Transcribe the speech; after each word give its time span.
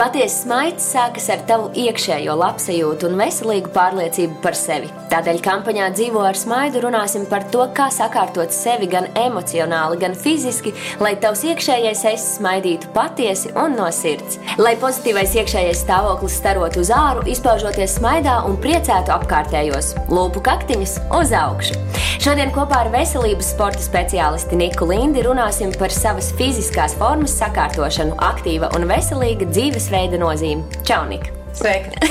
Patiesa 0.00 0.46
smaids 0.46 0.84
sākas 0.94 1.26
ar 1.28 1.42
tavu 1.44 1.66
iekšējo 1.76 2.32
labsajūtu 2.40 3.04
un 3.10 3.18
veselīgu 3.20 3.68
pārliecību 3.74 4.38
par 4.40 4.54
sevi. 4.56 4.88
Tādēļ 5.12 5.40
kampaņā 5.44 5.90
Dzīvo 5.92 6.22
ar 6.24 6.38
smaidu 6.40 6.80
runāsim 6.86 7.26
par 7.28 7.44
to, 7.52 7.66
kā 7.76 7.90
sakārtot 7.92 8.48
sevi 8.56 8.88
gan 8.88 9.10
emocionāli, 9.20 9.98
gan 10.00 10.16
fiziski, 10.16 10.72
lai 11.04 11.12
tavs 11.20 11.42
iekšējais 11.50 12.04
es 12.14 12.24
smaidītu 12.38 12.88
patiesi 12.94 13.52
un 13.52 13.76
no 13.76 13.90
sirds. 13.92 14.38
Lai 14.56 14.72
pozitīvais 14.80 15.36
iekšējais 15.42 15.84
stāvoklis 15.84 16.38
starotu 16.40 16.80
uz 16.80 16.94
āru, 16.96 17.26
izpaužoties 17.28 17.98
smaidā 17.98 18.38
un 18.48 18.56
priecētu 18.62 19.12
apkārtējos, 19.18 19.92
lūpu 20.08 20.40
kaktiņus 20.48 20.96
uz 21.20 21.36
augšu. 21.42 21.76
Šodien 22.20 22.54
kopā 22.56 22.86
ar 22.86 22.90
veselības 22.92 23.52
sporta 23.52 23.84
speciālisti 23.84 24.56
Niku 24.56 24.88
Lindi 24.88 25.26
runāsim 25.28 25.76
par 25.76 25.92
savas 25.92 26.32
fiziskās 26.40 26.96
formas 26.96 27.36
sakārtošanu, 27.36 28.16
aktīva 28.30 28.72
un 28.76 28.88
veselīga 28.88 29.48
dzīves 29.52 29.89
dzīvesveida 29.90 30.18
nozīmi. 30.22 30.82
Čau, 30.86 31.04
Nika! 31.10 31.34
Sveika! 31.54 31.98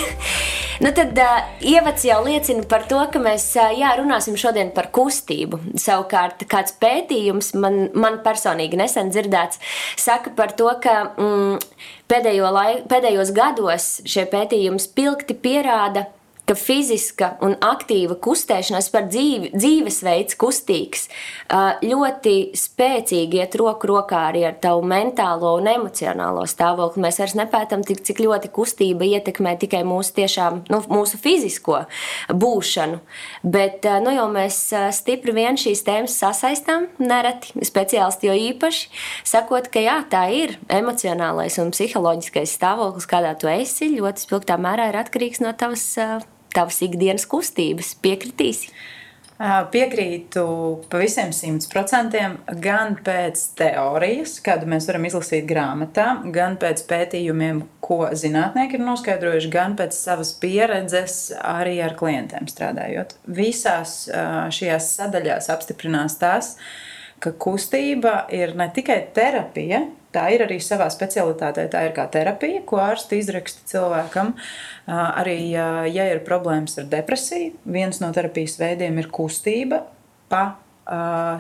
Nu 0.79 0.93
tad 0.95 1.17
uh, 1.19 1.39
ievads 1.67 2.05
jau 2.07 2.21
liecina 2.23 2.63
par 2.71 2.85
to, 2.87 3.01
ka 3.11 3.19
mēs 3.19 3.49
uh, 3.59 3.73
jā, 3.75 3.89
runāsim 3.99 4.37
šodien 4.39 4.69
par 4.71 4.87
kustību. 4.95 5.57
Savukārt, 5.75 6.45
kāds 6.47 6.71
pētījums 6.79 7.49
man, 7.59 7.89
man 7.91 8.21
personīgi 8.23 8.79
nesen 8.79 9.11
dzirdēts, 9.11 9.59
saka 9.99 10.31
par 10.37 10.53
to, 10.55 10.69
ka 10.79 10.93
mm, 11.19 11.59
pēdējo 12.07 12.53
laik, 12.55 12.85
pēdējos 12.87 13.33
gados 13.35 13.89
šie 14.07 14.23
pētījumi 14.31 14.79
spilgti 14.79 15.35
pierāda, 15.35 16.05
ka 16.49 16.55
fiziska 16.57 17.29
un 17.45 17.53
aktīva 17.61 18.15
kustēšanās 18.17 18.87
par 18.89 19.05
dzīvi, 19.11 19.51
dzīvesveids, 19.53 20.37
kustīgs, 20.39 21.05
ļoti 21.85 22.33
spēcīgi 22.57 23.37
iet 23.37 23.57
roku 23.59 23.91
rokā 23.91 24.23
arī 24.31 24.45
ar 24.49 24.55
tavu 24.61 24.81
mentālo 24.89 25.51
un 25.59 25.69
emocionālo 25.69 26.47
stāvokli. 26.49 27.03
Mēs 27.05 27.19
vairs 27.21 27.35
nepētam, 27.37 27.83
tik, 27.85 28.01
cik 28.07 28.23
ļoti 28.23 28.49
kustība 28.55 29.05
ietekmē 29.05 29.53
tikai 29.61 29.83
mūsu, 29.85 30.15
tiešām, 30.17 30.63
nu, 30.73 30.81
mūsu 30.89 31.19
fizisko 31.21 31.83
būšanu, 32.33 32.97
bet 33.45 33.85
nu, 34.01 34.15
jau 34.17 34.25
mēs 34.33 34.61
stipri 34.97 35.35
vien 35.37 35.59
šīs 35.59 35.85
tēmas 35.85 36.17
sasaistām, 36.17 36.89
nereti 36.97 37.61
speciālisti 37.69 38.31
jo 38.31 38.39
īpaši, 38.49 38.89
sakot, 39.35 39.69
ka 39.69 39.85
jā, 39.85 39.99
tā 40.09 40.25
ir 40.33 40.57
emocionālais 40.65 41.61
un 41.61 41.69
psiholoģiskais 41.75 42.57
stāvoklis, 42.57 43.09
kādā 43.09 43.37
tu 43.37 43.51
esi, 43.53 43.93
ļoti 43.99 44.25
spilgtā 44.25 44.57
mērā 44.57 44.89
ir 44.89 45.01
atkarīgs 45.03 45.45
no 45.45 45.53
tavas 45.53 45.85
tavas 46.55 46.81
ikdienas 46.85 47.27
kustības. 47.29 47.95
Piekritīsi? 48.03 48.73
Piekrītu 49.71 50.41
pavisam 50.91 51.29
simt 51.31 51.63
procentiem 51.71 52.33
gan 52.59 52.97
pēc 53.05 53.39
teorijas, 53.55 54.33
kādu 54.43 54.67
mēs 54.67 54.89
varam 54.89 55.05
izlasīt 55.07 55.45
grāmatā, 55.47 56.09
gan 56.35 56.57
pēc 56.59 56.83
pētījumiem, 56.89 57.61
ko 57.79 58.01
zinātnieki 58.11 58.75
ir 58.75 58.83
noskaidrojuši, 58.83 59.51
gan 59.53 59.77
pēc 59.79 59.95
savas 59.95 60.33
pieredzes 60.41 61.29
arī 61.39 61.77
ar 61.85 61.95
klientiem 61.95 62.51
strādājot. 62.51 63.15
Visās 63.31 64.01
šajās 64.11 64.91
sadaļās 64.99 65.47
apstiprinās 65.55 66.19
tas, 66.19 66.57
ka 67.23 67.31
kustība 67.31 68.25
ir 68.35 68.57
ne 68.59 68.67
tikai 68.75 69.05
terapija, 69.15 69.85
Tā 70.15 70.23
ir 70.33 70.41
arī 70.41 70.57
savā 70.63 70.87
specialitātē. 70.89 71.67
Tā 71.69 71.83
ir 71.85 71.93
kā 71.93 72.07
terapija, 72.09 72.63
ko 72.65 72.79
ārsti 72.81 73.19
izraksta 73.21 73.67
cilvēkam. 73.69 74.33
Arī, 74.89 75.37
ja 75.53 76.07
ir 76.09 76.23
problēmas 76.25 76.79
ar 76.81 76.87
depresiju, 76.89 77.53
viens 77.69 78.01
no 78.01 78.09
terapijas 78.15 78.57
veidiem 78.61 78.97
ir 79.01 79.11
kustība 79.13 79.83
pa 80.29 80.43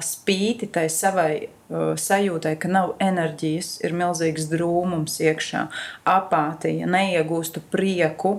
spīti 0.05 0.69
tai 0.69 0.85
savai 0.93 1.49
sajūtai, 1.69 2.53
ka 2.61 2.69
nav 2.69 2.93
enerģijas, 3.01 3.79
ir 3.85 3.95
milzīgs 3.97 4.45
drūmums 4.51 5.17
iekšā, 5.25 5.65
apātija, 6.09 6.89
neiegūstu 6.89 7.63
prieku. 7.73 8.37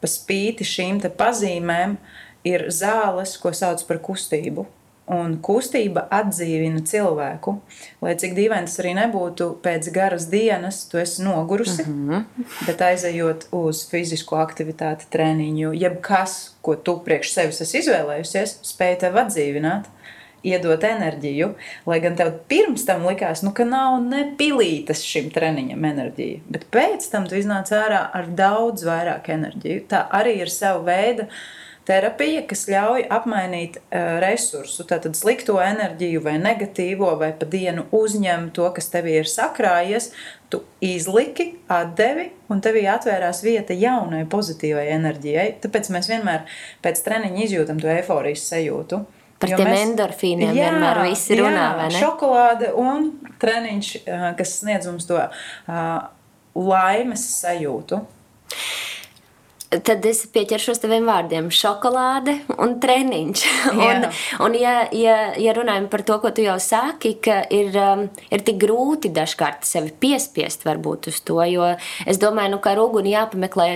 Pa 0.00 0.08
spīti 0.08 0.64
šīm 0.64 1.02
pazīmēm 1.18 1.96
ir 2.48 2.68
zāles, 2.72 3.36
ko 3.40 3.52
sauc 3.52 3.84
par 3.88 4.00
kustību 4.04 4.68
Un 5.08 5.38
kustība 5.40 6.02
atdzīvina 6.12 6.82
cilvēku. 6.88 7.54
Lai 8.04 8.12
cik 8.20 8.34
dīvaini 8.36 8.68
tas 8.68 8.76
arī 8.82 8.92
nebūtu, 8.98 9.46
pēc 9.64 9.88
garas 9.94 10.26
dienas 10.28 10.82
tu 10.90 11.00
esi 11.00 11.22
nogurusi, 11.24 11.86
mm 11.86 12.10
-hmm. 12.10 12.48
bet 12.66 12.82
aizejot 12.84 13.46
uz 13.56 13.86
fizisko 13.88 14.36
aktivitāti, 14.36 15.08
treniņu, 15.10 15.72
jebkas, 15.72 16.56
ko 16.60 16.74
tu 16.76 16.98
priekš 17.04 17.32
sevis 17.32 17.60
esi 17.60 17.78
izvēlējusies, 17.78 18.58
spēj 18.62 18.98
tev 19.04 19.16
atdzīvināt. 19.16 19.88
Iedot 20.44 20.84
enerģiju, 20.84 21.54
lai 21.86 22.00
gan 22.00 22.16
tev 22.16 22.32
pirms 22.48 22.84
tam 22.86 23.06
likās, 23.06 23.42
nu, 23.42 23.50
ka 23.52 23.64
nav 23.64 24.02
ne 24.02 24.34
pilītas 24.38 25.02
šim 25.02 25.30
treniņam 25.30 25.84
enerģija, 25.84 26.40
bet 26.48 26.66
pēc 26.70 27.10
tam 27.10 27.26
tu 27.26 27.34
iznāc 27.34 27.72
ārā 27.72 28.10
ar 28.12 28.26
daudz 28.26 28.84
vairāk 28.84 29.28
enerģiju. 29.28 29.86
Tā 29.88 30.06
arī 30.10 30.36
ir 30.40 30.50
sava 30.50 30.84
veida 30.84 31.22
uh, 31.22 31.32
terapija, 31.88 32.44
kas 32.48 32.66
ļauj 32.68 33.06
apmainīt 33.12 33.78
uh, 33.80 34.18
resursu, 34.22 34.84
tātad 34.88 35.16
slikto 35.18 35.56
enerģiju 35.62 36.22
vai 36.24 36.36
negatīvo, 36.42 37.14
vai 37.20 37.32
pa 37.38 37.48
dienu 37.48 37.86
uzņem 37.96 38.50
to, 38.56 38.68
kas 38.76 38.90
tev 38.92 39.08
ir 39.10 39.28
sakrājies, 39.30 40.10
tu 40.52 40.62
izliki, 40.84 41.50
atdevi, 41.72 42.28
un 42.52 42.62
tevī 42.64 42.86
atvērās 42.92 43.42
vieta 43.44 43.76
jaunai 43.76 44.24
pozitīvai 44.30 44.88
enerģijai. 44.96 45.48
Tāpēc 45.64 45.92
mēs 45.94 46.10
vienmēr 46.12 46.44
pēc 46.84 47.00
treniņa 47.04 47.44
izjūtam 47.46 47.80
to 47.82 47.90
eifórijas 47.92 48.46
sajūtu. 48.52 49.02
Par 49.38 49.52
jo 49.52 49.58
tiem 49.60 49.68
mēs, 49.70 49.82
endorfīniem 49.86 50.50
jā, 50.50 50.68
vienmēr 50.72 51.02
visi 51.06 51.36
runā, 51.38 51.52
jā, 51.62 51.74
vai 51.78 51.88
ne? 51.92 51.98
Šokolāde 52.02 52.70
un 52.74 53.12
treniņš, 53.38 53.90
kas 54.38 54.54
sniedz 54.64 54.88
mums 54.90 55.06
to 55.06 55.20
uh, 55.20 55.82
laimes 56.58 57.26
sajūtu. 57.36 58.00
Tad 59.68 60.06
es 60.08 60.22
pieķeršos 60.32 60.78
taviem 60.80 61.04
vārdiem- 61.04 61.50
šokolāde 61.60 62.38
un 62.56 62.78
treniņš. 62.80 63.40
un, 63.88 64.06
un 64.40 64.54
ja, 64.56 64.86
ja, 64.96 65.16
ja 65.36 65.52
runājam 65.52 65.90
par 65.92 66.00
to, 66.08 66.16
ko 66.22 66.30
tu 66.32 66.40
jau 66.40 66.54
sāki, 66.56 67.12
ka 67.20 67.42
ir, 67.52 67.76
um, 67.76 68.06
ir 68.32 68.44
tik 68.46 68.56
grūti 68.62 69.10
dažkārt 69.12 69.68
sevi 69.68 69.92
piespiest 69.92 70.64
varbūt 70.64 71.10
uz 71.12 71.18
to, 71.20 71.36
jo 71.52 71.66
es 72.08 72.16
domāju, 72.16 72.54
nu, 72.54 72.60
ka 72.64 72.72
ar 72.72 72.80
uguni 72.80 73.12
jāpameklē 73.12 73.66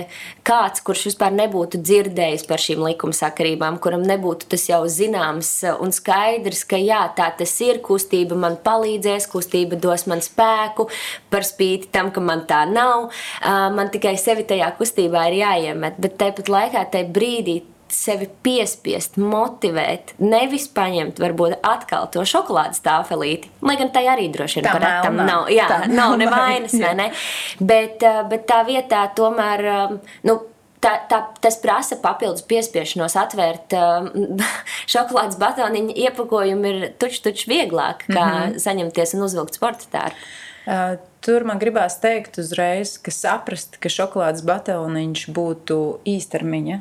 kāds, 0.41 0.81
kurš 0.81 1.03
vispār 1.11 1.35
nebūtu 1.37 1.77
dzirdējis 1.85 2.47
par 2.49 2.63
šīm 2.65 2.81
likumsakarībām, 2.87 3.77
kuram 3.77 4.01
nebūtu 4.01 4.49
tas 4.49 4.65
jau 4.71 4.81
zināms 4.89 5.51
un 5.77 5.93
skaidrs, 5.93 6.63
ka 6.65 6.81
jā, 6.81 7.03
tā 7.13 7.29
tas 7.37 7.53
ir, 7.61 7.83
kustība 7.85 8.33
man 8.33 8.57
palīdzēs, 8.65 9.29
kustība 9.29 9.77
dos 9.77 10.07
man 10.09 10.25
spēku, 10.25 10.89
par 11.29 11.45
spīti 11.45 11.93
tam, 11.93 12.09
ka 12.09 12.25
man 12.25 12.47
tā 12.49 12.65
nav. 12.65 13.11
Uh, 13.45 13.69
man 13.77 13.93
tikai 13.93 14.17
sevi 14.17 14.49
tajā 14.49 14.73
kustībā 14.81 15.29
ir 15.29 15.39
jāiem 15.43 15.82
iemet, 15.83 15.99
bet 16.01 16.17
tāpat 16.21 16.49
laikā 16.51 16.87
tajā 16.93 17.11
brīdī 17.13 17.61
sevi 17.93 18.25
piespiest, 18.41 19.19
motivēt, 19.21 20.15
nevis 20.23 20.65
paņemt, 20.73 21.19
varbūt 21.21 21.59
atkal 21.61 22.07
to 22.13 22.23
šokolādes 22.25 22.81
tāfelīti. 22.81 23.51
Lai 23.61 23.75
gan 23.77 23.91
tai 23.93 24.07
arī 24.09 24.31
droši 24.33 24.61
vien 24.61 24.69
par 24.71 24.87
tam 25.05 25.19
nav, 25.19 25.51
jā, 25.53 25.67
tā 25.69 25.91
nav 25.91 26.15
nevainas, 26.17 26.73
vai 26.81 26.95
ne? 26.97 27.11
Bet, 27.59 28.01
eh, 28.01 28.23
bet 28.31 28.47
tā 28.49 28.63
vietā 28.65 29.03
tomēr, 29.13 29.65
um, 29.75 29.99
nu, 30.25 30.39
tā, 30.81 30.95
tā, 31.11 31.19
tas 31.43 31.59
prasa 31.61 31.99
papildus 32.01 32.45
piespiešanos, 32.49 33.17
atvērt 33.19 33.75
um, 33.77 34.39
šokolādes 34.93 35.37
batoniņu 35.43 35.93
iepakojumu 36.07 36.71
ir 36.71 36.87
tuču, 36.97 37.21
tuču 37.29 37.51
vieglāk, 37.51 38.07
kā 38.09 38.25
mm 38.25 38.39
-hmm. 38.39 38.57
saņemties 38.65 39.13
un 39.19 39.27
uzvilkt 39.29 39.61
sporta 39.61 39.85
tārpu. 39.91 40.33
Tur 40.63 41.43
man 41.47 41.59
gribās 41.59 41.97
teikt 42.03 42.39
uzreiz, 42.39 42.95
ka 42.99 43.11
saprast, 43.11 43.77
ka 43.83 43.91
šokolādes 43.91 44.43
batoniņš 44.47 45.27
būtu 45.35 45.77
īstermiņa 46.07 46.79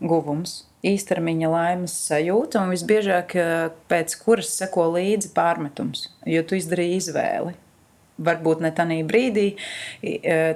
guvums, 0.00 0.62
īstermiņa 0.86 1.48
laimes 1.52 1.94
sajūta, 2.08 2.62
un 2.62 2.72
visbiežāk 2.72 3.34
pēc 3.90 4.14
kuras 4.22 4.52
seko 4.60 4.86
līdzi 4.94 5.32
pārmetums, 5.36 6.06
jo 6.28 6.44
tu 6.46 6.56
izdarīji 6.56 7.00
izvēli. 7.02 7.56
Varbūt 8.18 8.64
ne 8.64 8.72
tādā 8.74 8.96
brīdī 9.06 9.52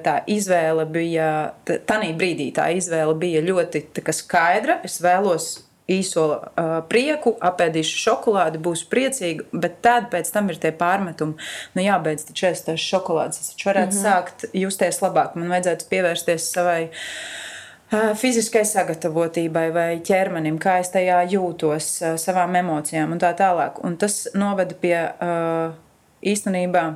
tā 0.03 0.17
izvēle 0.27 0.87
bija, 0.91 1.27
tādā 1.67 2.09
brīdī 2.19 2.49
tā 2.57 2.73
izvēle 2.75 3.15
bija 3.21 3.43
ļoti 3.45 3.85
skaidra. 4.17 4.81
Es 4.83 4.97
vēlos 5.05 5.53
īso 5.91 6.27
uh, 6.31 6.73
prieku, 6.89 7.35
apēdīšu 7.43 7.99
šokolādi, 8.05 8.61
būšu 8.63 8.89
priecīga, 8.93 9.47
bet 9.53 9.81
tad 9.85 10.09
pēc 10.13 10.31
tam 10.35 10.51
ir 10.53 10.61
tie 10.63 10.71
pārmetumi. 10.77 11.35
Nu, 11.75 11.83
jābeidz 11.83 12.29
taču 12.29 12.47
ēst 12.51 12.69
tās 12.69 12.85
šokolādes. 12.87 13.41
Es 13.43 13.67
varētu 13.67 13.97
mm 13.97 13.99
-hmm. 13.99 14.05
sākt 14.07 14.45
justies 14.53 15.01
labāk. 15.03 15.35
Man 15.35 15.51
vajadzētu 15.51 15.89
pievērsties 15.91 16.53
savai 16.53 16.91
uh, 16.91 18.15
fiziskai 18.17 18.65
sagatavotībai 18.65 19.73
vai 19.73 20.01
ķermenim, 20.01 20.59
kā 20.59 20.79
es 20.81 20.91
tajā 20.95 21.23
jūtos, 21.35 21.91
uh, 22.03 22.17
savām 22.17 22.57
emocijām 22.57 23.13
un 23.13 23.19
tā 23.19 23.35
tālāk. 23.35 23.83
Un 23.85 23.97
tas 23.97 24.29
noveda 24.35 24.75
pie 24.75 24.97
uh, 25.03 25.75
īstenībā 26.23 26.95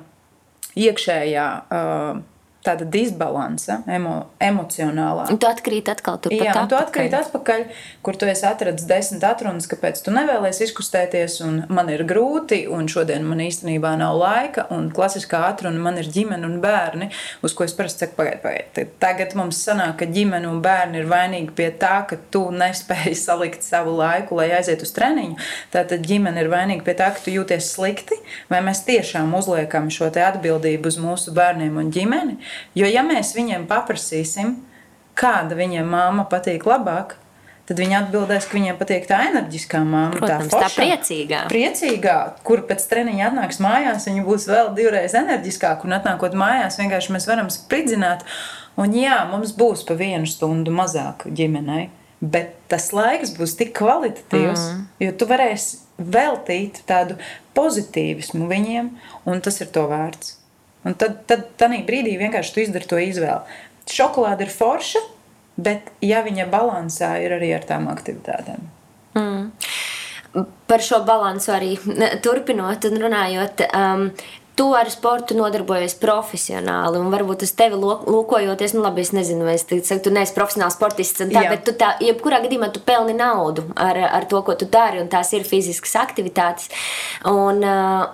iekšējā. 0.76 1.50
Uh, 1.70 2.35
tāda 2.66 2.86
disbalansa, 2.90 3.80
emo, 3.90 4.14
emocionālā. 4.42 5.28
Un 5.32 5.38
tu 5.40 5.48
atkrīt 5.48 5.88
atkal 5.92 6.18
tur 6.22 6.34
Jā, 6.34 6.54
tu 6.68 6.78
atkrīt 6.78 7.14
atpakaļ, 7.16 7.64
kur 8.06 8.18
tu 8.18 8.28
esi 8.30 8.46
atradis 8.48 8.86
desmit 8.88 9.24
atrunas, 9.26 9.68
kāpēc 9.70 10.02
tu 10.04 10.14
nevēlies 10.14 10.60
izkustēties, 10.66 11.38
un 11.46 11.62
man 11.72 11.90
ir 11.92 12.04
grūti, 12.08 12.64
un 12.72 12.90
šodien 12.90 13.26
man 13.26 13.42
īstenībā 13.44 13.94
nav 14.00 14.18
laika, 14.20 14.66
un 14.74 14.90
klasiskā 14.94 15.44
atruna 15.50 15.80
man 15.82 16.00
ir 16.02 16.10
ģimene 16.12 16.48
un 16.48 16.58
bērni, 16.62 17.10
uz 17.46 17.54
ko 17.56 17.66
es 17.66 17.74
parasti 17.76 18.06
saku, 18.06 18.18
pagaidi, 18.20 18.42
pagaidi. 18.44 18.86
Tagad 19.02 19.36
mums 19.38 19.60
sanāk, 19.62 19.96
ka 20.02 20.10
ģimene 20.10 20.50
un 20.50 20.60
bērni 20.64 21.02
ir 21.02 21.10
vainīgi 21.10 21.54
pie 21.56 21.70
tā, 21.80 22.00
ka 22.10 22.18
tu 22.34 22.46
nespēji 22.54 23.16
salikt 23.26 23.66
savu 23.66 23.96
laiku, 23.98 24.38
lai 24.40 24.50
aizietu 24.58 24.86
uz 24.88 24.94
treniņu. 24.96 25.38
Tātad 25.74 26.04
ģimene 26.06 26.42
ir 26.42 26.52
vainīga 26.52 26.86
pie 26.86 26.96
tā, 26.98 27.12
ka 27.14 27.24
tu 27.24 27.34
jūties 27.34 27.70
slikti, 27.76 28.18
vai 28.52 28.62
mēs 28.66 28.84
tiešām 28.88 29.34
uzliekam 29.36 29.90
šo 29.92 30.10
atbildību 30.16 30.90
uz 30.90 30.98
mūsu 31.02 31.34
bērniem 31.36 31.76
un 31.80 31.90
ģimeni. 31.92 32.38
Jo, 32.78 32.88
ja 32.90 33.04
mēs 33.06 33.34
viņiem 33.36 33.68
paprasīsim, 33.70 34.56
kāda 35.16 35.56
viņiem 35.58 35.88
māma 35.88 36.26
patīk 36.30 36.66
labāk, 36.68 37.16
tad 37.66 37.80
viņi 37.80 37.96
atbildēs, 37.98 38.46
ka 38.46 38.56
viņiem 38.58 38.78
patīk 38.78 39.08
tā 39.10 39.20
enerģiskā 39.30 39.80
māma. 39.82 40.14
Protams, 40.14 40.52
tā, 40.52 40.66
tā 40.66 40.70
priecīgā. 40.76 41.42
Priecīgā, 41.50 42.18
kur 42.46 42.62
pēc 42.68 42.84
treniņa 42.90 43.30
atnāks 43.30 43.60
mājās, 43.64 44.06
viņa 44.06 44.26
būs 44.26 44.46
vēl 44.50 44.70
divreiz 44.76 45.16
enerģiskāka. 45.18 45.88
Un 45.88 45.96
atnākot 45.98 46.36
mājās, 46.38 46.78
vienkārši 46.80 47.16
mēs 47.16 47.26
varam 47.30 47.50
spridzināt. 47.52 48.22
Un 48.78 48.94
jā, 48.94 49.18
mums 49.30 49.54
būs 49.56 49.86
pa 49.88 49.96
vienu 49.98 50.28
stundu 50.30 50.74
mazāk 50.74 51.26
ģimenei. 51.26 51.88
Bet 52.20 52.54
tas 52.70 52.90
laiks 52.96 53.34
būs 53.36 53.56
tik 53.58 53.74
kvalitatīvs, 53.76 54.62
mm. 54.70 54.86
jo 55.04 55.12
tu 55.20 55.28
varēsi 55.28 55.82
veltīt 55.96 56.80
tādu 56.88 57.18
pozitīvismu 57.56 58.48
viņiem, 58.48 58.90
un 59.28 59.42
tas 59.44 59.60
ir 59.60 59.72
to 59.72 59.84
vērts. 59.90 60.36
Un 60.86 60.94
tad, 60.98 61.22
tad 61.26 61.48
tādā 61.58 61.80
brīdī 61.86 62.14
vienkārši 62.20 62.54
tu 62.54 62.62
izdari 62.62 62.88
to 62.90 63.00
izvēli. 63.02 63.58
Šokolāde 63.90 64.46
ir 64.46 64.52
forša, 64.54 65.02
bet 65.56 65.90
ja 66.04 66.22
viņa 66.26 66.48
balansā 66.52 67.16
ir 67.24 67.36
arī 67.38 67.52
ar 67.56 67.66
tām 67.66 67.88
aktivitātēm. 67.90 68.64
Mm. 69.16 70.46
Par 70.68 70.84
šo 70.84 71.00
balansu 71.08 71.54
arī 71.56 71.74
turpinot 72.24 72.86
un 72.90 73.00
runājot. 73.02 73.66
Um, 73.70 74.10
tu 74.56 74.70
ar 74.72 74.88
sportu 74.88 75.36
nodarbojies 75.36 75.98
profesionāli, 76.00 76.96
un 76.96 77.10
varbūt 77.12 77.42
uz 77.44 77.50
tevi 77.56 77.76
lūkojoties, 77.76 78.72
nu, 78.76 78.82
labi, 78.86 79.02
es 79.04 79.12
nezinu, 79.12 79.44
vai 79.44 79.58
es 79.58 79.66
saku, 79.68 80.00
tu 80.06 80.12
neesi 80.14 80.32
profesionāls 80.36 80.78
sportists, 80.78 81.20
tā, 81.20 81.42
Jā. 81.44 81.50
bet 81.52 81.66
tu 81.66 81.74
tā, 81.76 81.90
jebkurā 82.00 82.38
gadījumā 82.46 82.70
tu 82.72 82.80
pelni 82.86 83.12
naudu 83.16 83.66
ar, 83.76 84.00
ar 84.08 84.24
to, 84.30 84.40
ko 84.46 84.56
tu 84.56 84.68
dari, 84.72 85.02
un 85.02 85.10
tās 85.12 85.34
ir 85.36 85.44
fiziskas 85.44 85.92
aktivitātes. 86.00 86.70
Un, 87.28 87.60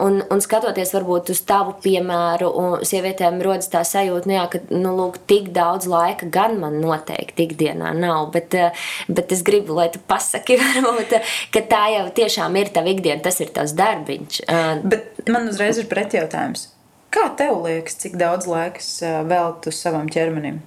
un, 0.02 0.18
un 0.34 0.42
skatoties 0.42 0.90
varbūt 0.96 1.30
uz 1.30 1.44
tavu 1.46 1.76
piemēru, 1.84 2.50
un 2.58 2.74
sievietēm 2.90 3.38
rodas 3.46 3.70
tā 3.70 3.84
sajūta, 3.86 4.26
nu, 4.26 4.34
jā, 4.40 4.48
ka, 4.50 4.62
nu, 4.74 4.96
lūk, 4.98 5.22
tik 5.30 5.52
daudz 5.54 5.86
laika 5.90 6.26
gan 6.26 6.58
man 6.58 6.80
noteikti 6.82 7.46
ikdienā 7.46 7.94
nav, 7.94 8.32
bet, 8.34 8.58
bet 9.06 9.36
es 9.36 9.46
gribu, 9.46 9.78
lai 9.78 9.92
tu 9.94 10.02
pasaki, 10.10 10.58
varbūt, 10.64 11.14
ka 11.54 11.64
tā 11.70 11.84
jau 11.94 12.04
tiešām 12.18 12.58
ir 12.58 12.74
tava 12.74 12.90
ikdiena, 12.90 13.22
tas 13.22 13.38
ir 13.44 13.54
tavs 13.54 13.78
darbiņš. 13.78 14.42
Bet 14.82 15.30
man 15.30 15.46
uzreiz 15.46 15.78
ir 15.78 15.86
pretjautājums 15.86 16.31
jautājums. 16.32 16.68
Kā 17.12 17.28
tev 17.36 17.60
liekas, 17.66 17.98
cik 18.00 18.16
daudz 18.16 18.48
laiks 18.48 19.02
veltu 19.28 19.72
savam 19.72 20.08
ķermenim? 20.08 20.62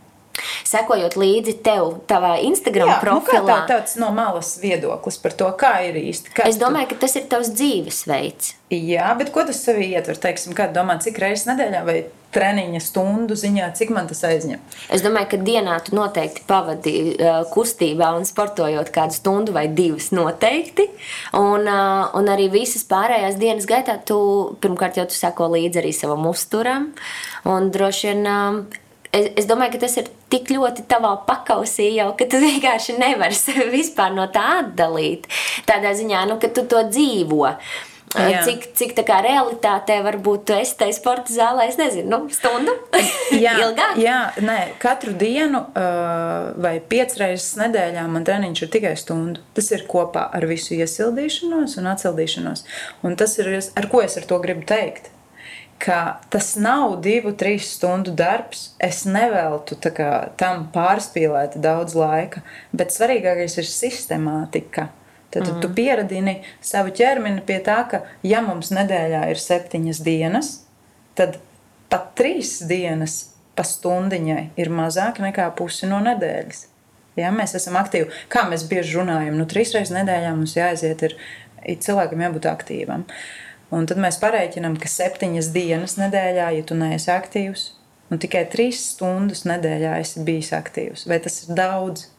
Sekojot 0.65 1.15
līdzi 1.19 1.55
tev, 1.65 1.91
tavā 2.09 2.35
Instagram 2.43 2.91
Jā, 2.93 2.99
profilā. 3.03 3.41
Nu 3.41 3.47
kā 3.47 3.53
tā, 3.53 3.59
tāds 3.69 3.95
no 4.01 4.11
malas 4.15 4.55
viedoklis 4.61 5.19
par 5.21 5.37
to, 5.37 5.49
kā 5.59 5.77
ir 5.87 5.99
īsti? 6.01 6.35
Es 6.47 6.59
domāju, 6.61 6.91
tu... 6.91 6.95
ka 6.95 7.05
tas 7.05 7.17
ir 7.19 7.29
tavs 7.31 7.53
dzīvesveids. 7.55 8.53
Jā, 8.73 9.11
bet 9.19 9.31
ko 9.33 9.45
tas 9.45 9.61
sevī 9.61 9.91
ietver? 9.93 10.17
Teiksim, 10.19 10.55
kā 10.57 10.67
domā, 10.73 10.97
cik 11.03 11.19
reizes 11.21 11.45
nedēļā 11.51 11.81
vai 11.85 11.99
treniņa 12.35 12.81
stundu 12.83 13.35
ziņā, 13.39 13.69
cik 13.77 13.91
man 13.95 14.09
tas 14.09 14.23
aizņem? 14.27 14.61
Es 14.93 15.03
domāju, 15.05 15.29
ka 15.31 15.39
dienā 15.45 15.77
tu 15.85 15.95
noteikti 15.95 16.43
pavadi 16.49 16.95
uh, 17.13 17.43
kustībā 17.51 18.11
un 18.17 18.27
sportojot 18.27 18.91
kādu 18.95 19.15
stundu 19.15 19.55
vai 19.55 19.67
divas 19.71 20.09
noteikti. 20.15 20.87
Un, 21.37 21.69
uh, 21.69 22.09
un 22.17 22.31
arī 22.31 22.49
visas 22.53 22.83
pārējās 22.89 23.39
dienas 23.41 23.69
gaitā 23.69 23.97
tu 24.07 24.17
pirmkārt 24.63 24.99
jau 24.99 25.07
tu 25.09 25.17
sako 25.17 25.53
līdzi 25.55 25.83
arī 25.83 25.93
savam 25.95 26.27
uzturam. 26.31 26.89
Un 27.47 27.71
droši 27.71 28.11
vien 28.11 28.27
uh, 28.27 28.81
es, 29.15 29.31
es 29.41 29.49
domāju, 29.49 29.75
ka 29.75 29.85
tas 29.85 29.97
ir 30.01 30.11
tik 30.33 30.51
ļoti 30.53 30.85
tavā 30.91 31.15
pakausī 31.27 31.91
jau, 31.95 32.11
ka 32.19 32.27
tu 32.29 32.41
vienkārši 32.47 32.99
nevari 32.99 33.37
sevi 33.37 33.71
vispār 33.79 34.15
no 34.15 34.29
tā 34.33 34.45
atdalīt. 34.61 35.29
Tādā 35.69 35.95
ziņā, 35.97 36.27
nu, 36.29 36.39
ka 36.41 36.51
tu 36.53 36.67
to 36.69 36.85
dzīvo. 36.89 37.51
Jā. 38.15 38.45
Cik, 38.45 38.69
cik 38.79 38.93
tā 38.95 39.03
kā 39.03 39.17
realitātē 39.25 39.97
varbūt 40.05 40.45
tu 40.47 40.53
esi 40.55 40.77
tajā 40.79 40.93
sporta 40.95 41.33
zālē, 41.35 41.65
es 41.67 41.75
nezinu, 41.75 42.07
nu, 42.13 42.29
stundu 42.31 42.71
jā, 43.43 43.57
ilgāk? 43.59 43.97
Jā, 43.99 44.19
nē, 44.39 44.59
katru 44.79 45.11
dienu 45.19 45.65
uh, 45.65 46.53
vai 46.63 46.77
piecas 46.79 47.19
reizes 47.19 47.49
nedēļā 47.59 48.05
man 48.11 48.23
treniņš 48.27 48.63
ir 48.63 48.71
tikai 48.77 48.93
stundu. 48.99 49.43
Tas 49.57 49.67
ir 49.75 49.83
kopā 49.91 50.29
ar 50.31 50.47
visu 50.47 50.77
iesildīšanos 50.77 51.75
un 51.81 51.91
atcildīšanos. 51.91 52.63
Un 53.03 53.19
tas 53.19 53.35
ir, 53.43 53.51
ar 53.51 53.91
ko 53.91 54.05
es 54.05 54.15
ar 54.21 54.29
to 54.31 54.39
gribu 54.43 54.63
teikt 54.71 55.11
ka 55.81 56.19
tas 56.33 56.53
nav 56.59 56.99
divu, 57.03 57.33
trīs 57.37 57.69
stundu 57.75 58.13
darbs. 58.15 58.69
Es 58.79 59.03
neveltu 59.09 59.77
kā, 59.85 60.11
tam 60.39 60.67
pārspīlēt 60.73 61.57
daudz 61.61 61.97
laika, 61.97 62.43
bet 62.75 62.95
svarīgākais 62.95 63.59
ir 63.61 63.69
sistemātika. 63.69 64.89
Tad 65.35 65.49
mm. 65.49 65.61
tu 65.61 65.71
pieradini 65.75 66.37
savu 66.63 66.93
ķermeni 66.95 67.43
pie 67.45 67.59
tā, 67.63 67.81
ka, 67.91 68.05
ja 68.23 68.39
mums 68.45 68.71
nedēļā 68.75 69.25
ir 69.33 69.41
septiņas 69.41 69.99
dienas, 70.05 70.51
tad 71.19 71.41
pat 71.91 72.13
trīs 72.15 72.61
dienas 72.67 73.17
pa 73.55 73.65
stundiņai 73.67 74.55
ir 74.59 74.71
mazāk 74.71 75.19
nekā 75.23 75.49
pusi 75.57 75.89
no 75.91 75.99
nedēļas. 76.03 76.65
Ja, 77.19 77.31
mēs 77.31 77.55
esam 77.55 77.77
aktīvi. 77.79 78.11
Kā 78.31 78.43
mēs 78.49 78.65
bieži 78.67 78.97
runājam, 78.97 79.37
nu, 79.39 79.47
trīs 79.47 79.71
reizes 79.75 79.93
nedēļā 79.95 80.33
mums 80.35 80.55
jāaiziet, 80.57 81.03
ir, 81.07 81.15
ir 81.63 81.77
cilvēkam 81.83 82.25
jābūt 82.25 82.47
aktīvam. 82.51 83.05
Un 83.73 83.87
tad 83.89 83.97
mēs 84.01 84.19
pareiķinām, 84.21 84.75
ka 84.81 84.89
septiņas 84.91 85.49
dienas 85.55 85.97
nedēļā, 85.97 86.51
ja 86.57 86.65
tu 86.67 86.77
neesi 86.77 87.09
aktīvs, 87.13 87.69
un 88.13 88.21
tikai 88.21 88.43
trīs 88.51 88.83
stundas 88.93 89.45
nedēļā 89.49 89.95
esi 90.03 90.25
bijis 90.27 90.51
aktīvs, 90.55 91.07
vai 91.09 91.17
tas 91.23 91.41
ir 91.43 91.55
daudz? 91.57 92.09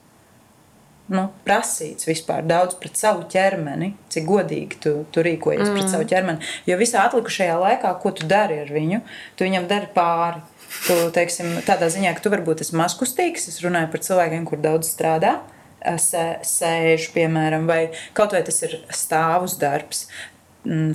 nu, 1.11 1.27
prasīts 1.47 2.07
vispār 2.07 2.45
daudz 2.47 2.75
pret 2.81 2.99
savu 2.99 3.25
ķermeni, 3.31 3.93
cik 4.11 4.27
godīgi 4.27 4.79
tu, 4.83 4.93
tu 5.13 5.23
rīkojies 5.25 5.69
mm. 5.69 5.75
pret 5.77 5.91
savu 5.91 6.07
ķermeni. 6.09 6.51
Jo 6.67 6.77
visā 6.79 7.05
atlikušajā 7.07 7.57
laikā, 7.61 7.93
ko 8.01 8.11
tu 8.15 8.27
dari 8.27 8.59
ar 8.63 8.71
viņu, 8.73 9.01
tu 9.39 9.47
viņam 9.47 9.67
dari 9.71 9.91
pāri. 9.95 10.43
Tu, 10.83 10.95
teiksim, 11.15 11.53
tādā 11.65 11.87
ziņā, 11.89 12.11
ka 12.15 12.23
tu 12.25 12.31
varbūt 12.33 12.61
esi 12.65 12.75
mazkustīgs, 12.75 13.47
es 13.47 13.61
runāju 13.63 13.87
par 13.93 14.03
cilvēkiem, 14.03 14.43
kur 14.49 14.59
daudz 14.61 14.89
strādā, 14.91 15.37
sēž, 15.79 17.07
piemēram, 17.15 17.69
vai 17.69 17.79
kaut 18.17 18.35
vai 18.35 18.41
tas 18.45 18.59
ir 18.67 18.75
stāvus 18.91 19.55
darbs, 19.61 20.05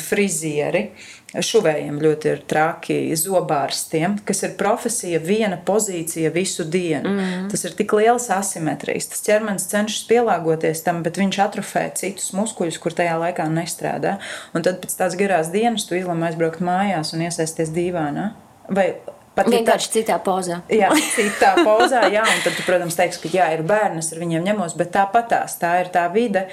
frizieri. 0.03 0.89
Šuvējiem 1.33 1.97
ļoti 2.03 2.29
ir 2.29 2.41
traki 2.49 2.97
zobārstiem, 3.17 4.19
kas 4.29 4.43
ir 4.45 4.53
profesija, 4.59 5.21
viena 5.25 5.57
pozīcija 5.57 6.29
visu 6.35 6.67
dienu. 6.69 7.09
Mm 7.09 7.19
-hmm. 7.21 7.47
Tas 7.51 7.65
ir 7.65 7.73
tik 7.79 7.93
liels 7.97 8.29
asimetrijas. 8.31 9.09
Tas 9.09 9.25
ķermenis 9.29 9.69
cenšas 9.71 10.05
pielāgoties 10.11 10.85
tam, 10.85 11.03
bet 11.03 11.17
viņš 11.17 11.39
atrofē 11.47 11.87
citus 11.95 12.33
muskuļus, 12.33 12.79
kur 12.79 12.93
tajā 12.93 13.17
laikā 13.17 13.49
nestrādā. 13.49 14.19
Un 14.55 14.63
tad 14.63 14.85
pēc 14.85 14.97
tās 14.99 15.17
garās 15.17 15.49
dienas 15.49 15.87
tu 15.89 15.95
izlēmi 15.95 16.27
aizbraukt 16.27 16.61
mājās 16.61 17.15
un 17.15 17.23
iesaisties 17.23 17.73
dīvānā. 17.73 18.31
Vai 18.69 18.95
Pat 19.33 19.49
vienkārši 19.49 19.89
tā, 19.89 19.93
citā 19.95 20.19
pozā. 20.21 20.59
jā, 20.83 20.91
citā 21.15 21.55
pozā, 21.65 22.05
jā, 22.13 22.25
un 22.29 22.43
tad, 22.45 22.53
tu, 22.53 22.65
protams, 22.67 22.97
teiksi, 22.99 23.23
ka 23.23 23.31
jā, 23.33 23.47
ir 23.57 23.65
bērns, 23.69 24.13
ar 24.13 24.21
viņiem 24.21 24.45
ņemos, 24.51 24.77
bet 24.77 24.93
tāpatās 24.93 25.57
tā 25.63 25.79
ir 25.81 25.89
tā 25.95 26.05
vide, 26.13 26.45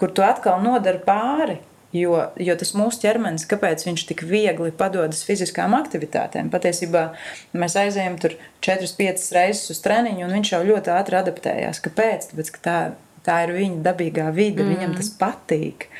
kur 0.00 0.14
tu 0.16 0.24
atkal 0.24 0.62
nodari 0.64 1.02
pāri. 1.04 1.58
Jo, 1.92 2.16
jo 2.40 2.54
tas 2.56 2.72
mūsu 2.72 3.02
ķermenis, 3.02 3.44
kāpēc 3.50 3.84
viņš 3.84 4.06
tik 4.08 4.22
viegli 4.24 4.72
padodas 4.72 5.26
fiziskām 5.28 5.74
aktivitātēm? 5.76 6.48
Patiesībā 6.52 7.10
mēs 7.52 7.76
aizējām 7.76 8.16
tur 8.22 8.38
4-5 8.64 9.26
reizes 9.36 9.74
uz 9.74 9.80
treniņu, 9.84 10.24
un 10.24 10.36
viņš 10.38 10.54
jau 10.54 10.62
ļoti 10.70 10.92
ātri 10.94 11.18
adaptējās. 11.20 11.82
Kāpēc? 11.84 12.30
Tāpēc, 12.30 12.50
ka 12.54 12.62
tā, 12.64 12.76
tā 13.26 13.38
ir 13.44 13.52
viņa 13.58 13.82
dabīgā 13.84 14.30
vide, 14.32 14.64
mm. 14.64 14.72
viņam 14.72 14.94
tas 14.96 15.10
patīk. 15.20 15.90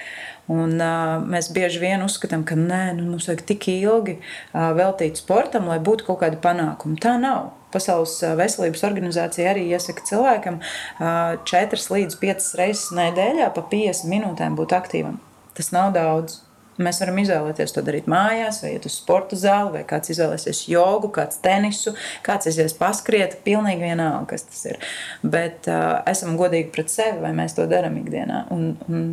Un, 0.53 0.79
uh, 0.81 1.21
mēs 1.29 1.51
bieži 1.55 1.83
vien 1.83 2.03
uzskatām, 2.03 2.43
ka 2.49 2.57
nē, 2.59 2.95
nu, 2.97 3.11
mums 3.13 3.29
vajag 3.29 3.45
tik 3.53 3.69
ilgi 3.75 4.17
uh, 4.19 4.73
veltīt 4.77 5.21
sportam, 5.21 5.69
lai 5.71 5.77
būtu 5.85 6.09
kaut 6.09 6.23
kāda 6.25 6.41
panākuma. 6.41 6.97
Tā 7.01 7.19
nav. 7.21 7.53
Pasaules 7.73 8.19
veselības 8.37 8.83
organizācija 8.85 9.53
arī 9.53 9.67
iesaka 9.73 10.05
cilvēkam 10.09 10.59
uh, 10.61 11.37
4 11.49 11.85
līdz 11.97 12.19
5 12.25 12.49
reizes 12.61 12.89
nedēļā 12.97 13.53
pa 13.53 13.65
50 13.69 14.11
minūtēm 14.13 14.59
būt 14.59 14.77
aktīvam. 14.77 15.21
Tas 15.57 15.71
nav 15.75 15.93
daudz. 15.97 16.41
Mēs 16.83 17.03
varam 17.03 17.19
izvēlēties 17.21 17.75
to 17.77 17.83
darīt 17.85 18.07
mājās, 18.09 18.63
vai 18.65 18.71
iet 18.73 18.87
uz 18.89 18.95
sporta 18.97 19.37
zāli, 19.37 19.75
vai 19.75 19.83
kāds 19.89 20.15
izvēlēsies 20.15 20.63
jogu, 20.73 21.11
kāds 21.13 21.37
tenisu, 21.45 21.93
kāds 22.25 22.49
aizies 22.49 22.73
paskriet. 22.79 23.37
Pilnīgi 23.45 23.85
vienalga, 23.85 24.31
kas 24.33 24.47
tas 24.49 24.63
ir. 24.71 24.81
Bet 25.21 25.69
uh, 25.69 26.01
esam 26.09 26.39
godīgi 26.41 26.73
pret 26.73 26.91
sevi, 26.91 27.21
vai 27.23 27.35
mēs 27.37 27.59
to 27.59 27.69
darām 27.69 28.01
ikdienā. 28.01 28.47
Un, 28.57 28.73
un 28.89 29.05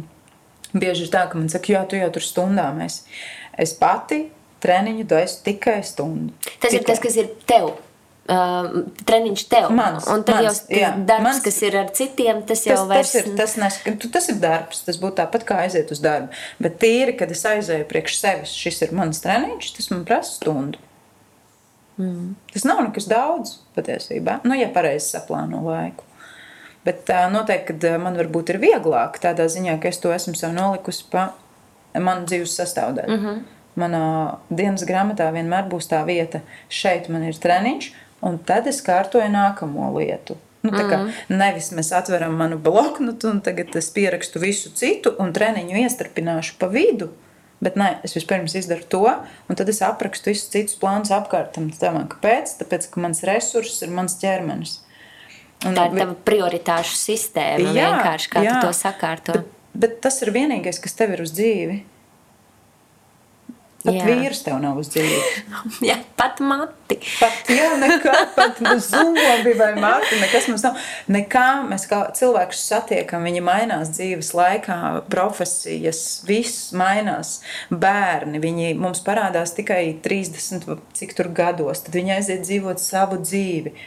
bieži 0.71 1.05
ir 1.05 1.13
tā, 1.13 1.25
ka 1.27 1.39
man 1.39 1.51
saka, 1.51 1.75
jā, 1.75 1.83
tu 1.89 1.99
jau 1.99 2.09
tur 2.15 2.25
stundām 2.25 2.79
esi. 2.87 3.03
Es 3.59 3.75
pati 3.75 4.29
treniņu 4.63 5.05
dodu 5.11 5.37
tikai 5.45 5.81
stundu. 5.83 6.33
Tas 6.63 6.71
tikai. 6.71 6.79
ir 6.79 6.87
tas, 6.87 7.03
kas 7.03 7.19
ir 7.19 7.31
tev 7.49 7.73
uh, 8.29 8.67
treniņš 9.09 9.45
tev. 9.51 9.69
Mans, 9.75 10.07
un 10.11 10.23
tad 10.27 10.43
mans, 10.43 10.61
jau 10.69 10.81
jā, 10.81 10.91
darbs, 10.97 11.25
mans- 11.25 11.43
kas 11.45 11.61
ir 11.65 11.77
ar 11.79 11.89
citiem, 11.95 12.41
tas 12.47 12.65
jau 12.67 12.75
Tas, 12.77 12.85
vairs 12.91 13.13
tas, 13.13 13.21
ir, 13.21 13.31
tas, 13.39 13.55
nes, 13.61 13.79
tas 14.13 14.29
ir 14.33 14.37
darbs, 14.43 14.83
tas 14.87 14.99
būtu 15.01 15.19
tāpat 15.21 15.47
kā 15.47 15.61
aiziet 15.65 15.91
uz 15.95 16.01
darbu. 16.03 16.29
Bet 16.61 16.77
tīri, 16.81 17.15
kad 17.19 17.31
es 17.33 17.43
aizēju 17.47 17.87
priekš 17.89 18.19
sevis, 18.19 18.53
šis 18.55 18.83
ir 18.87 18.93
mans 18.97 19.23
treniņš, 19.25 19.73
tas 19.77 19.89
man 19.93 20.05
prasa 20.07 20.37
stundu. 20.37 20.81
Mm. 21.99 22.35
Tas 22.53 22.63
nav 22.63 22.83
nekas 22.85 23.09
daudz 23.11 23.57
patiesībā, 23.75 24.39
nu, 24.47 24.55
ja 24.55 24.69
pareizi 24.71 25.11
saplāno 25.11 25.65
laiku. 25.65 26.05
Bet 26.87 27.09
uh, 27.11 27.27
noteikti, 27.33 27.75
ka 27.75 27.97
man 27.99 28.15
varbūt 28.19 28.53
ir 28.53 28.61
vieglāk 28.61 29.19
tādā 29.19 29.49
ziņā, 29.51 29.75
ka 29.83 29.91
es 29.91 29.99
to 29.99 30.13
esmu 30.15 30.37
sev 30.39 30.53
nolikusi 30.55 31.09
pa 31.11 31.33
manu 31.99 32.29
dzīves 32.29 32.55
sastāvdaļu. 32.61 33.09
Mm 33.09 33.25
-hmm. 33.25 33.47
Manā 33.79 34.03
dienas 34.49 34.83
grāmatā 34.87 35.29
vienmēr 35.31 35.67
būs 35.69 35.87
tā 35.91 36.01
vieta, 36.05 36.41
šeit 36.69 37.09
man 37.09 37.23
ir 37.23 37.35
treniņš, 37.35 37.91
un 38.25 38.37
tad 38.45 38.67
es 38.71 38.81
kārtoju 38.85 39.29
nākamo 39.33 39.91
lietu. 39.97 40.37
Nu, 40.65 40.73
tā 40.75 40.83
kā 40.89 40.97
nevis 41.31 41.69
mēs 41.71 41.93
atveram 41.95 42.35
manu 42.35 42.57
bloknotu 42.59 43.29
un 43.31 43.39
tagad 43.43 43.71
es 43.79 43.87
pierakstu 43.95 44.41
visu 44.43 44.73
citu 44.75 45.13
un 45.23 45.31
treniņu 45.35 45.79
iestarpināšu 45.85 46.57
pa 46.59 46.67
vidu. 46.71 47.13
Bet 47.63 47.75
nē, 47.79 47.89
es 48.07 48.15
vispirms 48.15 48.55
izdaru 48.55 48.85
to, 48.91 49.05
un 49.51 49.59
tad 49.59 49.71
es 49.71 49.81
aprakstu 49.83 50.31
visus 50.31 50.51
citus 50.51 50.77
plānus 50.79 51.11
apkārt 51.15 51.51
tam. 51.55 51.67
kāpēc? 51.71 52.53
Tāpēc, 52.61 52.87
ka 52.91 53.03
mans 53.03 53.23
resurss 53.27 53.83
ir 53.83 53.91
mans 53.91 54.15
ķermenis. 54.19 54.77
Un 55.67 55.75
tā 55.75 55.89
ir 55.89 55.97
tava 55.99 56.15
prioritāšu 56.27 56.95
sistēma. 56.95 57.73
Jā, 57.75 57.89
vienkārši 57.91 58.31
kā 58.31 58.43
jā. 58.45 58.55
tu 58.55 58.69
to 58.69 58.75
sakārto. 58.75 59.35
Bet, 59.35 59.49
bet 59.75 59.97
tas 60.05 60.21
ir 60.23 60.31
vienīgais, 60.35 60.79
kas 60.79 60.95
tev 60.95 61.17
ir 61.17 61.25
uz 61.25 61.33
dzīvi. 61.35 61.81
Pat 63.79 63.95
Jā. 63.95 64.03
vīrs 64.09 64.41
tev 64.43 64.57
nav 64.59 64.79
uz 64.81 64.89
dzīvi. 64.91 65.19
Jā, 65.87 65.95
pat 66.19 66.41
mati. 66.43 66.97
Pat 67.15 67.47
jau 67.53 67.77
nekā, 67.79 68.15
pat 68.35 68.59
zobi 68.83 69.53
vai 69.55 69.69
mati, 69.79 70.17
nekas 70.19 70.49
mums 70.51 70.65
nav. 70.67 70.81
Nekā 71.15 71.45
mēs 71.69 71.87
kā 71.87 72.01
cilvēkus 72.17 72.65
satiekam, 72.73 73.23
viņi 73.29 73.45
mainās 73.45 73.93
dzīves 73.95 74.33
laikā, 74.35 74.79
profesijas, 75.11 76.03
viss 76.27 76.73
mainās. 76.75 77.37
Bērni, 77.71 78.43
viņi 78.43 78.73
mums 78.79 78.99
parādās 79.05 79.55
tikai 79.55 79.95
30, 80.03 80.67
vai 80.67 80.79
cik 80.99 81.15
tur 81.15 81.31
gados, 81.31 81.85
tad 81.85 81.95
viņi 81.95 82.17
aiziet 82.19 82.43
dzīvot 82.49 82.83
savu 82.83 83.21
dzīvi. 83.23 83.77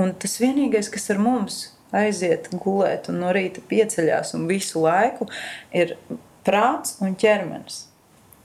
Un 0.00 0.12
tas 0.20 0.36
vienīgais, 0.42 0.92
kas 0.92 1.08
ar 1.14 1.20
mums 1.20 1.62
aiziet 1.96 2.52
gulēt 2.52 3.08
un 3.08 3.22
no 3.24 3.32
rīta 3.32 3.64
pieceļās 3.72 4.36
un 4.36 4.44
visu 4.50 4.84
laiku, 4.84 5.32
ir 5.72 5.96
prāts 6.44 6.98
un 7.00 7.16
ķermenis. 7.16 7.86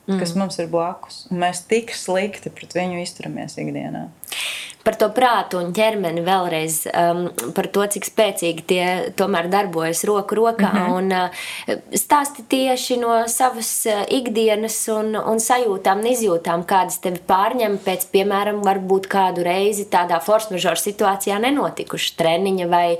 Mm. 0.05 0.19
Kas 0.21 0.35
mums 0.37 0.59
ir 0.61 0.69
blakus. 0.69 1.23
Un 1.33 1.41
mēs 1.41 1.63
tik 1.69 1.93
slikti 1.97 2.51
pret 2.53 2.75
viņu 2.77 3.01
izturamies 3.01 3.57
ikdienā. 3.61 4.05
Par 4.85 4.97
to 5.01 5.09
prātu 5.09 5.59
un 5.59 5.71
ķermeni 5.75 6.21
vēlreiz, 6.25 6.79
um, 6.93 7.25
par 7.57 7.69
to, 7.73 7.85
cik 7.95 8.05
spēcīgi 8.05 8.65
tie 8.69 8.85
tomēr 9.17 9.49
darbojas 9.49 10.03
roku 10.05 10.37
rokā. 10.37 10.71
Mm 10.71 10.79
-hmm. 10.79 10.93
un, 10.97 11.11
uh, 11.11 11.79
stāsti 11.91 12.45
tieši 12.49 12.97
no 13.01 13.27
savas 13.27 13.85
uh, 13.89 14.03
ikdienas 14.09 14.77
un, 14.87 15.15
un 15.15 15.41
sajūtām 15.41 16.03
un 16.05 16.11
izjūtām, 16.11 16.65
kādas 16.69 16.99
tevi 17.01 17.19
pārņem 17.27 17.79
pēc, 17.85 18.05
piemēram, 18.13 18.61
varbūt 18.65 19.07
kādu 19.09 19.43
reizi 19.43 19.87
tādā 19.89 20.21
force 20.21 20.53
majeure 20.53 20.79
situācijā 20.81 21.39
nenotikuša 21.39 22.15
treniņa, 22.19 22.67
vai, 22.69 22.97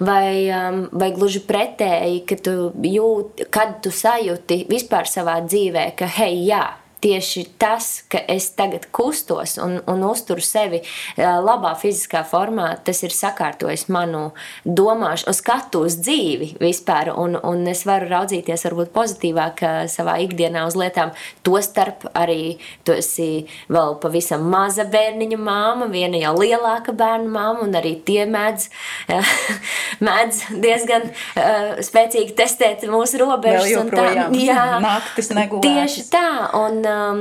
vai, 0.00 0.32
um, 0.48 0.82
vai 0.92 1.12
gluži 1.12 1.44
pretēji, 1.48 2.24
ka 2.28 2.40
tu 2.42 2.72
jūti, 2.82 3.48
kad 3.50 3.80
tu 3.84 3.90
sajūti 3.90 4.64
vispār 4.70 5.08
savā 5.10 5.40
dzīvē, 5.44 5.90
ka 5.98 6.06
hei, 6.18 6.46
jā. 6.48 6.66
Tieši 6.98 7.44
tas, 7.62 8.02
ka 8.10 8.18
es 8.26 8.48
tagad 8.58 8.88
kustos 8.90 9.54
un, 9.62 9.76
un 9.86 10.00
uzturu 10.02 10.42
sevi 10.42 10.80
eh, 10.82 11.22
labā 11.22 11.76
fiziskā 11.78 12.24
formā, 12.26 12.72
tas 12.82 13.04
ir 13.06 13.14
sakārtojis 13.14 13.86
manu 13.94 14.32
domāšanu, 14.66 15.34
skatu 15.36 15.84
uz 15.86 15.94
dzīvi 16.02 16.56
vispār. 16.58 17.12
Un, 17.14 17.36
un 17.38 17.62
es 17.70 17.84
varu 17.86 18.08
raudzīties 18.10 18.66
varbūt 18.66 18.90
pozitīvāk 18.96 19.62
eh, 19.62 19.76
savā 19.92 20.16
ikdienā 20.24 20.64
uz 20.66 20.74
lietām. 20.78 21.12
Tostarp 21.46 22.08
arī 22.18 22.56
tu 22.82 22.96
esi 22.98 23.46
vēl 23.70 23.94
pavisam 24.02 24.48
maza 24.50 24.86
bērniņa 24.88 25.38
māma, 25.38 25.86
viena 25.92 26.18
jau 26.18 26.34
lielāka 26.40 26.96
bērnu 26.98 27.30
māma, 27.30 27.62
un 27.68 27.78
arī 27.78 27.94
tie 28.02 28.26
mēdz, 28.26 28.66
eh, 29.14 29.32
mēdz 30.08 30.42
diezgan 30.62 31.08
uh, 31.12 31.78
spēcīgi 31.84 32.34
testēt 32.38 32.84
mūsu 32.90 33.22
robežas. 33.22 33.70
Tā. 33.94 34.08
Jā, 34.34 34.66
naktis 34.82 35.30
negulētas. 35.34 35.68
Tieši 35.68 36.04
tā, 36.12 36.26
un, 36.58 36.82
um, 36.88 37.20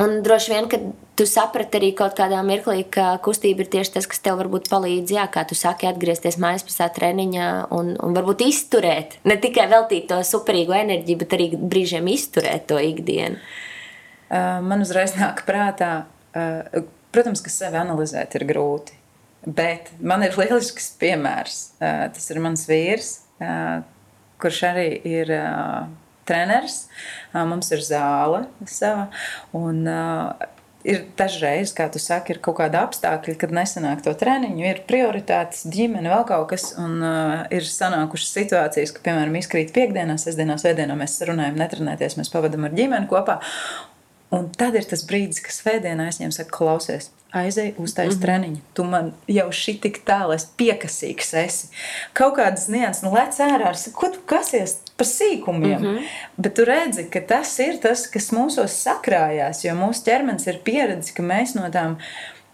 un 0.00 0.14
droši 0.24 0.52
vien, 0.52 0.68
ka 0.70 0.78
tu 1.18 1.26
saprati 1.28 1.78
arī 1.78 1.90
kaut 1.96 2.16
kādā 2.18 2.40
mirklī, 2.46 2.82
ka 2.90 3.14
kustība 3.24 3.64
ir 3.64 3.70
tieši 3.70 3.96
tas, 3.96 4.08
kas 4.10 4.22
tev 4.24 4.40
varbūt 4.40 4.70
palīdz, 4.72 5.14
jā, 5.14 5.26
kā 5.30 5.44
tu 5.48 5.58
saki, 5.58 5.88
atgriezties 5.90 6.38
mājas 6.42 6.66
pasā 6.66 6.88
treniņā 6.94 7.50
un, 7.74 7.94
un 8.02 8.16
varbūt 8.16 8.42
izturēt, 8.48 9.18
ne 9.28 9.38
tikai 9.40 9.68
veltīt 9.70 10.08
to 10.10 10.18
superīgo 10.26 10.74
enerģiju, 10.78 11.20
bet 11.22 11.36
arī 11.38 11.48
brīžiem 11.58 12.10
izturēt 12.14 12.68
to 12.70 12.80
ikdienu. 12.82 13.38
Uh, 13.38 14.60
Man 14.64 14.82
uzreiz 14.82 15.14
nāk 15.18 15.44
prātā, 15.46 16.06
uh, 16.34 16.84
protams, 17.14 17.42
ka 17.44 17.52
sevi 17.52 17.78
analizēt 17.78 18.34
ir 18.38 18.46
grūti. 18.48 18.96
Bet 19.44 19.92
man 20.00 20.24
ir 20.26 20.34
lielisks 20.40 20.94
piemērs. 20.98 21.60
Uh, 21.78 22.06
Tas 22.14 22.30
ir 22.32 22.40
mans 22.42 22.64
vīrs, 22.70 23.12
kurš 24.40 24.58
arī 24.70 24.88
ir 25.06 25.30
treneris. 26.28 26.84
Mums 27.34 27.70
ir 27.74 27.84
zāle 27.84 28.44
sava. 28.70 29.08
Un, 29.56 29.84
ir 30.84 31.00
dažreiz, 31.18 31.72
kā 31.76 31.86
tu 31.92 32.00
saki, 32.02 32.34
ir 32.34 32.40
kaut 32.44 32.58
kāda 32.60 32.84
apstākļa, 32.84 33.34
kad 33.40 33.54
nesanāk 33.56 34.04
to 34.04 34.12
treniņu, 34.20 34.66
ir 34.68 34.82
prioritātes, 34.88 35.64
ģimene, 35.72 36.12
vēl 36.12 36.26
kaut 36.28 36.50
kas. 36.52 36.70
Un 36.80 37.00
uh, 37.00 37.34
ir 37.54 37.66
sanākušas 37.68 38.34
situācijas, 38.38 38.94
ka, 38.94 39.04
piemēram, 39.08 39.40
izkrīt 39.40 39.72
piekdienās, 39.76 40.28
sestdienās, 40.28 40.66
vēdienā 40.68 40.96
mēs 41.00 41.16
runājam, 41.28 41.58
netrenēties, 41.60 42.18
mēs 42.20 42.32
pavadām 42.32 42.68
ar 42.68 42.76
ģimeni 42.76 43.10
kopā. 43.10 43.40
Un 44.34 44.48
tad 44.52 44.76
ir 44.76 44.86
tas 44.90 45.04
brīdis, 45.06 45.42
kad 45.44 45.56
svētdienā 45.56 46.10
viņam 46.10 46.34
saku, 46.34 46.52
klausies, 46.56 47.10
aizej 47.34 47.74
uz 47.78 47.94
taisa 47.94 48.10
mm 48.10 48.18
-hmm. 48.18 48.22
treniņu. 48.22 48.60
Tu 48.74 48.84
man 48.84 49.12
jau 49.26 49.48
šī 49.48 49.80
tik 49.80 50.00
tālu 50.06 50.34
esi 50.34 50.46
piekasīgs. 50.56 51.34
Esi. 51.44 51.68
Kaut 52.12 52.36
kādas 52.38 52.68
nianses, 52.68 53.02
nu, 53.02 53.12
lec 53.14 53.38
ārā, 53.40 53.72
ar 53.72 53.76
ko 53.92 54.08
tu 54.08 54.20
kasies 54.26 54.76
par 54.96 55.06
sīkumiem. 55.06 55.78
Mm 55.78 55.86
-hmm. 55.86 56.02
Bet 56.36 56.54
tu 56.54 56.64
redzi, 56.64 57.10
ka 57.10 57.20
tas 57.20 57.58
ir 57.58 57.80
tas, 57.80 58.06
kas 58.06 58.30
mūsos 58.30 58.78
sakrājās, 58.86 59.64
jo 59.64 59.74
mūsu 59.74 60.04
ķermenis 60.04 60.46
ir 60.46 60.60
pieredzis, 60.64 61.14
ka 61.14 61.22
mēs 61.22 61.54
no 61.54 61.70
tām 61.70 61.96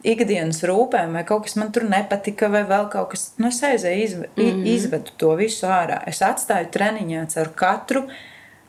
ikdienas 0.02 0.62
rūpēm, 0.62 1.12
vai 1.12 1.24
kaut 1.24 1.42
kas 1.42 1.56
man 1.56 1.72
tur 1.72 1.84
nepatika, 1.84 2.48
vai 2.48 2.62
vēl 2.62 2.88
kaut 2.88 3.10
kas, 3.10 3.32
nu, 3.36 3.48
es 3.48 3.62
aizēju, 3.62 4.04
izve, 4.04 4.28
mm 4.36 4.44
-hmm. 4.44 4.66
izvedu 4.66 5.10
to 5.16 5.34
visu 5.34 5.66
ārā. 5.66 6.02
Es 6.06 6.22
atstāju 6.22 6.70
treniņā 6.70 7.26
caur 7.34 7.48
katru 7.54 8.08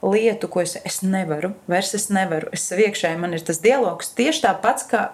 lietu, 0.01 0.47
ko 0.47 0.61
es, 0.61 0.77
es 0.85 1.01
nevaru, 1.01 1.53
vairs 1.67 1.93
es 1.93 2.09
nevaru. 2.09 2.47
Es 2.51 2.71
iekšēji 2.71 3.17
man 3.17 3.33
ir 3.33 3.39
tas 3.39 3.61
dialogs 3.61 4.09
tieši 4.17 4.41
tāpats, 4.41 4.87
kā 4.91 5.09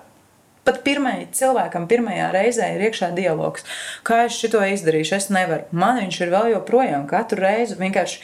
pat 0.68 0.84
pirmai, 0.86 1.30
cilvēkam 1.36 1.88
pirmajā 1.90 2.28
reizē 2.36 2.74
ir 2.76 2.86
iekšā 2.90 3.14
dialogs. 3.18 3.66
Kā 4.08 4.26
es 4.28 4.38
šo 4.38 4.62
izdarīšu, 4.68 5.18
es 5.18 5.32
nevaru. 5.34 5.66
Man 5.72 6.04
viņš 6.04 6.22
ir 6.22 6.36
vēl 6.36 6.54
joprojām 6.58 7.08
katru 7.10 7.44
reizi 7.48 7.80
vienkārši. 7.80 8.22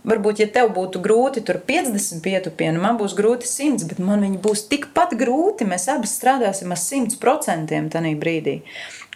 Varbūt, 0.00 0.38
ja 0.40 0.46
tev 0.48 0.70
būtu 0.72 1.02
grūti 1.04 1.42
tur 1.44 1.58
50 1.60 2.22
pietupienu, 2.24 2.80
man 2.80 2.96
būs 2.96 3.12
grūti 3.18 3.44
100, 3.44 3.84
bet 3.90 3.98
man 4.00 4.22
viņi 4.24 4.38
būs 4.40 4.62
tikpat 4.70 5.12
grūti. 5.20 5.66
Mēs 5.68 5.84
abi 5.92 6.08
strādāsim 6.08 6.72
ar 6.72 6.80
100% 6.80 7.90
tajā 7.92 8.12
brīdī. 8.22 8.54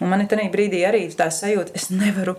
Un 0.02 0.10
man 0.12 0.20
ir 0.20 0.28
tajā 0.28 0.50
brīdī 0.52 0.82
arī 0.84 1.06
tā 1.16 1.30
sajūta, 1.32 1.72
es 1.78 1.88
nevaru, 1.88 2.34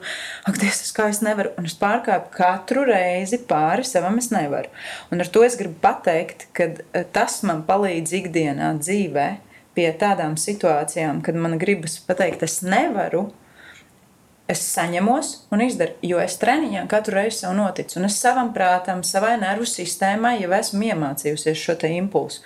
ak, 0.45 0.59
Dievs, 0.61 0.83
es 0.85 0.93
kā 0.93 1.07
es 1.09 1.23
nevaru. 1.25 1.55
Un 1.57 1.65
es 1.65 1.73
pārkāpu 1.79 2.29
katru 2.35 2.85
reizi 2.85 3.39
pāri 3.49 3.87
savam, 3.87 4.19
es 4.21 4.29
nevaru. 4.35 4.69
Un 5.09 5.25
ar 5.25 5.31
to 5.33 5.41
es 5.47 5.57
gribu 5.57 5.79
pateikt, 5.81 6.45
ka 6.53 6.69
tas 7.15 7.41
man 7.47 7.65
palīdz 7.65 8.13
ikdienā 8.19 8.75
dzīvē 8.77 9.29
pie 9.75 9.89
tādām 9.99 10.37
situācijām, 10.39 11.21
kad 11.25 11.37
man 11.39 11.59
gribas 11.61 11.99
pateikt, 12.03 12.45
es 12.47 12.61
nevaru. 12.65 13.27
Es 14.45 14.59
saņemos 14.61 15.29
un 15.55 15.63
izdaru, 15.65 15.95
jo 16.05 16.19
es 16.21 16.35
treniņā 16.37 16.83
katru 16.89 17.15
reizi 17.15 17.39
sev 17.39 17.55
noticu. 17.57 17.95
Un 17.97 18.05
es 18.05 18.19
savam 18.21 18.51
prātam, 18.53 19.01
savai 19.01 19.31
nervu 19.41 19.65
sistēmai 19.65 20.35
jau 20.37 20.51
esmu 20.53 20.85
iemācījusies 20.91 21.63
šo 21.63 21.73
impulsu. 21.89 22.43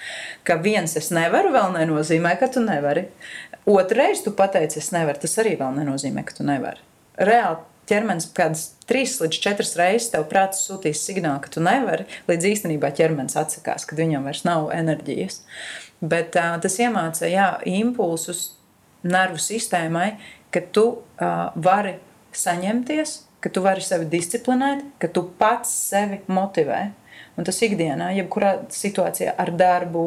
Ka 0.48 0.56
viens 0.64 0.96
es 0.96 1.12
nevaru, 1.12 1.52
vēl 1.52 1.76
nenozīmē, 1.76 2.38
ka 2.40 2.48
tu 2.48 2.64
nevari. 2.64 3.10
Otrreiz 3.68 4.24
tu 4.24 4.32
pateici, 4.32 4.80
es 4.80 4.94
nevaru, 4.96 5.20
tas 5.20 5.36
arī 5.44 5.58
vēl 5.60 5.76
nenozīmē, 5.82 6.24
ka 6.24 6.40
tu 6.40 6.48
nevari. 6.48 6.80
Reāli 7.20 7.60
ķermenis 7.90 8.30
kādas 8.38 8.66
trīs 8.90 9.18
līdz 9.22 9.42
četras 9.44 9.76
reizes 9.80 10.12
tev 10.14 10.28
prāts 10.32 10.64
sūtīs 10.68 11.02
signālu, 11.06 11.42
ka 11.44 11.52
tu 11.54 11.64
nevari, 11.66 12.08
līdz 12.30 12.50
īstenībā 12.54 12.92
ķermenis 12.98 13.38
atsakās, 13.40 13.88
kad 13.90 14.00
viņam 14.02 14.30
vairs 14.30 14.46
nav 14.48 14.70
enerģijas. 14.76 15.42
Bet 16.00 16.38
uh, 16.40 16.56
tas 16.64 16.78
iemāca 16.80 17.28
jā, 17.30 17.50
impulsus 17.68 18.54
nervu 19.04 19.40
sistēmai, 19.42 20.14
ka 20.54 20.64
tu 20.76 20.86
uh, 21.00 21.50
vari 21.60 21.98
saņemties, 22.36 23.16
ka 23.44 23.52
tu 23.54 23.64
vari 23.64 23.84
sevi 23.84 24.08
disciplinēt, 24.12 24.84
ka 25.02 25.10
tu 25.12 25.26
pats 25.40 25.72
sevi 25.90 26.22
motivē. 26.32 26.90
Un 27.40 27.46
tas 27.48 27.62
ikdienā, 27.64 28.10
jebkurā 28.18 28.50
situācijā 28.74 29.32
ar 29.40 29.54
darbu, 29.56 30.02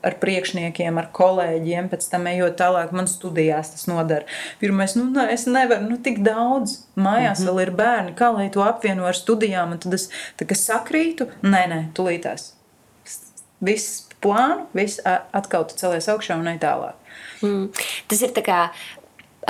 ar 0.00 0.14
priekšniekiem, 0.22 0.96
ar 0.96 1.10
kolēģiem, 1.12 1.90
pēc 1.92 2.06
tam 2.08 2.24
ejot 2.30 2.56
tālāk, 2.56 2.94
man 2.96 3.10
studijās 3.10 3.74
tas 3.74 3.84
nodara. 3.90 4.24
Pirmais, 4.62 4.94
nu, 4.96 5.10
nē, 5.12 5.26
es 5.34 5.44
nevaru, 5.44 5.84
nu, 5.90 5.98
tik 6.00 6.22
daudz. 6.24 6.78
Mājās 6.96 7.42
mm 7.42 7.44
-hmm. 7.44 7.50
vēl 7.50 7.62
ir 7.66 7.72
bērni, 7.82 8.16
kā 8.16 8.32
lai 8.32 8.48
to 8.50 8.64
apvieno 8.64 9.04
ar 9.04 9.18
studijām, 9.18 9.76
un 9.76 9.78
tad 9.78 9.92
es 10.56 10.64
sakrītu. 10.64 11.28
Nē, 11.42 11.62
nē, 11.68 11.80
tulītās. 11.92 12.52
Viss 13.60 14.06
plānu, 14.24 14.66
viss 14.72 15.00
atkal 15.32 15.68
tu 15.68 15.76
celies 15.76 16.08
augšā 16.08 16.38
un 16.40 16.48
ej 16.48 16.58
tālāk. 16.58 16.94
Mm. 17.42 17.68
Tas 18.08 18.22
ir 18.22 18.32
tā 18.32 18.42
kā 18.42 18.70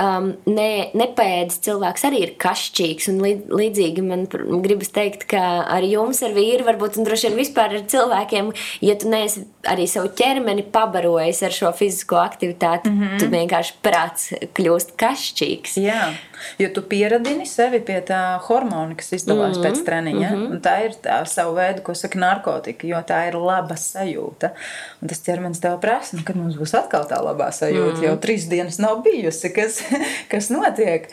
um, 0.01 0.31
ne, 0.51 0.69
nepēdas 0.97 1.61
cilvēks 1.65 2.07
arī 2.09 2.23
ir 2.27 2.35
kašķīgs. 2.43 3.11
Līdzīgi 3.55 4.05
man 4.05 4.27
gribas 4.65 4.93
teikt, 4.95 5.27
ka 5.31 5.43
ar 5.71 5.87
jums, 5.87 6.23
ar 6.27 6.35
vīru, 6.37 6.67
varbūt 6.69 6.99
droši 7.05 7.31
vien 7.31 7.41
vispār 7.41 7.79
ar 7.79 7.87
cilvēkiem, 7.91 8.53
ja 8.85 8.97
tu 9.01 9.11
neesi 9.13 9.45
arī 9.71 9.87
savu 9.91 10.13
ķermeni 10.19 10.67
pabarojis 10.75 11.43
ar 11.47 11.55
šo 11.57 11.73
fizisko 11.77 12.21
aktivitāti, 12.23 12.91
mm 12.91 13.03
-hmm. 13.03 13.19
tu 13.21 13.31
vienkārši 13.33 13.79
prāts 13.83 14.33
kļūst 14.57 14.97
kašķīgs. 15.01 15.79
Jā. 15.81 16.13
Jo 16.59 16.69
tu 16.75 16.83
pieradini 16.89 17.47
sevi 17.47 17.81
pie 17.81 18.01
tā 18.07 18.21
hormona, 18.49 18.95
kas 18.99 19.13
izdalās 19.13 19.57
mm 19.57 19.63
-hmm. 19.63 19.67
pēc 19.67 19.85
treniņa. 19.85 20.31
Mm 20.31 20.47
-hmm. 20.47 20.61
Tā 20.61 20.75
ir 20.85 20.97
tā 21.03 21.25
savu 21.27 21.55
veidu, 21.55 21.83
ko 21.83 21.95
saka 21.95 22.19
narkotika, 22.19 22.87
jo 22.87 22.97
tā 22.97 23.29
ir 23.29 23.35
laba 23.35 23.75
sajūta. 23.75 24.51
Un 25.03 25.09
tas 25.09 25.23
ķermenis 25.23 25.61
tev 25.61 25.81
prasa, 25.81 26.17
nu, 26.17 26.23
kad 26.25 26.37
mums 26.37 26.57
būs 26.57 26.79
atkal 26.79 27.05
tā 27.05 27.21
labā 27.23 27.51
sajūta. 27.51 27.95
Mm 27.95 28.01
-hmm. 28.01 28.05
Jau 28.05 28.17
trīs 28.17 28.49
dienas 28.49 28.79
nav 28.79 29.03
bijusi, 29.03 29.53
kas, 29.53 29.83
kas 30.33 30.51
notiek. 30.51 31.09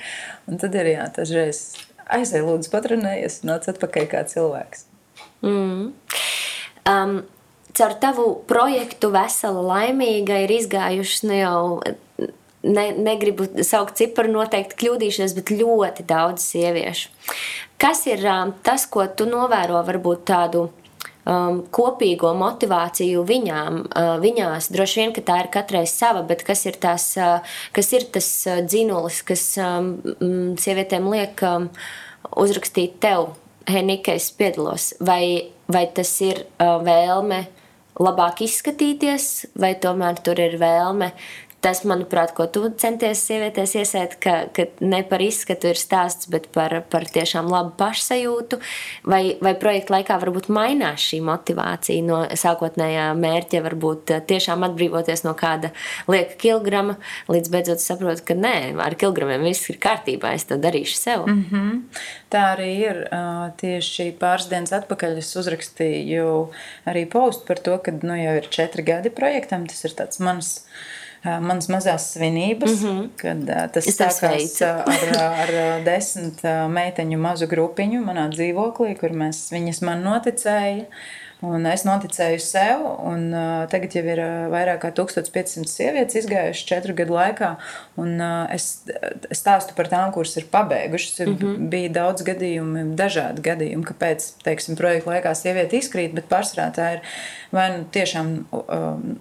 Un 0.47 0.57
tad 0.57 0.75
ir 0.75 0.85
jā, 0.85 1.11
tas 1.13 1.31
reiz 1.31 1.75
aizēj, 2.11 2.41
lūdzu, 2.41 2.71
patrenējies, 2.71 3.43
nāc 3.43 3.67
atpakaļ 3.71 4.07
kā 4.07 4.23
cilvēks. 4.23 4.85
Mm. 5.41 5.93
Um, 6.89 7.23
caur 7.77 7.95
tavu 8.01 8.27
projektu 8.50 9.11
Vesela 9.13 9.61
laimīga 9.61 10.41
ir 10.45 10.53
izgājušas 10.59 11.23
nu 11.27 11.38
jau 11.38 11.61
ne, 12.63 12.91
negribu 12.98 13.48
saukt 13.65 13.98
ciparu, 14.00 14.32
noteikti 14.36 14.77
kļūdīšos, 14.84 15.36
bet 15.38 15.53
ļoti 15.56 16.06
daudz 16.10 16.46
sieviešu. 16.51 17.10
Kas 17.82 18.06
ir 18.10 18.24
um, 18.30 18.53
tas, 18.65 18.86
ko 18.89 19.08
tu 19.18 19.25
novēro, 19.30 19.80
varbūt 19.88 20.24
tādu 20.30 20.68
um, 21.25 21.62
kopīgo 21.74 22.34
motivāciju 22.38 23.25
viņām, 23.27 23.82
uh, 23.88 24.13
viņās? 24.22 24.70
Droši 24.74 25.01
vien, 25.01 25.15
ka 25.15 25.25
tā 25.25 25.39
ir 25.44 25.51
katrai 25.53 25.86
sava, 25.89 26.22
bet 26.27 26.46
kas 26.48 26.65
ir, 26.70 26.77
tās, 26.82 27.12
uh, 27.18 27.56
kas 27.75 27.94
ir 27.98 28.06
tas 28.13 28.30
uh, 28.50 28.62
dzinulis, 28.65 29.24
kas 29.25 29.48
um, 29.62 29.96
sievietēm 30.62 31.10
liek 31.13 31.41
um, 31.48 31.72
uzrakstīt 32.38 33.00
tev, 33.01 33.34
hei, 33.70 33.82
Nika, 33.88 34.13
es 34.18 34.30
piedalos? 34.36 34.91
Vai, 35.01 35.53
vai 35.72 35.88
tas 35.96 36.13
ir 36.25 36.46
uh, 36.60 36.77
vēlme? 36.86 37.48
labāk 38.01 38.39
izskatīties, 38.46 39.51
vai 39.60 39.74
tomēr 39.77 40.22
tur 40.24 40.39
ir 40.41 40.56
vēlme 40.62 41.12
tas, 41.62 41.84
manuprāt, 41.88 42.34
ko 42.38 42.48
tu 42.50 42.63
centies 42.82 43.22
sievietēs 43.27 43.75
iesēt, 43.82 44.15
ka, 44.24 44.36
ka 44.56 44.65
ne 44.82 45.01
par 45.08 45.22
izskatu 45.24 45.70
ir 45.72 45.80
stāsts, 45.80 46.30
bet 46.32 46.50
par, 46.56 46.74
par 46.91 47.06
tiešām 47.06 47.50
labu 47.51 47.75
pašsajūtu, 47.80 48.60
vai, 49.10 49.22
vai 49.44 49.53
projekta 49.62 49.96
laikā 49.98 50.18
varbūt 50.24 50.50
mainās 50.53 51.06
šī 51.12 51.22
motivācija 51.25 52.06
no 52.06 52.24
sākotnējā 52.44 53.12
mērķa, 53.20 53.63
varbūt 53.68 54.15
eh, 54.15 54.24
tiešām 54.32 54.65
atbrīvoties 54.70 55.25
no 55.27 55.36
kāda 55.38 55.74
lieka 56.12 56.39
kilograma, 56.41 56.98
līdz 57.32 57.53
beidzot 57.53 57.84
saprotu, 57.84 58.25
ka 58.32 58.38
nē, 58.38 58.56
ar 58.82 58.98
kilogramiem 59.00 59.46
viss 59.51 59.70
ir 59.72 59.80
kārtībā, 59.82 60.34
es 60.38 60.48
to 60.50 60.58
darīšu 60.62 60.98
sev. 60.98 61.27
Mm 61.30 61.46
-hmm. 61.51 61.80
Tā 62.32 62.44
arī 62.56 62.72
ir. 62.80 62.98
Tieši 63.62 64.12
pāris 64.20 64.48
dienas 64.51 64.72
atpakaļ 64.75 65.18
es 65.20 65.36
uzrakstīju 65.36 66.27
arī 66.89 67.06
postu 67.12 67.46
par 67.48 67.60
to, 67.60 67.77
ka 67.84 67.91
nu, 67.91 68.15
jau 68.15 68.36
ir 68.39 68.48
četri 68.50 68.86
gadi 68.88 69.10
projektam. 69.10 69.68
Tas 69.68 69.84
ir 69.86 69.96
tāds 69.98 70.22
mans 70.24 70.63
manas 71.23 71.69
mazās 71.69 72.11
svinības, 72.15 72.81
mm 72.81 72.87
-hmm. 72.89 73.09
kad 73.21 73.73
tas 73.73 73.89
sākās 73.93 74.61
ar, 74.65 75.09
ar 75.43 75.51
desmit 75.85 76.41
meiteņu 76.77 77.17
mazu 77.17 77.47
grupiņu 77.47 78.01
manā 78.05 78.29
dzīvoklī, 78.33 78.95
kur 78.99 79.13
mēs, 79.13 79.49
viņas 79.53 79.81
man 79.85 80.03
noticēja. 80.03 80.85
Un 81.41 81.65
es 81.65 81.81
noticēju 81.87 82.41
sev, 82.43 82.83
un 83.09 83.23
uh, 83.33 83.63
tagad 83.69 83.95
jau 83.97 84.03
ir 84.05 84.19
uh, 84.21 84.33
vairāk 84.53 84.83
kā 84.83 84.91
1500 84.93 85.65
sievietes 85.71 86.19
izgājušas 86.19 86.67
četru 86.69 86.93
gadu 86.99 87.15
laikā. 87.15 87.55
Un, 88.01 88.13
uh, 88.21 88.43
es, 88.53 88.83
stāstu 89.33 89.73
par 89.77 89.89
tām, 89.89 90.13
kuras 90.13 90.37
ir 90.37 90.45
pabeigušas. 90.53 91.23
Mm 91.25 91.37
-hmm. 91.39 91.71
Bija 91.73 91.89
daudz 91.97 92.21
gadījumu, 92.27 92.93
dažādi 92.95 93.41
gadījumi, 93.41 93.88
kāpēc 93.89 94.29
teiksim, 94.45 94.77
projekta 94.77 95.15
laikā 95.15 95.34
sieviete 95.34 95.81
izkrīt, 95.81 96.13
bet 96.13 96.29
pārsvarā 96.29 96.69
tā 96.77 96.93
ir 96.93 97.01
vai 97.51 97.69
nu 97.77 97.86
tiešām. 97.91 98.45
Um, 98.51 99.19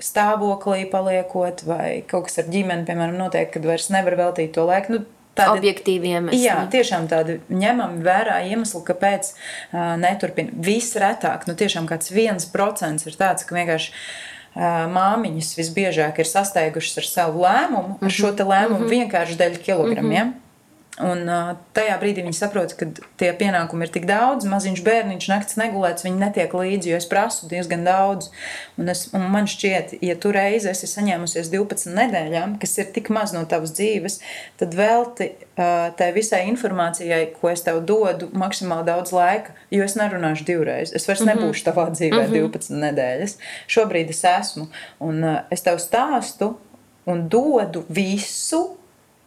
stāvoklī 0.00 0.84
paliekot, 0.90 1.64
vai 1.68 2.02
kaut 2.08 2.28
kas 2.28 2.40
ar 2.42 2.50
ģimeni, 2.52 2.86
piemēram, 2.88 3.16
notiek, 3.20 3.50
kad 3.54 3.66
vairs 3.68 3.90
nevar 3.92 4.16
veltīt 4.20 4.54
to 4.56 4.66
laiku. 4.68 4.96
Nu, 4.96 5.06
Tādi, 5.38 5.60
Objektīvi 5.60 6.10
iemesli. 6.10 6.40
Jā, 6.42 6.56
tiešām 6.72 7.06
tādi 7.08 7.36
ņemami 7.54 8.02
vērā 8.02 8.40
iemesli, 8.50 8.80
kāpēc 8.88 9.30
uh, 9.30 9.94
neturpina. 10.00 10.50
Visretāk, 10.66 11.46
nu 11.46 11.54
tiešām 11.56 11.86
kāds 11.88 12.10
viens 12.10 12.48
procents 12.50 13.06
ir 13.06 13.14
tāds, 13.16 13.46
ka 13.46 13.54
vienkārši 13.54 13.92
uh, 13.94 14.90
māmiņas 14.90 15.52
visbiežāk 15.60 16.18
ir 16.20 16.28
sasteigušas 16.28 16.98
ar 16.98 17.08
savu 17.08 17.44
lēmumu, 17.46 17.94
ar 18.00 18.02
mm 18.02 18.10
-hmm. 18.10 18.16
šo 18.18 18.32
lēmumu 18.34 18.80
mm 18.80 18.84
-hmm. 18.84 18.94
vienkārši 18.96 19.38
dēļ 19.38 19.58
kilogramiem. 19.62 20.26
Mm 20.26 20.32
-hmm. 20.32 20.39
Un 21.00 21.24
tajā 21.76 21.94
brīdī 22.00 22.24
viņi 22.24 22.36
saprot, 22.36 22.74
ka 22.76 22.88
tie 23.20 23.30
pienākumi 23.36 23.86
ir 23.86 23.92
tik 23.94 24.06
daudz, 24.08 24.44
maziņš 24.50 24.82
bērniņš, 24.84 25.28
naktis 25.30 25.56
negulēts, 25.60 26.04
viņi 26.04 26.20
netiek 26.20 26.54
līdzi, 26.56 26.90
jo 26.92 26.98
es 27.00 27.08
prasu 27.08 27.48
diezgan 27.48 27.86
daudz. 27.86 28.28
Un, 28.76 28.90
es, 28.92 29.06
un 29.16 29.24
man 29.32 29.48
šķiet, 29.48 29.94
ja 30.04 30.16
tu 30.20 30.32
reizi 30.34 30.68
esi 30.72 30.88
saņēmusies 30.90 31.48
12 31.52 31.94
nedēļām, 31.96 32.58
kas 32.60 32.76
ir 32.82 32.90
tik 32.94 33.08
maz 33.14 33.32
no 33.36 33.46
tavas 33.48 33.72
dzīves, 33.78 34.18
tad 34.60 34.76
velti 34.76 35.30
tai 35.96 36.10
visai 36.16 36.42
informācijai, 36.48 37.22
ko 37.36 37.50
es 37.52 37.64
tev 37.64 37.82
dodu, 37.88 38.30
maksimāli 38.36 38.86
daudz 38.88 39.12
laika, 39.12 39.54
jo 39.72 39.84
es 39.84 39.96
nerunāšu 39.98 40.46
divreiz. 40.48 40.92
Es 40.94 41.08
vairs 41.08 41.20
mm 41.20 41.28
-hmm. 41.28 41.40
nebūšu 41.40 41.66
tavā 41.68 41.88
dzīvē 41.90 42.26
mm 42.26 42.32
-hmm. 42.32 42.50
12 42.50 42.80
nedēļas. 42.84 43.36
Šobrīd 43.68 44.10
es 44.10 44.24
esmu, 44.24 44.68
un 45.00 45.24
es 45.50 45.62
tev 45.62 45.78
stāstu 45.78 46.54
un 47.06 47.28
dodu 47.28 47.84
visu, 47.88 48.76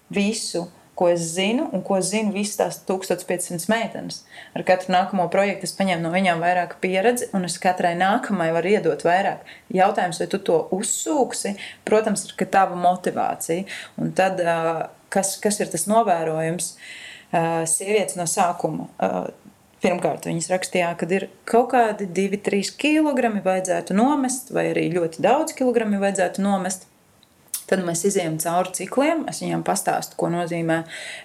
visu 0.10 0.68
ko 0.96 1.08
es 1.10 1.24
zinu 1.34 1.66
un 1.74 1.82
ko 1.86 1.98
zinu 2.06 2.34
visas 2.36 2.58
tās 2.60 2.80
1500 2.88 3.70
meitenes. 3.72 4.20
Ar 4.54 4.66
katru 4.68 4.94
nākamo 4.94 5.26
projektu 5.34 5.68
es 5.68 5.74
paņēmu 5.78 6.06
no 6.06 6.12
viņām 6.14 6.44
vairāk 6.44 6.76
pieredzi, 6.84 7.32
un 7.34 7.48
es 7.48 7.58
katrai 7.62 7.96
nākamajai 8.00 8.54
varu 8.58 8.74
iedot 8.76 9.06
vairāk. 9.08 9.42
Jautājums, 9.74 10.22
vai 10.22 10.30
tu 10.30 10.42
to 10.50 10.60
uzsūksi, 10.78 11.56
protams, 11.88 12.28
ir 12.30 12.52
tava 12.54 12.78
motivācija. 12.78 13.66
Un 13.98 14.14
tad, 14.18 14.42
kas, 15.14 15.36
kas 15.42 15.62
ir 15.64 15.74
tas 15.74 15.88
novērojums? 15.90 16.76
Sievietes 17.74 18.20
no 18.20 18.30
sākuma. 18.30 18.92
Pirmkārt, 19.84 20.30
viņas 20.30 20.46
rakstīja, 20.48 20.94
ka 20.96 21.10
ir 21.12 21.26
kaut 21.50 21.74
kādi 21.74 22.06
2-3 22.08 22.70
kg 22.80 23.34
vajadzētu 23.44 23.98
nomest, 23.98 24.54
vai 24.56 24.70
arī 24.70 24.86
ļoti 24.94 25.20
daudz 25.26 25.58
kilogramu 25.58 26.00
vajadzētu 26.00 26.46
nomest. 26.46 26.88
Tad 27.70 27.84
mēs 27.88 28.04
izējām 28.10 28.36
cauri 28.44 28.74
cikliem. 28.78 29.24
Es 29.32 29.40
viņiem 29.44 29.64
pastāstu, 29.68 30.18
ko 30.20 30.30
nozīmē 30.34 30.82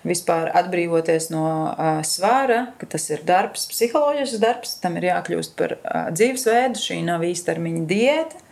vispār 0.07 0.53
atbrīvoties 0.61 1.31
no 1.35 1.47
uh, 1.71 1.99
svāra, 2.07 2.61
ka 2.79 2.89
tas 2.95 3.09
ir 3.11 3.25
darbs, 3.29 3.67
psiholoģisks 3.73 4.43
darbs, 4.43 4.77
tam 4.83 5.01
ir 5.01 5.09
jākļūst 5.11 5.57
par 5.59 5.77
uh, 5.79 6.07
dzīvesveidu. 6.15 6.79
Šī 6.83 7.01
nav 7.07 7.27
īstermiņa 7.27 7.85
diēta. 7.91 8.45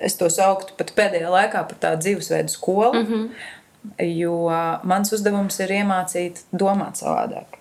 Es 0.00 0.16
to 0.20 0.28
sauktu 0.32 0.76
pat 0.78 0.94
pēdējā 0.96 1.32
laikā 1.32 1.64
par 1.68 1.80
tādu 1.80 2.06
dzīvesveidu 2.06 2.52
skolu, 2.52 2.92
mm 3.02 3.08
-hmm. 3.08 3.26
jo 4.20 4.36
mans 4.88 5.12
uzdevums 5.12 5.58
ir 5.60 5.74
iemācīt 5.82 6.46
domāt 6.52 7.02
savādāk. 7.02 7.51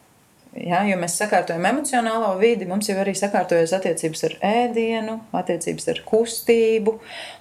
Ja, 0.52 0.82
jo 0.84 0.98
mēs 1.00 1.14
sakārtojam 1.16 1.64
emocionālo 1.70 2.34
vidi, 2.36 2.66
mums 2.68 2.90
jau 2.90 2.98
arī 3.00 3.14
sakārtojas 3.16 3.72
attiecības 3.78 4.26
ar 4.28 4.34
ēdienu, 4.50 5.14
attiecības 5.40 5.88
ar 5.94 6.02
kustību, 6.10 6.98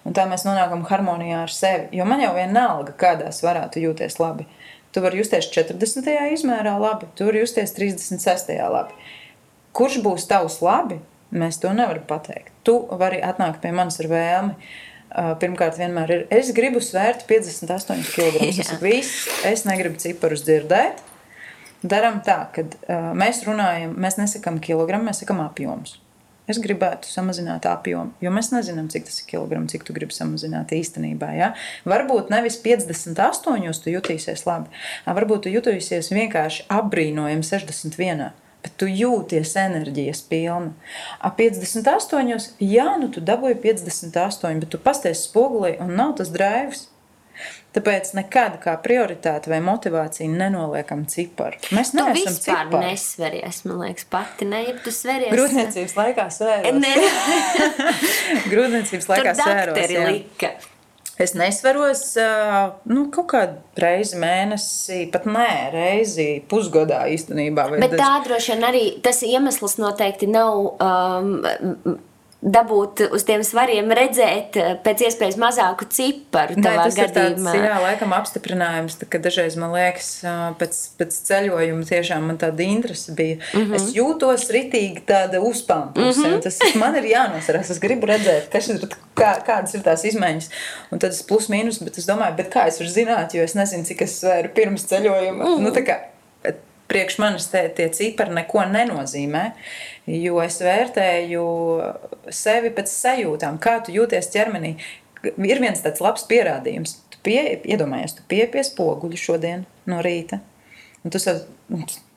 un 0.06 0.14
tā 0.14 0.28
mēs 0.30 0.46
nonākam 0.46 0.84
harmonijā 0.86 1.40
ar 1.42 1.50
sevi. 1.50 1.88
Jo 1.98 2.06
man 2.06 2.22
jau 2.22 2.30
vienalga, 2.36 2.94
kādā 3.00 3.32
svarā 3.34 3.64
tu 3.74 3.82
jūties 3.82 4.20
labi. 4.22 4.46
Tu 4.94 5.02
vari 5.02 5.18
justies 5.18 5.50
40. 5.50 6.06
izmērā 6.36 6.76
labi, 6.78 7.10
tu 7.18 7.26
vari 7.26 7.42
justies 7.42 7.74
36. 7.74 8.54
labi. 8.70 8.94
Kurš 9.74 9.98
būs 10.06 10.30
tavs 10.30 10.60
labi, 10.62 11.02
mēs 11.34 11.58
to 11.62 11.74
nevaram 11.74 12.06
pateikt. 12.06 12.54
Tu 12.62 12.78
vari 12.94 13.18
atnākt 13.26 13.58
pie 13.64 13.74
manis 13.74 13.98
ar 14.02 14.10
vēlmi. 14.10 14.72
Pirmkārt, 15.42 15.74
vienmēr 15.82 16.14
ir, 16.14 16.26
es 16.30 16.54
gribu 16.54 16.78
svērt 16.78 17.26
58 17.26 18.06
kg. 18.14 18.46
Es 18.46 18.62
saku, 18.70 18.84
viss, 18.86 19.30
es 19.50 19.66
negribu 19.66 19.98
ciparus 19.98 20.46
dzirdēt 20.46 21.09
darām 21.82 22.20
tā, 22.26 22.42
ka 22.54 22.66
uh, 22.66 23.10
mēs 23.16 23.44
runājam, 23.48 23.96
mēs 24.00 24.18
nesakām 24.20 24.60
kilogramu, 24.62 25.10
mēs 25.10 25.24
sakām 25.24 25.42
apjomus. 25.44 25.98
Es 26.50 26.58
gribētu 26.58 27.06
samazināt 27.06 27.66
apjomu, 27.68 28.10
jo 28.24 28.30
mēs 28.34 28.48
nezinām, 28.50 28.88
cik 28.90 29.04
tas 29.06 29.20
ir 29.20 29.26
kilograms, 29.28 29.70
cik 29.70 29.84
tu 29.86 29.94
gribi 29.94 30.14
samazināt 30.16 30.72
īstenībā. 30.74 31.28
Ja? 31.36 31.52
Varbūt 31.86 32.32
nevis 32.32 32.56
58, 32.64 33.82
tu 33.84 33.92
jutīsies 33.92 34.42
labi, 34.48 34.72
varbūt 35.06 35.44
tu 35.46 35.52
jutīsies 35.52 36.10
vienkārši 36.10 36.66
apbrīnojami 36.74 37.46
61. 37.46 38.30
bet 38.60 38.74
tu 38.76 38.88
jūties 38.90 39.54
enerģijas 39.56 40.24
pilna. 40.28 40.74
Ap 41.24 41.38
58, 41.38 42.50
jā, 42.60 42.88
nu 43.00 43.08
tu 43.14 43.22
dabūji 43.24 43.60
58, 43.62 44.60
bet 44.64 44.72
tu 44.74 44.80
pasties 44.82 45.22
spogulī 45.28 45.76
un 45.80 45.94
nav 45.96 46.16
tas 46.18 46.32
drāvis. 46.34 46.88
Tāpēc 47.70 48.08
nekad 48.18 48.56
kā 48.64 48.72
prioritāte 48.82 49.50
vai 49.52 49.60
motivācija 49.62 50.26
nenoliekam 50.26 51.04
ciparu. 51.10 51.60
Mēs 51.70 51.92
neesam 51.94 52.16
vispār 52.16 52.64
cipari. 52.66 52.88
nesveries, 52.88 53.60
man 53.68 53.84
liekas, 53.84 54.08
pati 54.10 54.48
ne, 54.50 54.64
ja 54.66 54.74
tu 54.82 54.90
sveries. 54.94 55.30
Grūtniecības 55.30 55.94
laikā 56.00 56.26
svēros. 56.34 56.80
Ne, 56.82 56.96
Grūtniecības 58.52 59.06
tur 59.06 59.14
laikā 59.14 59.36
svēros. 59.38 59.78
dakteri 59.78 59.98
jā. 60.00 60.10
lika. 60.10 60.52
Es 61.20 61.34
nesveros 61.36 62.02
nu, 62.88 63.04
kaut 63.12 63.26
kādu 63.34 63.80
reizi 63.80 64.16
mēnesī, 64.18 65.02
pat 65.12 65.26
nē, 65.28 65.50
reizi 65.74 66.28
pusgadā 66.48 67.04
īstenībā. 67.12 67.66
Bet 67.76 67.98
tā 68.00 68.14
droši 68.24 68.54
vien 68.54 68.66
arī 68.70 68.84
tas 69.04 69.20
iemesls 69.28 69.76
noteikti 69.82 70.30
nav 70.32 70.72
um, 70.80 71.98
dabūt 72.40 73.02
uz 73.12 73.24
tiem 73.28 73.42
svariem 73.44 73.90
redzēt 73.92 74.56
uh, 74.56 74.72
pēc 74.84 75.04
iespējas 75.08 75.36
mazāku 75.40 75.86
ciparu 75.92 76.56
Nē, 76.56 76.72
tas 76.78 76.96
ir 76.96 77.12
tāds, 77.12 77.36
gadījumā. 77.36 77.54
jā, 77.68 77.76
laikam 77.84 78.14
apstiprinājums, 78.16 78.96
ka 79.12 79.20
dažreiz 79.22 79.56
man 79.60 79.74
liekas, 79.74 80.08
pēc, 80.60 80.78
pēc 81.00 81.18
ceļojuma 81.28 81.88
tiešām 81.88 82.28
man 82.30 82.40
tāda 82.40 82.64
interese 82.64 83.14
bija. 83.16 83.38
Mm. 83.52 83.64
-hmm. 83.64 83.76
Es 83.76 83.90
jūtos 83.96 84.46
ritīgi 84.54 85.04
tāda 85.08 85.40
uzpāmpuse. 85.44 86.20
Mm 86.20 86.24
-hmm. 86.24 86.42
Tas 86.42 86.58
man 86.80 86.96
ir 86.96 87.10
jānosarās. 87.12 87.70
Es 87.70 87.78
gribu 87.78 88.06
redzēt, 88.06 88.48
kas 88.52 88.68
ir, 88.68 88.88
kā, 89.14 89.34
kādas 89.46 89.74
ir 89.74 89.82
tās 89.84 90.04
izmaiņas. 90.04 90.50
Un 90.90 90.98
tad 90.98 91.10
es 91.10 91.22
plus 91.22 91.48
mīnus, 91.48 91.84
bet 91.84 91.98
es 91.98 92.06
domāju, 92.08 92.36
bet 92.36 92.52
kā 92.54 92.66
es 92.68 92.80
varu 92.80 92.90
zināt, 92.90 93.34
jo 93.34 93.42
es 93.42 93.54
nezinu, 93.54 93.84
cik 93.84 94.02
es 94.02 94.20
svēru 94.22 94.48
pirms 94.54 94.86
ceļojuma. 94.88 95.44
Mm 95.44 95.50
-hmm. 95.50 95.60
nu, 95.60 95.72
priekš 96.90 97.18
manis 97.22 97.48
te, 97.52 97.62
tie 97.76 97.88
cipari 97.94 98.34
neko 98.34 98.64
nenozīmē. 98.72 99.44
Jo 100.10 100.40
es 100.42 100.58
vērtēju 100.64 101.44
sevi 102.34 102.72
pēc 102.74 102.90
sajūtām, 102.90 103.60
kā 103.62 103.78
tu 103.86 103.94
jūties 103.94 104.32
ķermenī. 104.34 104.74
Ir 105.24 105.62
viens 105.62 105.82
tāds 105.84 106.02
labs 106.02 106.26
pierādījums. 106.28 106.98
Tu 107.12 107.22
pie, 107.26 107.40
iedomājies, 107.68 108.16
tu 108.18 108.26
pieeji 108.30 108.52
pie 108.54 108.66
spoguļa 108.66 109.20
šodien 109.20 109.66
no 109.90 110.00
rīta. 110.04 110.40
Un 111.04 111.14
tu 111.14 111.20
sev, 111.22 111.44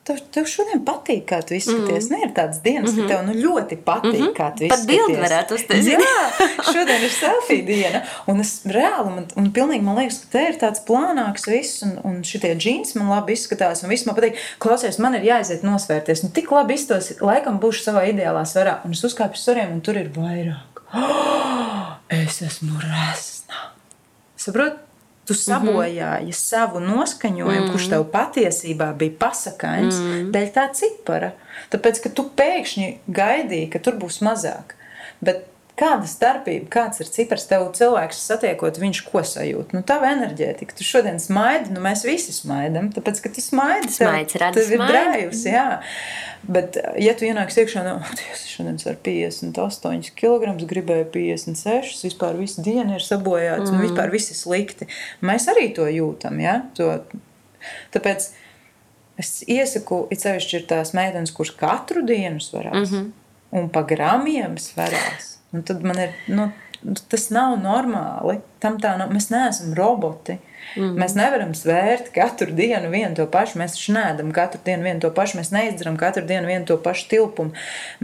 tev, 0.04 0.20
tev 0.34 0.46
šodien 0.48 0.82
patīk, 0.84 1.24
kā 1.28 1.40
tu 1.46 1.56
izskaties. 1.56 2.08
Mm. 2.08 2.14
Nē, 2.14 2.18
ir 2.26 2.32
tādas 2.36 2.60
dienas, 2.64 2.92
mm 2.92 2.98
-hmm. 2.98 3.08
ka 3.08 3.14
tev 3.14 3.26
nu, 3.26 3.34
ļoti 3.44 3.76
patīk, 3.88 4.20
mm 4.20 4.26
-hmm. 4.26 4.36
kā 4.36 4.48
tu 4.56 4.68
Pat 4.68 4.78
izskaties. 4.78 4.86
bildi 4.86 5.16
varētu 5.22 5.54
uztaisīt. 5.58 6.04
Jā, 6.04 6.48
šodien 6.72 7.02
ir 7.04 7.12
selfija 7.12 7.64
diena. 7.66 8.02
Un 8.26 8.40
es 8.40 8.52
reāli, 8.64 9.14
man, 9.14 9.26
un 9.36 9.52
pilnīgi 9.52 9.82
man 9.82 9.96
liekas, 9.96 10.18
ka 10.18 10.26
te 10.32 10.44
ir 10.48 10.58
tāds 10.60 10.84
plānāks 10.88 11.48
viss, 11.50 11.82
un, 11.82 11.98
un 12.04 12.22
šitie 12.22 12.54
džins 12.54 12.94
man 12.94 13.08
labi 13.08 13.32
izskatās, 13.32 13.82
un 13.82 13.88
viss 13.88 14.06
man 14.06 14.16
patīk. 14.16 14.36
Klausies, 14.58 14.98
man 14.98 15.14
ir 15.14 15.22
jāaiziet 15.22 15.62
nosvērties. 15.62 16.22
Nu, 16.22 16.30
tik 16.30 16.50
labi 16.50 16.74
iztos, 16.74 17.12
laikam 17.20 17.60
būšu 17.60 17.82
savā 17.88 18.08
ideālā 18.12 18.44
svarā. 18.44 18.78
Un 18.84 18.90
es 18.92 19.04
uzkāpu 19.04 19.32
uz 19.32 19.44
svariem, 19.44 19.72
un 19.72 19.80
tur 19.80 19.96
ir 19.96 20.10
vairāk. 20.16 20.84
Oh, 20.94 21.96
es 22.22 22.42
esmu 22.42 22.80
resna. 22.80 23.72
Saprotu? 24.36 24.83
Tu 25.24 25.34
sabojāji 25.34 26.24
mm 26.24 26.30
-hmm. 26.30 26.32
savu 26.32 26.80
noskaņojumu, 26.80 27.60
mm 27.60 27.66
-hmm. 27.66 27.72
kurš 27.72 27.88
tev 27.88 28.04
patiesībā 28.12 28.94
bija 28.96 29.12
pasakāms, 29.18 29.94
mm 29.94 30.12
-hmm. 30.12 30.30
dēļ 30.30 30.52
tā 30.52 30.72
cipara. 30.74 31.32
Tāpēc, 31.70 32.02
ka 32.02 32.08
tu 32.08 32.30
pēkšņi 32.36 32.96
gaidīji, 33.08 33.70
ka 33.70 33.78
tur 33.78 33.94
būs 33.94 34.20
mazāk. 34.20 34.74
Bet 35.20 35.46
kāda 35.78 36.06
starpība, 36.06 36.68
kāds 36.70 37.00
ir 37.02 37.08
cipars 37.10 37.48
tev 37.50 37.64
cilvēks 37.74 38.20
satiekot, 38.28 38.78
viņš 38.78 39.00
ko 39.08 39.24
sajūt? 39.26 39.72
Nu, 39.74 39.82
tā 39.86 39.96
enerģētika. 40.06 40.76
Tu 40.78 40.86
šodien 40.86 41.18
smaidi, 41.22 41.72
nu 41.74 41.82
mēs 41.82 42.04
visi 42.06 42.34
smaidam, 42.34 42.92
tāpēc, 42.94 43.22
ka 43.24 43.32
tu 43.34 43.42
smaidi. 43.42 43.90
tev- 43.90 44.12
Smaids 44.12 44.38
rada 44.38 44.60
tev 44.60 44.70
ir 44.76 44.84
drājus, 44.84 45.42
jā. 45.50 45.66
Bet, 46.46 46.78
ja 47.00 47.16
tu 47.18 47.26
ienāks 47.26 47.58
iekšā, 47.58 47.82
no 47.88 47.96
es 48.30 48.46
šodien 48.52 48.78
ar 48.86 49.00
58 49.08 50.14
kg, 50.14 50.54
gribēju 50.70 51.10
56, 51.16 52.06
vispār 52.06 52.38
visu 52.38 52.62
dienu 52.62 53.00
ir 53.00 53.04
sabojāts, 53.04 53.66
mm. 53.66 53.74
un 53.74 53.86
vispār 53.88 54.14
viss 54.14 54.30
ir 54.30 54.38
slikti. 54.38 54.90
Mēs 55.26 55.50
arī 55.50 55.72
to 55.74 55.90
jūtam. 55.90 56.38
Ja? 56.44 56.60
To, 56.78 57.00
tāpēc 57.96 58.30
es 59.18 59.36
iesaku, 59.50 60.04
it 60.14 60.22
sevišķi 60.22 60.60
ir 60.60 60.66
tās 60.70 60.94
meitenes, 60.94 61.34
kuras 61.34 61.54
katru 61.58 62.06
dienu 62.06 62.38
svarās, 62.42 62.90
mm 62.90 62.94
-hmm. 62.94 63.14
un 63.58 63.70
pa 63.74 63.82
gramiem 63.82 64.58
svarās. 64.58 65.33
Un 65.54 65.62
tad 65.62 65.84
man 65.86 66.00
ir, 66.02 66.14
nu, 66.34 66.48
tas 67.08 67.28
nav 67.32 67.54
normāli. 67.62 68.40
Tam 68.62 68.76
tā 68.80 68.94
nav, 68.98 69.12
mēs 69.14 69.30
neesam 69.32 69.74
roboti. 69.76 70.36
Mm. 70.74 70.94
Mēs 70.98 71.14
nevaram 71.14 71.52
svērt 71.56 72.08
katru 72.14 72.54
dienu 72.56 72.88
vienu 72.92 73.14
to 73.18 73.26
pašu. 73.30 73.60
Mēs 73.60 73.76
taču 73.76 73.94
neēdam 73.94 74.32
katru 74.34 74.60
dienu 74.66 74.88
vienu 74.88 75.04
to 75.04 75.10
pašu. 75.14 75.38
Mēs 75.38 75.52
neizdzeram 75.54 75.98
katru 76.00 76.24
dienu 76.26 76.50
vienu 76.50 76.66
to 76.68 76.78
pašu 76.82 77.06
tilpumu. 77.12 77.54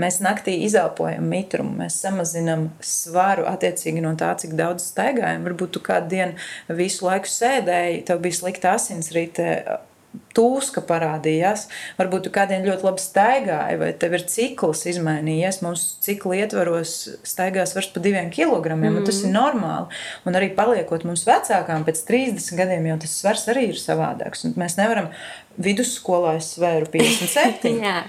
Mēs 0.01 0.21
naktī 0.25 0.59
izelpojam 0.67 1.27
mitrumu, 1.33 1.75
mēs 1.83 1.99
samazinām 2.05 2.69
svaru 2.85 3.49
attiecīgi 3.51 4.05
no 4.05 4.15
tā, 4.21 4.33
cik 4.41 4.55
daudz 4.61 4.87
staigājam. 4.93 5.47
Varbūt 5.49 5.77
tu 5.77 5.85
kādu 5.85 6.13
dienu 6.13 6.77
visu 6.81 7.09
laiku 7.09 7.31
sēdēji, 7.33 8.05
tev 8.09 8.23
bija 8.25 8.43
slikta 8.43 8.77
asinsrite. 8.79 9.51
Tūska 10.35 10.83
parādījās, 10.87 11.69
varbūt 11.99 12.25
tu 12.27 12.31
kādien 12.35 12.65
ļoti 12.67 12.87
labi 12.87 13.03
staigāji, 13.03 13.79
vai 13.79 13.91
tev 13.99 14.15
ir 14.15 14.25
cikls 14.31 14.85
izmainījies. 14.91 15.61
Mūsu 15.63 16.01
cikla 16.07 16.41
ietvaros 16.45 16.95
staigās 17.27 17.75
vairs 17.77 17.91
par 17.95 18.05
diviem 18.05 18.31
kilogramiem, 18.35 19.01
un 19.01 19.07
tas 19.07 19.21
ir 19.23 19.31
normāli. 19.35 19.91
Un 20.27 20.39
arī 20.39 20.53
paliekot 20.57 21.07
mums 21.07 21.23
vecākām, 21.29 21.87
pēc 21.87 22.03
30 22.09 22.59
gadiem 22.59 22.89
jau 22.91 22.99
tas 23.05 23.17
svars 23.23 23.47
arī 23.51 23.69
ir 23.71 23.79
savādāks. 23.79 24.47
Un 24.47 24.55
mēs 24.59 24.79
nevaram 24.79 25.11
vidusskolā 25.63 26.37
es 26.41 26.55
svēru 26.57 26.91
57. 26.91 27.79
Jā. 27.87 28.03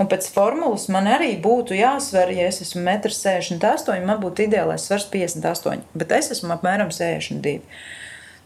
Un 0.00 0.08
pēc 0.08 0.30
formulas 0.32 0.86
man 0.90 1.10
arī 1.10 1.34
būtu 1.42 1.76
jāsver, 1.76 2.30
ja 2.32 2.46
es 2.48 2.62
esmu 2.64 2.82
1,68 2.86 3.98
m, 3.98 4.06
man 4.08 4.22
būtu 4.22 4.46
ideālais 4.46 4.86
svars 4.86 5.04
58, 5.12 5.82
bet 5.94 6.14
es 6.16 6.30
esmu 6.34 6.54
apmēram 6.56 6.90
62. 6.94 7.60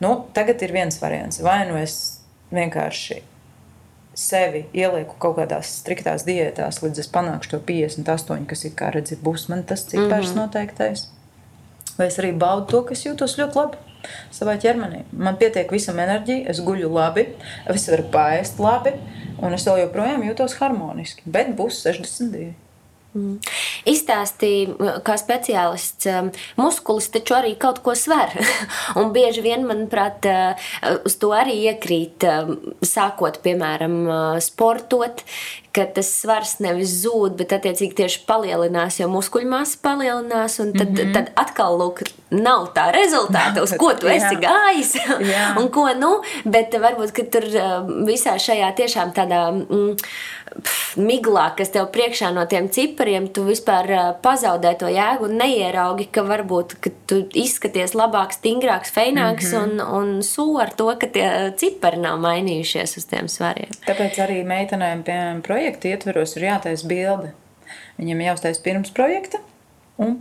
Nu, 0.03 0.17
tagad 0.35 0.63
ir 0.67 0.75
viens 0.75 0.99
variants. 0.99 1.39
Vai 1.45 1.63
nu 1.69 1.79
es 1.79 2.14
vienkārši 2.55 3.23
sevi 4.15 4.65
ielieku 4.75 5.17
kaut 5.19 5.37
kādās 5.41 5.73
striktās 5.81 6.25
diētās, 6.27 6.81
līdz 6.85 7.03
es 7.03 7.11
panākšu 7.11 7.57
to 7.57 7.61
58, 7.67 8.47
kas 8.51 8.65
ir 8.65 8.77
kā 8.79 8.93
redzi, 8.95 9.19
būs 9.19 9.49
man 9.51 9.65
tas 9.67 9.85
cipars 9.91 10.31
mm 10.31 10.33
-hmm. 10.33 10.41
noteiktais. 10.41 11.09
Vai 11.99 12.07
es 12.07 12.19
arī 12.19 12.33
baudu 12.39 12.67
to, 12.71 12.83
kas 12.83 13.07
jūtos 13.07 13.39
ļoti 13.39 13.57
labi 13.57 13.77
savā 14.33 14.57
ķermenī. 14.61 15.03
Man 15.13 15.37
pietiek 15.37 15.71
visam 15.73 15.99
enerģija, 15.99 16.49
es 16.51 16.61
guļu 16.61 16.91
labi, 16.93 17.29
es 17.75 17.89
varu 17.89 18.03
pāriest 18.03 18.59
labi, 18.59 18.93
un 19.39 19.55
es 19.55 19.67
vēl 19.67 19.81
joprojām 19.85 20.23
jūtos 20.23 20.59
harmoniski. 20.61 21.23
Bet 21.27 21.55
būs 21.57 21.83
62. 21.87 22.53
Izstāstīja, 23.85 24.99
kā 25.07 25.15
speciālists, 25.21 26.09
um, 26.11 26.31
muskulis 26.59 27.11
taču 27.15 27.37
arī 27.37 27.55
kaut 27.61 27.83
ko 27.85 27.95
sver. 27.99 28.33
Un 29.01 29.13
bieži 29.15 29.45
vien, 29.45 29.67
manuprāt, 29.69 30.27
uh, 30.27 30.71
uz 31.07 31.19
to 31.23 31.31
arī 31.37 31.61
iekrīt, 31.71 32.27
sākot, 32.85 33.39
piemēram, 33.45 34.01
sportot, 34.43 35.23
ka 35.75 35.87
tas 35.97 36.11
svars 36.21 36.59
nevis 36.63 36.93
zūd, 37.03 37.35
bet 37.41 37.55
attiecīgi 37.57 37.99
tieši 38.03 38.23
palielinās, 38.29 39.01
jo 39.01 39.09
muskuļmasa 39.13 39.81
palielinās. 39.83 40.61
Un 40.63 40.73
tad, 40.77 40.91
mm 40.91 41.01
-hmm. 41.01 41.15
tad 41.17 41.33
atkal 41.41 41.79
lūk, 41.81 42.05
nav 42.31 42.71
tā 42.75 42.89
rezultāta, 42.95 43.63
uz 43.63 43.75
ko 43.79 43.93
tu 43.99 44.09
esi 44.11 44.37
Jā. 44.37 44.41
gājis. 44.47 44.95
Jā. 45.31 45.49
un 45.61 45.69
ko 45.75 45.89
nu, 45.99 46.13
bet 46.45 46.75
varbūt 46.75 47.19
tur 47.31 47.47
uh, 47.51 47.91
visā 48.07 48.37
šajā 48.41 48.71
tiešām 48.79 49.13
tādā 49.17 49.43
mm, 49.53 49.97
pf, 50.63 50.97
miglā, 51.01 51.49
kas 51.59 51.73
tev 51.75 51.89
priekšā 51.95 52.31
no 52.35 52.47
tiem 52.51 52.69
cipariem, 52.73 53.29
tu 53.35 53.45
vispār 53.47 53.91
uh, 53.91 54.05
pazaudē 54.23 54.75
to 54.79 54.91
jēgu 54.91 55.29
un 55.29 55.39
neieraugi, 55.43 56.09
ka 56.15 56.25
varbūt 56.27 56.77
ka 56.85 56.93
tu 57.11 57.21
izskaties 57.35 57.95
labāks, 57.99 58.41
stingrāks, 58.41 58.93
feināks 58.95 59.53
mm 59.53 59.59
-hmm. 59.59 59.81
un, 59.81 60.15
un 60.15 60.23
sū 60.23 60.47
ar 60.63 60.73
to, 60.75 60.91
ka 61.01 61.07
tie 61.07 61.53
cipari 61.57 62.01
nav 62.03 62.19
mainījušies 62.19 62.97
uz 62.99 63.05
tiem 63.11 63.29
svariem. 63.29 63.71
Tāpēc 63.87 64.19
arī 64.27 64.43
meitenēm, 64.45 65.03
piemēram, 65.03 65.43
projekta 65.65 65.89
ietveros 65.89 66.37
ir 66.37 66.45
jātaisa 66.45 66.89
bilde. 66.89 67.31
Viņam 67.97 68.21
jāuztais 68.21 68.61
pirms 68.61 68.91
projekta 68.93 69.41
un 69.97 70.19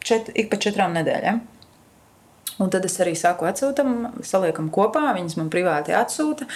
čet, 0.00 0.30
ik 0.32 0.48
pa 0.48 0.56
četrām 0.56 0.94
nedēļām. 0.96 1.42
Un 2.62 2.70
tad 2.70 2.86
es 2.86 2.96
arī 3.02 3.12
sāku 3.18 3.44
atsūtām, 3.44 4.22
saliekam 4.24 4.70
kopā, 4.72 5.12
viņas 5.16 5.36
man 5.36 5.50
privāti 5.52 5.92
atsūta. 5.92 6.46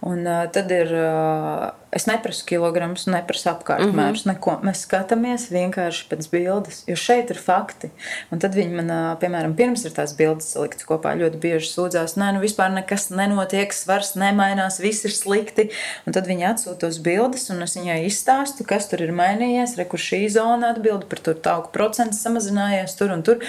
Un 0.00 0.22
uh, 0.26 0.44
tad 0.54 0.70
ir, 0.70 0.92
uh, 0.94 1.72
es 1.90 2.04
neprasu 2.06 2.44
kilogramus, 2.46 3.08
neprasu 3.10 3.48
apkārtmērus, 3.50 4.22
mm 4.22 4.30
-hmm. 4.30 4.34
neko. 4.36 4.52
Mēs 4.62 4.84
skatāmies 4.86 5.48
vienkārši 5.50 6.04
pēc 6.10 6.28
bildes, 6.30 6.84
jo 6.86 6.94
šeit 6.96 7.30
ir 7.34 7.38
fakti. 7.42 7.90
Un 8.30 8.38
tad 8.38 8.54
viņi 8.54 8.78
man, 8.78 8.90
uh, 8.94 9.16
piemēram, 9.18 9.56
pirms 9.58 9.82
ir 9.84 9.96
tās 9.96 10.14
bildes 10.16 10.52
saliktas 10.52 10.86
kopā, 10.86 11.16
ļoti 11.18 11.40
bieži 11.42 11.72
sūdzās, 11.72 12.14
nē, 12.14 12.30
nu 12.36 12.40
vispār 12.40 12.70
nekas 12.70 13.10
nenotiek, 13.10 13.72
svars 13.72 14.14
nemainās, 14.14 14.78
viss 14.78 15.04
ir 15.04 15.10
slikti. 15.10 15.70
Un 16.06 16.12
tad 16.12 16.30
viņi 16.30 16.46
atsūta 16.46 16.78
tos 16.86 16.98
bildes, 16.98 17.50
un 17.50 17.62
es 17.62 17.74
viņai 17.76 18.04
izstāstu, 18.06 18.64
kas 18.64 18.86
tur 18.88 19.02
ir 19.02 19.10
mainījies, 19.12 19.76
re, 19.76 19.84
kur 19.84 19.98
šī 19.98 20.28
zona 20.30 20.70
atbild 20.70 21.08
par 21.08 21.18
to 21.18 21.34
tauku 21.34 21.74
procentu 21.74 22.14
samazinājies 22.14 22.94
tur 22.94 23.10
un 23.10 23.22
tur. 23.22 23.42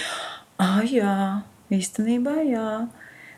Ah, 0.57 0.81
jā, 0.81 1.41
īstenībā 1.69 2.41
jā. 2.49 2.89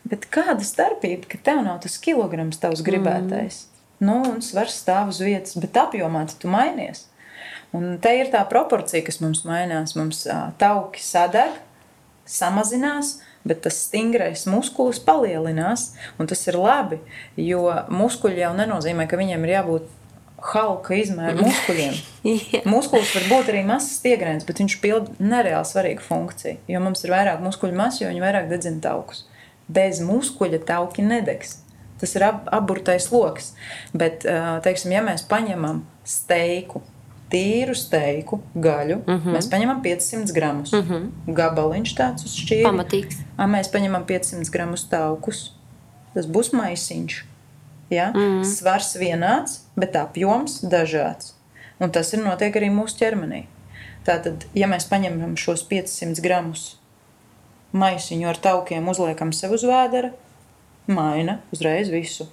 Bet 0.08 0.26
kāda 0.34 0.66
starpība, 0.66 1.28
ka 1.30 1.40
tev 1.46 1.62
nav 1.66 1.82
tas 1.84 2.00
kilograms 2.02 2.60
tavs 2.62 2.82
gribētais? 2.86 3.66
Mm. 4.02 4.08
nu, 4.08 4.18
un 4.32 4.40
svars 4.42 4.80
stāv 4.82 5.12
uz 5.14 5.22
vietas, 5.22 5.54
bet 5.62 5.78
apjomā 5.78 6.26
tu 6.34 6.50
mainies. 6.50 7.06
Un 7.72 8.00
te 8.04 8.12
ir 8.18 8.32
tā 8.34 8.42
proporcija, 8.50 9.04
kas 9.06 9.22
mums 9.24 9.46
mainās. 9.48 9.94
Mums 9.96 10.26
tauki 10.60 11.04
sadeg, 11.06 11.54
samazinās, 12.28 13.20
bet 13.48 13.64
tas 13.66 13.78
stingrais 13.88 14.44
muskulis 14.50 15.00
palielinās. 15.06 15.92
Un 16.20 16.28
tas 16.28 16.44
ir 16.50 16.60
labi, 16.60 17.00
jo 17.40 17.64
muskuļi 17.94 18.44
jau 18.44 18.52
nenozīmē, 18.58 19.08
ka 19.08 19.20
viņiem 19.20 19.48
ir 19.48 19.56
jābūt 19.56 19.90
halka 20.52 20.98
izmēra 20.98 21.38
muskuļiem. 21.38 21.98
yeah. 22.28 22.66
Muskulis 22.70 23.14
var 23.16 23.28
būt 23.30 23.52
arī 23.54 23.64
mazs 23.68 24.00
stiegrens, 24.00 24.46
bet 24.48 24.62
viņš 24.62 24.78
pild 24.84 25.12
nereāli 25.22 25.68
svarīgu 25.70 26.04
funkciju. 26.06 26.58
Jo 26.72 26.82
mums 26.84 27.06
ir 27.06 27.14
vairāk 27.14 27.44
muskuļu 27.46 27.78
masu, 27.78 28.04
jo 28.04 28.12
viņi 28.12 28.24
vairāk 28.24 28.50
dedzina 28.52 28.82
taukus. 28.84 29.28
Bez 29.72 30.02
muskuļa 30.04 30.62
tauki 30.68 31.06
nedegs. 31.06 31.60
Tas 32.02 32.16
ir 32.18 32.26
ab, 32.26 32.48
aburtais 32.52 33.12
lokus. 33.14 33.52
Bet, 33.94 34.26
teiksim, 34.66 34.94
ja 34.96 35.04
mēs 35.06 35.24
paņemam 35.30 35.84
steiku, 36.08 36.82
tīru 37.32 37.76
steiku, 37.78 38.42
gaļu, 38.56 39.00
mm 39.06 39.18
-hmm. 39.18 39.36
mēs 39.38 39.48
paņemam 39.52 39.82
500 39.86 40.34
gramus. 40.36 40.74
Mm 40.74 40.88
-hmm. 40.88 41.36
Gabaliņš 41.38 41.96
tāds 41.96 42.26
uz 42.26 42.36
šķīvi. 42.42 42.66
Pamatīgs. 42.68 43.22
Mēs 43.38 43.72
paņemam 43.72 44.06
500 44.06 44.52
gramus 44.52 44.88
taukus. 44.90 45.52
Tas 46.14 46.26
būs 46.26 46.52
maisiņš. 46.54 47.24
Ja? 47.90 48.12
Mm. 48.16 48.44
Svars 48.44 48.96
vienāds, 48.96 49.62
bet 49.76 49.96
apjoms 49.96 50.62
dažāds. 50.64 51.34
Un 51.80 51.92
tas 51.92 52.14
ir 52.14 52.20
notiek 52.20 52.56
arī 52.56 52.70
mūsu 52.70 52.98
ķermenī. 53.00 53.46
Tātad, 54.06 54.46
ja 54.54 54.68
mēs 54.68 54.90
paņemam 54.90 55.36
šos 55.38 55.64
500 55.70 56.22
gramus 56.22 56.81
maisiņu 57.72 58.28
ar 58.30 58.40
taukiem, 58.42 58.90
uzliekam 58.92 59.32
sev 59.36 59.56
uz 59.58 59.66
vēdera, 59.68 60.12
maina 60.92 61.40
uzreiz 61.56 61.92
visu. 61.94 62.28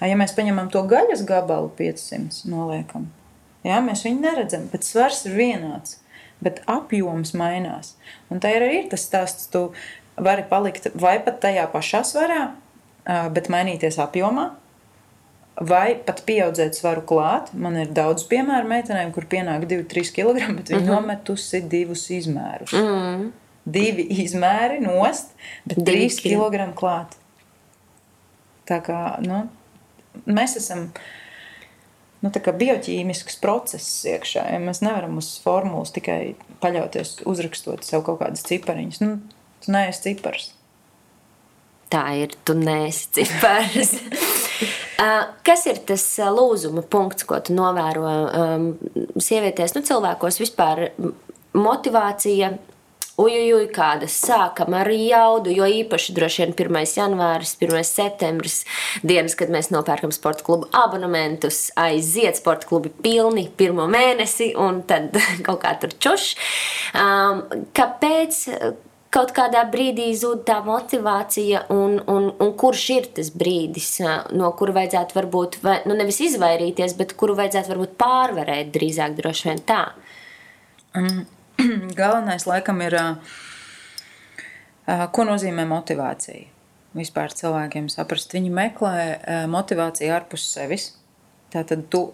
Ja 0.00 0.14
mēs 0.18 0.34
paņemam 0.36 0.70
to 0.70 0.84
gaļas 0.86 1.24
gabalu 1.26 1.72
500, 1.78 2.44
noliekam, 2.50 3.08
ja, 3.66 3.80
mēs 3.82 4.04
viņu 4.06 4.22
neredzam, 4.22 4.68
bet 4.70 4.86
svars 4.86 5.24
ir 5.26 5.34
vienāds, 5.38 5.98
bet 6.42 6.62
apjoms 6.70 7.34
mainās. 7.38 7.96
Un 8.30 8.42
tā 8.42 8.54
ir 8.56 8.66
arī 8.68 8.80
tas 8.90 9.06
stāsts, 9.08 9.48
tu 9.50 9.70
vari 10.16 10.44
palikt 10.48 10.90
vai 10.94 11.16
pat 11.24 11.40
tajā 11.42 11.66
pašā 11.72 12.02
svarā, 12.06 12.42
bet 13.34 13.50
mainīties 13.50 13.98
apjomā, 14.02 14.52
vai 15.60 15.94
pat 16.06 16.22
pieaudzēt 16.26 16.78
svaru 16.78 17.02
klāt. 17.06 17.52
Man 17.54 17.76
ir 17.80 17.92
daudz 17.94 18.24
piemēru 18.30 18.68
meitenēm, 18.70 19.12
kur 19.14 19.26
pienāk 19.30 19.66
2-3 19.70 20.14
kg, 20.14 20.48
bet 20.56 20.70
viņi 20.72 20.80
mm 20.80 20.88
-hmm. 20.88 20.94
nometusi 20.94 21.60
divus 21.60 22.10
izmērus. 22.10 22.72
Mm 22.72 22.78
-hmm. 22.78 23.30
Divi 23.62 24.06
izmēri 24.24 24.80
nost, 24.82 25.34
bet 25.68 25.82
3 25.86 26.22
kg 26.24 26.70
klāt. 26.78 27.14
Tā 28.66 28.78
kā 28.82 29.00
nu, 29.22 29.44
mēs 30.26 30.56
esam 30.58 30.88
nu, 32.22 32.30
bioķīmisks 32.32 33.38
process 33.42 34.02
iekšā. 34.08 34.48
Ja 34.54 34.62
mēs 34.62 34.82
nevaram 34.82 35.18
uz 35.20 35.34
formulas 35.44 35.94
tikai 35.94 36.34
paļauties, 36.62 37.20
uzrakstot 37.28 37.86
sev 37.86 38.04
kaut 38.06 38.22
kādas 38.22 38.46
cipariņas. 38.48 39.02
Nu, 39.04 39.16
tu 39.62 39.74
neesi 39.74 40.08
cipars. 40.08 40.50
Tā 41.92 42.06
ir, 42.22 42.34
tu 42.46 42.56
neesi 42.56 43.10
cipars. 43.20 43.98
Kas 45.46 45.64
ir 45.66 45.80
tas 45.86 46.04
lūzuma 46.30 46.84
punkts, 46.90 47.26
ko 47.26 47.38
tu 47.42 47.56
novēro 47.56 48.06
um, 48.06 48.66
sievietēs, 49.18 49.74
nu, 49.76 49.82
cilvēkos 49.86 50.38
vispār? 50.42 50.90
Motivācija, 51.52 52.54
ujujuj, 53.20 53.66
kādas 53.74 54.14
sākam 54.24 54.76
ar 54.76 54.88
jaudu, 54.92 55.52
jo 55.52 55.66
īpaši 55.68 56.14
droši 56.16 56.44
vien 56.44 56.54
1. 56.56 56.78
janvāris, 56.96 57.56
1. 57.60 57.82
septembris, 57.86 58.62
dienas, 59.04 59.36
kad 59.38 59.52
mēs 59.52 59.72
nopērkam 59.74 60.14
sporta 60.14 60.44
klubu 60.46 60.70
abonementus, 60.76 61.70
aiziet 61.80 62.40
sporta 62.40 62.68
klubi 62.70 62.92
pilni 63.02 63.48
pirmo 63.56 63.88
mēnesi 63.90 64.52
un 64.58 64.82
tad 64.88 65.16
kaut 65.46 65.62
kā 65.64 65.74
tur 65.82 65.92
čuš. 65.98 66.32
Um, 66.94 67.44
kāpēc? 67.76 68.46
kaut 69.12 69.34
kādā 69.36 69.66
brīdī 69.68 70.06
zūd 70.16 70.46
tā 70.48 70.62
motivācija, 70.64 71.66
un, 71.74 71.98
un, 72.08 72.30
un 72.40 72.52
kurš 72.56 72.84
ir 72.94 73.10
tas 73.18 73.28
brīdis, 73.36 73.90
no 74.32 74.48
kura 74.56 74.78
vajadzētu 74.78 75.18
varbūt, 75.18 75.58
vai, 75.64 75.74
nu 75.84 75.96
nevis 75.98 76.22
izvairīties, 76.30 76.96
bet 76.96 77.12
kuru 77.20 77.36
vajadzētu 77.36 77.74
varbūt 77.74 77.92
pārvarēt 78.00 78.72
drīzāk 78.72 79.18
droši 79.18 79.50
vien 79.50 79.62
tā? 79.68 79.82
Galvenais 82.00 82.46
laikam 82.48 82.82
ir, 82.84 82.98
ko 84.86 85.28
nozīmē 85.28 85.66
motivācija. 85.70 86.48
Vispār 86.92 87.32
cilvēkiem 87.32 87.86
saprast, 87.88 88.34
viņi 88.36 88.50
meklē 88.52 89.46
motivāciju 89.48 90.12
ārpus 90.12 90.44
sevis. 90.52 90.90
Tātad 91.52 91.86
tu 91.92 92.06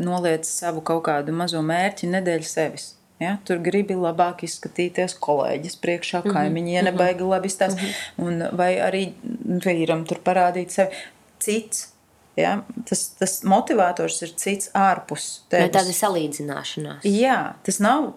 noliec 0.00 0.44
savu 0.48 0.82
kaut 0.84 1.06
kādu 1.08 1.32
mazo 1.32 1.62
mērķi 1.64 2.10
nedēļu 2.12 2.48
sevis. 2.48 2.90
Ja, 3.16 3.38
tur 3.48 3.62
gribi 3.64 3.94
labāk 3.96 4.42
izskatīties 4.44 5.14
kolēģis 5.24 5.78
priekšā, 5.80 6.20
mhm, 6.20 6.36
mm 6.36 6.56
-hmm. 6.56 6.84
nebaigi 6.84 7.24
labi 7.24 7.48
izstāstīt. 7.48 7.94
Mm 8.16 8.26
-hmm. 8.28 8.56
Vai 8.56 8.72
arī 8.76 9.12
vīram 9.64 10.04
tur 10.04 10.20
parādīt 10.24 10.68
sevi 10.68 10.92
cits. 11.40 11.88
Ja, 12.36 12.62
tas, 12.88 13.08
tas 13.16 13.42
motivators 13.42 14.22
ir 14.22 14.34
cits 14.36 14.68
ārpus 14.74 15.40
tevis. 15.48 15.72
Tāda 15.72 15.92
salīdzināšanās. 15.96 17.00
Jā, 17.08 17.54
tas 17.62 17.80
nav 17.80 18.12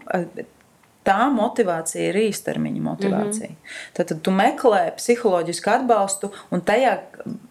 tā 1.10 1.18
motivācija 1.34 2.12
ir 2.12 2.22
īstermiņa 2.28 2.86
motivācija. 2.86 3.50
Mm 3.50 3.56
-hmm. 3.56 3.84
Tad, 3.98 4.12
tad 4.14 4.22
tu 4.22 4.32
meklē 4.32 4.84
psiholoģisku 4.98 5.74
atbalstu, 5.74 6.32
un 6.52 6.62
tajā 6.62 6.98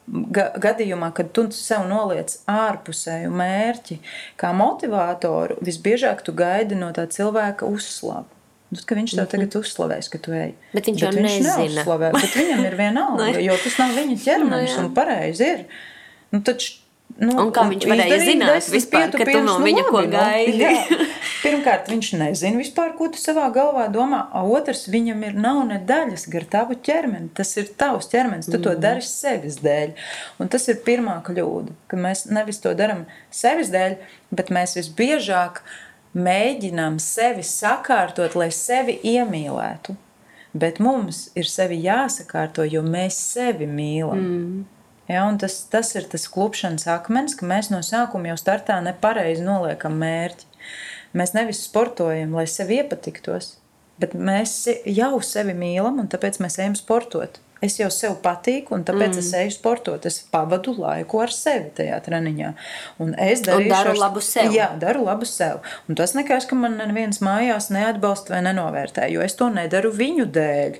ga 0.06 0.48
gadījumā, 0.56 1.10
kad 1.12 1.32
tu 1.32 1.48
sev 1.52 1.84
noliec 1.88 2.38
ārpusēju 2.48 3.30
mērķi, 3.30 3.98
kā 4.40 4.52
motivatoru, 4.56 5.58
visbiežāk 5.60 6.22
tu 6.24 6.32
gaidi 6.32 6.78
no 6.78 6.90
tā 6.96 7.06
cilvēka 7.06 7.66
uzslavu. 7.66 8.26
Nu, 8.68 8.80
ka 8.84 8.96
viņš 8.98 9.14
tev 9.16 9.24
mhm. 9.24 9.30
tagad 9.32 9.54
uzslavēs, 9.62 10.10
ka 10.12 10.18
tu 10.20 10.34
ej. 10.36 10.50
Bet 10.74 10.90
viņš 10.90 11.00
bet 11.00 11.06
jau 11.06 11.22
viņš. 11.22 11.38
Neuzslavē, 11.46 12.10
bet 12.12 12.34
viņam 12.36 12.66
ir 12.68 12.76
vienalga, 12.84 13.38
jo 13.40 13.56
tas 13.64 13.78
nav 13.80 13.94
viņa 13.96 14.18
ķermenis 14.24 14.76
no, 14.76 14.82
un 14.82 14.92
pareizi 14.96 15.48
ir. 15.54 15.64
Nu, 16.34 16.42
taču 16.44 16.76
Nu, 17.18 17.32
un 17.42 17.48
kā 17.50 17.64
viņš 17.66 17.84
varēja 17.90 18.18
zināt, 18.22 18.68
vispār, 18.70 19.08
ka 19.10 19.24
tu 19.26 19.40
no 19.42 19.56
viņa 19.58 19.80
nu, 19.82 19.90
ko 19.90 20.02
gaidi? 20.06 20.60
Nu, 20.62 21.06
Pirmkārt, 21.42 21.88
viņš 21.90 22.12
nezina 22.18 22.60
vispār, 22.60 22.92
ko 22.98 23.08
tu 23.10 23.18
savā 23.18 23.48
galvā 23.54 23.88
domā. 23.90 24.20
Otrs, 24.38 24.84
viņam 24.90 25.24
ir 25.26 25.34
nav 25.38 25.64
ne 25.66 25.80
daļas 25.88 26.28
gar 26.30 26.46
tavu 26.50 26.78
ķermeni. 26.86 27.32
Tas 27.34 27.56
ir 27.58 27.72
tavs 27.78 28.10
ķermenis, 28.12 28.46
tu 28.46 28.54
mm. 28.60 28.64
to 28.68 28.76
dari 28.78 29.02
sevis 29.06 29.58
dēļ. 29.64 29.96
Un 30.38 30.50
tas 30.54 30.68
ir 30.70 30.78
pirmā 30.86 31.18
kļūda, 31.26 31.74
ka 31.90 31.98
mēs 31.98 32.28
nevis 32.30 32.62
to 32.62 32.74
darām 32.78 33.04
sevis 33.34 33.74
dēļ, 33.74 33.98
bet 34.38 34.54
mēs 34.54 34.78
visbiežāk 34.78 35.64
mēģinām 36.14 37.02
sevi 37.02 37.42
sakārtot, 37.46 38.38
lai 38.38 38.52
sevi 38.54 38.94
iemīlētu. 39.16 39.98
Bet 40.58 40.78
mums 40.82 41.28
ir 41.38 41.50
sevi 41.50 41.82
jāsakārto, 41.82 42.62
jo 42.66 42.86
mēs 42.86 43.18
sevi 43.34 43.66
mīlam. 43.66 44.22
Mm. 44.22 44.66
Ja, 45.08 45.24
tas, 45.40 45.62
tas 45.72 45.94
ir 45.96 46.04
tas 46.12 46.28
klupšanas 46.28 46.84
akmens, 46.92 47.36
ka 47.38 47.48
mēs 47.48 47.70
no 47.72 47.80
sākuma 47.84 48.32
jau 48.32 48.38
startā 48.40 48.76
nepareizi 48.84 49.46
noliekam 49.46 49.96
mērķi. 50.00 50.48
Mēs 51.16 51.32
nevis 51.32 51.62
sportojam, 51.64 52.34
lai 52.36 52.44
sevi 52.50 52.82
iepatiktos, 52.82 53.54
bet 54.00 54.12
mēs 54.12 54.66
jau 54.84 55.14
sevi 55.24 55.56
mīlam 55.56 56.02
un 56.02 56.10
tāpēc 56.12 56.36
mēs 56.44 56.60
ejam 56.60 56.76
sportot. 56.76 57.40
Es 57.64 57.74
jau 57.80 57.88
sev 57.90 58.14
patīku, 58.22 58.76
un 58.76 58.84
tāpēc 58.86 59.16
mm. 59.16 59.22
es 59.22 59.32
eju 59.34 59.54
sportot. 59.56 60.04
Es 60.06 60.20
pavadu 60.30 60.76
laiku 60.78 61.18
ar 61.24 61.32
sevi 61.34 61.72
tajā 61.74 61.96
treniņā. 62.06 62.52
Un 63.02 63.16
es 63.18 63.42
daru 63.42 63.96
labu 63.98 64.22
sev. 64.22 64.52
Jā, 64.54 64.68
daru 64.78 65.02
labu 65.08 65.26
sev. 65.26 65.64
Un 65.90 65.98
tas 65.98 66.14
nekas, 66.14 66.46
ka 66.46 66.58
man 66.58 66.78
neviens 66.78 67.18
mājās 67.24 67.72
neatbalsta 67.74 68.36
vai 68.36 68.44
nenovērtē, 68.46 69.08
jo 69.10 69.24
es 69.26 69.34
to 69.40 69.50
nedaru 69.50 69.90
viņu 69.90 70.28
dēļ. 70.36 70.78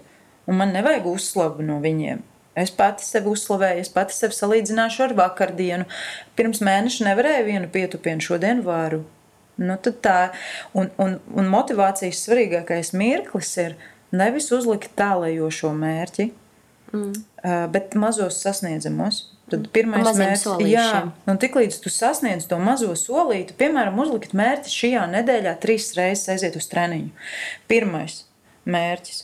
Un 0.48 0.60
man 0.60 0.70
nevajag 0.76 1.08
uzslavu 1.10 1.66
no 1.66 1.80
viņiem. 1.82 2.22
Es 2.58 2.72
pati 2.74 3.06
sevi 3.06 3.30
uzslavēju, 3.32 3.84
es 3.84 3.92
pati 3.92 4.16
sevi 4.16 4.36
salīdzināšu 4.36 5.06
ar 5.08 5.14
vakardienu. 5.18 5.86
Pirms 6.38 6.62
mēneša 6.64 7.06
nevarēju 7.10 7.46
vienu 7.46 7.70
pietupienu, 7.72 8.24
šodien 8.24 8.64
varu. 8.66 9.04
Nu, 9.58 9.74
tā, 9.78 10.18
un, 10.78 10.92
un, 11.02 11.16
un 11.34 11.48
motivācijas 11.50 12.20
svarīgākais 12.26 12.92
mirklis 12.94 13.56
ir 13.58 13.74
nevis 14.14 14.52
uzlikt 14.54 14.92
tālējošo 14.98 15.72
mērķi, 15.74 16.28
mm. 16.92 17.10
bet 17.74 17.98
mazos 17.98 18.38
sasniedzamos. 18.44 19.24
Tad 19.48 19.64
pirmais 19.72 20.04
mērķis, 20.12 20.44
jā, 20.68 20.88
un 21.24 21.38
tiklīdz 21.40 21.78
tu 21.80 21.90
sasniedz 21.92 22.44
to 22.50 22.58
mazo 22.60 22.92
solīti, 23.00 23.56
piemēram, 23.56 23.96
uzlikt 24.02 24.34
mērķi 24.36 24.74
šajā 24.74 25.06
nedēļā 25.14 25.54
trīs 25.62 25.94
reizes 25.96 26.28
aiziet 26.34 26.58
uz 26.60 26.68
treniņu. 26.68 27.08
Pirmais 27.70 28.20
mērķis 28.68 29.22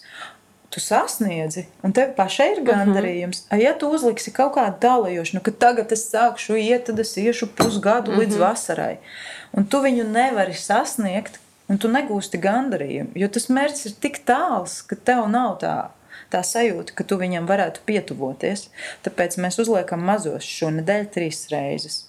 tu 0.75 0.83
sasniedzi, 0.83 1.67
un 1.87 1.95
tev 1.95 2.17
pašai 2.17 2.49
ir 2.53 2.61
mhm. 2.63 2.67
gandarījums. 2.71 3.45
Uh 3.45 3.53
-huh. 3.53 3.63
Ja 3.63 3.75
tu 3.79 3.91
uzliksi 3.95 4.33
kaut 4.35 4.55
kādu 4.57 4.81
tālajošu, 4.81 5.35
nu, 5.35 5.41
ka 5.41 5.51
tagad 5.51 5.93
es 5.93 6.11
sākšu 6.11 6.59
iet, 6.59 6.85
tad 6.85 6.99
es 6.99 7.17
iešu 7.17 7.47
pusgadu 7.57 8.11
uh 8.11 8.17
-huh. 8.17 8.21
līdz 8.21 8.35
mhm. 8.35 8.41
vasarai, 8.41 8.97
un 9.53 9.67
tu 9.67 9.79
viņu 9.79 10.05
nevari 10.11 10.55
sasniegt, 10.55 11.39
un 11.69 11.79
tu 11.79 11.89
negūsti 11.89 12.41
gandarījumu, 12.41 13.11
jo 13.15 13.29
tas 13.29 13.49
mērķis 13.49 13.87
ir 13.87 13.93
tik 14.01 14.19
tāls, 14.27 14.83
ka 14.87 14.97
tev 14.97 15.29
nav 15.29 15.59
tā 15.63 15.77
tā 16.35 16.43
sajūta, 16.47 16.95
ka 16.99 17.07
tu 17.09 17.19
viņam 17.21 17.47
varētu 17.49 17.85
pietuvoties. 17.89 18.69
Tāpēc 19.07 19.39
mēs 19.43 19.59
uzliekam 19.63 20.05
mazos 20.05 20.47
šonadēļ 20.49 21.07
trīs 21.15 21.45
reizes. 21.53 22.01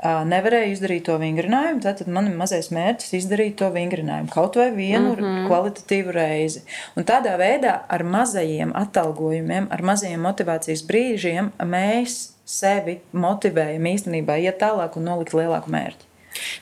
Nevarēju 0.00 0.74
izdarīt 0.74 1.06
to 1.08 1.16
vingrinājumu, 1.20 1.82
tad 1.84 2.04
man 2.08 2.30
ir 2.30 2.36
mazais 2.38 2.70
mērķis 2.74 3.16
izdarīt 3.20 3.58
to 3.60 3.70
vingrinājumu 3.74 4.32
kaut 4.32 4.58
vai 4.60 4.70
vienu 4.76 5.14
mm 5.14 5.22
-hmm. 5.22 5.46
kvalitatīvu 5.48 6.16
reizi. 6.16 6.62
Un 6.96 7.08
tādā 7.08 7.36
veidā 7.40 7.80
ar 7.88 8.04
mazajiem 8.04 8.72
atalgojumiem, 8.74 9.68
ar 9.70 9.82
mazajiem 9.82 10.20
motivācijas 10.20 10.84
brīžiem 10.86 11.50
mēs 11.64 12.20
sevi 12.44 13.00
motivējam 13.12 13.90
īstenībā 13.94 14.38
iet 14.42 14.62
tālāk 14.62 14.96
un 14.96 15.10
nolikt 15.10 15.34
lielāku 15.34 15.70
mērķi. 15.70 16.09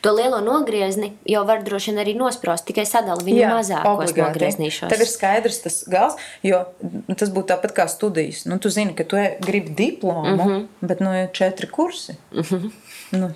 To 0.00 0.12
lielo 0.16 0.40
nogriezni 0.40 1.12
jau 1.28 1.42
var 1.48 1.62
droši 1.66 1.92
vien 1.92 2.00
arī 2.02 2.14
nosprost, 2.18 2.66
tikai 2.68 2.86
sadalīt 2.88 3.26
viņu 3.28 3.42
Jā, 3.42 3.50
mazākos 3.52 4.14
nogrieznīšos. 4.16 4.88
Tev 4.92 5.04
ir 5.04 5.10
skaidrs 5.10 5.60
tas 5.64 5.78
gals, 5.90 6.16
jo 6.46 6.62
tas 7.14 7.32
būtu 7.34 7.50
tāpat 7.52 7.74
kā 7.76 7.88
studijas. 7.90 8.44
Nu, 8.48 8.58
tu 8.62 8.72
zini, 8.72 8.96
ka 8.98 9.06
tu 9.08 9.20
gribi 9.44 9.74
diplomu, 9.76 10.36
mm 10.36 10.40
-hmm. 10.40 10.66
bet 10.80 11.00
nu 11.04 11.14
ir 11.22 11.30
četri 11.32 11.66
kursi. 11.66 12.16
Mm 12.32 12.42
-hmm. 12.42 12.70
nu, 13.10 13.30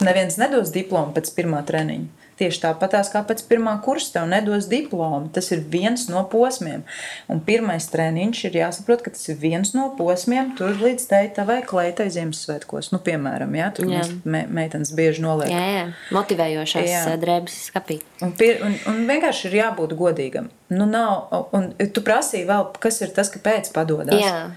neviens 0.00 0.36
nedos 0.36 0.72
diplomu 0.72 1.12
pēc 1.14 1.34
pirmā 1.36 1.64
treniņa. 1.64 2.19
Tieši 2.40 2.62
tāpatās 2.62 3.10
kā 3.12 3.20
pēc 3.28 3.42
pirmā 3.50 3.74
kursa 3.84 4.14
tev 4.14 4.28
nedos 4.30 4.64
diplomu. 4.70 5.28
Tas 5.34 5.50
ir 5.52 5.60
viens 5.68 6.06
no 6.08 6.22
posmiem. 6.32 6.86
Un 7.28 7.42
pirmais 7.44 7.84
treniņš 7.92 8.40
ir 8.48 8.56
jāsaprot, 8.62 9.02
ka 9.04 9.12
tas 9.12 9.28
ir 9.28 9.36
viens 9.42 9.74
no 9.76 9.90
posmiem 9.98 10.54
tur 10.56 10.72
līdz 10.80 11.04
teitai 11.10 11.44
vai 11.50 11.58
kleitai 11.66 12.06
Ziemassvētkos. 12.14 12.88
Nu, 12.94 13.02
piemēram, 13.04 13.52
jā, 13.60 13.66
tur 13.76 13.90
jā. 13.92 14.06
Me, 14.24 14.46
meitenes 14.48 14.94
bieži 14.96 15.20
noliek. 15.26 15.52
Jā, 15.52 15.66
jā. 15.74 15.84
motivējošās 16.16 16.88
jā. 16.88 17.02
drēbes 17.20 17.58
skapī. 17.68 17.98
Un, 18.24 18.32
pir, 18.40 18.64
un, 18.64 18.78
un 18.88 19.04
vienkārši 19.10 19.50
ir 19.50 19.58
jābūt 19.60 19.92
godīgam. 20.00 20.48
Nu, 20.72 20.88
nav, 20.88 21.28
un 21.56 21.70
tu 21.92 22.06
prasīji 22.06 22.48
vēl, 22.48 22.70
kas 22.80 23.02
ir 23.04 23.12
tas, 23.20 23.28
kāpēc 23.36 23.68
padodas. 23.76 24.16
Jā. 24.16 24.48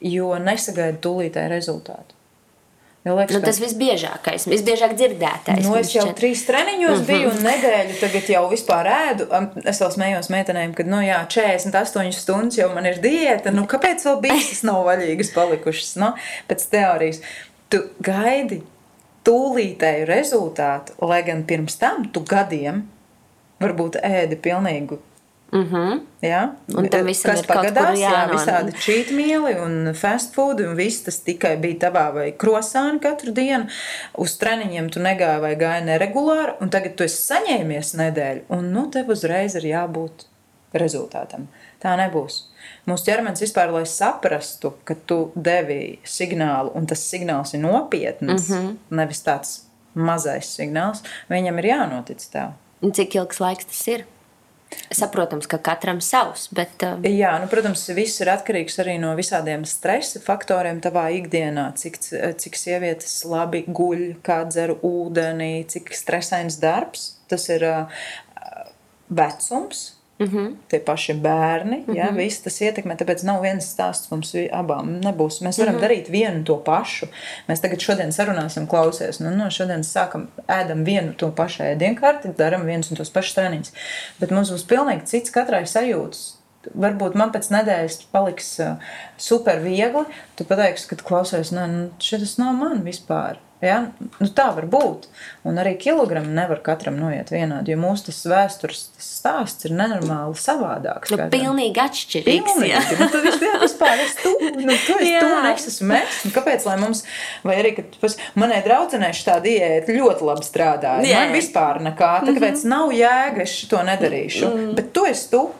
Jo 0.00 0.32
nesagaidi 0.40 1.02
tūlītēji 1.04 1.52
rezultātu. 1.52 2.21
Ja 3.02 3.16
liekas, 3.18 3.34
nu, 3.34 3.42
tas 3.42 3.56
visbiežākais, 3.58 4.44
visbiežāk 4.46 4.92
dzirdētais. 4.94 5.64
Nu, 5.64 5.72
es 5.74 5.90
jau 5.90 6.04
šķiet. 6.04 6.18
trīs 6.20 6.44
treniņos 6.46 7.00
mm 7.00 7.00
-hmm. 7.00 7.08
biju 7.08 7.30
un 7.32 7.40
nedēļu 7.48 7.96
tagad 7.98 8.28
jau 8.30 8.42
vispār 8.52 8.90
ēdu. 8.92 9.26
Es 9.66 9.80
vēl 9.82 9.90
smējos 9.90 10.30
meitenēm, 10.30 10.74
ka, 10.78 10.86
nu 10.86 11.00
jā, 11.02 11.18
48 11.26 12.14
stundas 12.14 12.60
jau 12.60 12.68
man 12.74 12.86
ir 12.86 13.00
diēta. 13.02 13.50
Nu, 13.50 13.66
kāpēc 13.66 14.06
vēl 14.06 14.20
bīstas 14.22 14.62
nav 14.62 14.84
vaļīgas 14.86 15.34
palikušas? 15.34 15.96
Nu, 15.98 16.12
pēc 16.46 16.66
teorijas. 16.70 17.20
Tu 17.68 17.82
gaidi 17.98 18.62
tūlītēju 19.26 20.06
rezultātu, 20.06 20.94
lai 21.02 21.22
gan 21.26 21.42
pirms 21.42 21.78
tam 21.82 22.06
tu 22.12 22.22
gadiem 22.22 22.84
varbūt 23.62 23.98
ēdi 23.98 24.38
pilnīgu 24.38 24.98
Mm 25.52 25.68
-hmm. 25.68 26.00
ja? 26.20 26.54
Un 26.76 26.88
tam 26.88 27.04
visam 27.06 27.30
Kas 27.30 27.40
ir 27.40 27.46
pagadās, 27.46 27.98
jā, 27.98 28.28
visādi 28.30 28.72
čītmieli 28.72 29.60
un 29.64 29.94
fast 29.94 30.34
food, 30.34 30.60
un 30.60 30.76
viss 30.76 31.04
tas 31.04 31.20
tikai 31.20 31.56
bija 31.56 31.78
tavā 31.88 32.06
vai 32.14 32.32
krosāni 32.32 33.00
katru 33.00 33.32
dienu. 33.32 33.66
Uz 34.16 34.38
treniņiem 34.38 34.90
tu 34.90 35.00
negāji 35.00 35.40
vai 35.40 35.54
gāji 35.56 35.84
neregulāri, 35.84 36.54
un 36.60 36.70
tagad 36.70 36.94
tu 36.94 37.04
esi 37.04 37.32
saņēmies 37.32 37.94
nedēļu, 37.94 38.40
un 38.48 38.72
nu 38.72 38.86
tev 38.90 39.08
uzreiz 39.08 39.54
ir 39.54 39.62
jābūt 39.62 40.24
rezultātam. 40.72 41.46
Tā 41.82 41.96
nebūs. 41.98 42.44
Mūsu 42.86 43.04
ķermenis 43.04 43.42
vispār, 43.42 43.72
lai 43.74 43.84
saprastu, 43.86 44.72
ka 44.84 44.94
tu 45.06 45.32
devi 45.34 45.98
signālu, 46.04 46.72
un 46.74 46.86
tas 46.86 47.02
signāls 47.12 47.54
ir 47.54 47.60
nopietns, 47.60 48.48
mm 48.48 48.56
-hmm. 48.56 48.76
nevis 48.90 49.22
tāds 49.22 49.60
mazais 49.94 50.56
signāls, 50.58 51.02
viņam 51.28 51.58
ir 51.58 51.64
jānotic 51.64 52.30
tev. 52.32 52.52
Un 52.82 52.92
cik 52.92 53.14
ilgs 53.14 53.40
laiks 53.40 53.64
tas 53.64 53.88
ir? 53.88 54.04
Saprotams, 54.92 55.48
ka 55.48 55.58
katram 55.62 56.00
savs. 56.04 56.48
Bet, 56.54 56.82
uh... 56.86 57.00
Jā, 57.08 57.32
nu, 57.42 57.48
protams, 57.52 57.84
viss 57.96 58.20
ir 58.22 58.32
atkarīgs 58.32 58.78
arī 58.82 58.98
no 59.02 59.14
visādiem 59.18 59.66
stresa 59.68 60.20
faktoriem 60.24 60.82
tavā 60.84 61.08
ikdienā. 61.16 61.70
Cik, 61.78 61.98
cik 62.42 62.58
sievietes 62.58 63.22
labi 63.28 63.64
guļ, 63.68 64.04
kā 64.24 64.42
dzer 64.50 64.76
ūdeni, 64.78 65.64
cik 65.72 65.94
stresains 65.96 66.60
darbs. 66.62 67.12
Tas 67.30 67.48
ir 67.52 67.64
uh, 67.64 68.04
vecums, 69.12 69.86
Mm 70.22 70.28
-hmm. 70.28 70.54
Tie 70.68 70.80
paši 70.80 71.14
bērni, 71.14 71.76
mm 71.76 71.84
-hmm. 71.86 71.96
ja, 71.96 72.10
viss 72.10 72.42
tas 72.42 72.60
ietekmē. 72.60 72.96
Tāpēc 72.96 73.24
nav 73.24 73.42
viens 73.42 73.64
stāsts 73.74 74.10
mums 74.10 74.34
abām. 74.52 75.00
Nebūs. 75.00 75.42
Mēs 75.42 75.58
varam 75.58 75.74
mm 75.74 75.80
-hmm. 75.80 75.84
darīt 75.84 76.10
vienu 76.10 76.44
to 76.44 76.56
pašu. 76.56 77.06
Mēs 77.48 77.60
tagad 77.60 77.80
šodien 77.80 78.12
sarunāsim, 78.12 78.66
klausies. 78.66 79.20
Nu, 79.20 79.30
no 79.30 79.50
šodienas 79.50 79.96
sākam 79.96 80.26
ēdam 80.48 80.84
vienu 80.84 81.12
to 81.12 81.30
pašu 81.30 81.62
ēdienkarti, 81.62 82.34
darām 82.36 82.64
viens 82.64 82.90
un 82.90 82.96
tos 82.96 83.10
pašus 83.10 83.34
treniņus. 83.34 83.72
Bet 84.20 84.30
mums 84.30 84.50
būs 84.50 84.66
pilnīgi 84.66 85.04
cits 85.04 85.30
katrai 85.30 85.66
sajūtas. 85.66 86.36
Varbūt 86.74 87.14
man 87.14 87.32
pēc 87.32 87.50
nedēļas 87.50 88.02
paliks 88.12 88.60
uh, 88.60 88.76
super 89.16 89.58
viegli. 89.58 90.04
Tu 90.36 90.44
pateiksi, 90.44 90.88
ka 90.88 90.96
klausies, 90.96 91.50
nu, 91.52 91.90
šis 91.98 92.38
nav 92.38 92.54
man 92.54 92.82
vispār. 92.84 93.36
Ja? 93.62 93.76
Nu, 94.18 94.26
tā 94.26 94.48
var 94.56 94.64
būt. 94.66 95.04
Un 95.46 95.58
arī 95.62 95.76
kilogrami 95.78 96.32
nevar 96.34 96.58
katram 96.66 96.96
noiet 96.98 97.28
vienādi, 97.30 97.70
jo 97.70 97.78
mūsu 97.78 98.08
tas 98.08 98.18
vēstures 98.26 98.80
tas 98.96 99.10
stāsts 99.20 99.68
ir 99.68 99.76
nenormāli 99.78 100.34
savādāks. 100.38 101.12
Nu, 101.12 101.20
kādam. 101.20 101.30
pilnīgi 101.36 101.82
atšķirīgs. 101.84 102.48
Pilnīgi. 102.48 102.98
Nu, 102.98 103.08
tu 103.12 103.22
vispār 103.62 104.02
esi 104.02 104.18
tu, 104.18 104.34
nu, 104.58 104.74
tu 104.86 104.98
esi 104.98 105.14
tu 105.14 105.30
un 105.30 105.48
es 105.52 105.68
esmu 105.70 105.88
mēs. 105.92 106.18
Nu, 106.26 106.34
kāpēc, 106.34 106.66
lai 106.66 106.76
mums, 106.82 107.04
vai 107.46 107.60
arī, 107.62 107.74
kad 107.78 107.96
pas, 108.02 108.18
manai 108.42 108.60
draudzenei 108.66 109.14
šī 109.14 109.38
diēta 109.46 109.94
ļoti 109.94 110.26
labi 110.26 110.50
strādāja. 110.50 111.06
Jā. 111.06 111.22
Man 111.22 111.38
vispār 111.38 111.82
nekā, 111.86 112.12
tāpēc 112.26 112.50
mm 112.50 112.60
-hmm. 112.64 112.74
nav 112.74 112.94
jēga, 112.98 113.46
es 113.46 113.58
to 113.70 113.86
nedarīšu. 113.86 114.46
Mm 114.48 114.58
-hmm. 114.58 114.74
Bet 114.80 114.92
tu 114.92 115.06
esi 115.06 115.30
tu. 115.30 115.50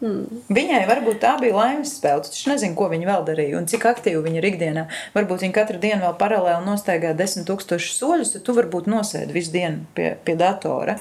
Mm. 0.00 0.44
Viņai 0.48 0.84
varbūt 0.88 1.18
tā 1.20 1.34
bija 1.40 1.56
laimes 1.58 1.92
spēle. 1.98 2.24
Viņš 2.24 2.46
nezina, 2.48 2.76
ko 2.76 2.88
viņa 2.88 3.08
vēl 3.10 3.26
darīja 3.26 3.58
un 3.58 3.68
cik 3.68 3.84
aktīvi 3.90 4.22
viņa 4.24 4.40
ir 4.40 4.48
ikdienā. 4.48 4.86
Varbūt 5.16 5.44
viņa 5.44 5.56
katru 5.58 5.80
dienu 5.82 6.06
vēl 6.06 6.14
paralēli 6.20 6.64
nostaigā 6.64 7.12
desmit 7.18 7.44
tūkstošus 7.50 7.98
soļus, 8.00 8.32
tad 8.36 8.46
tu 8.46 8.56
varbūt 8.56 8.88
nosēdi 8.88 9.36
visu 9.36 9.52
dienu 9.52 9.84
pie, 9.96 10.14
pie 10.24 10.38
datora. 10.40 10.96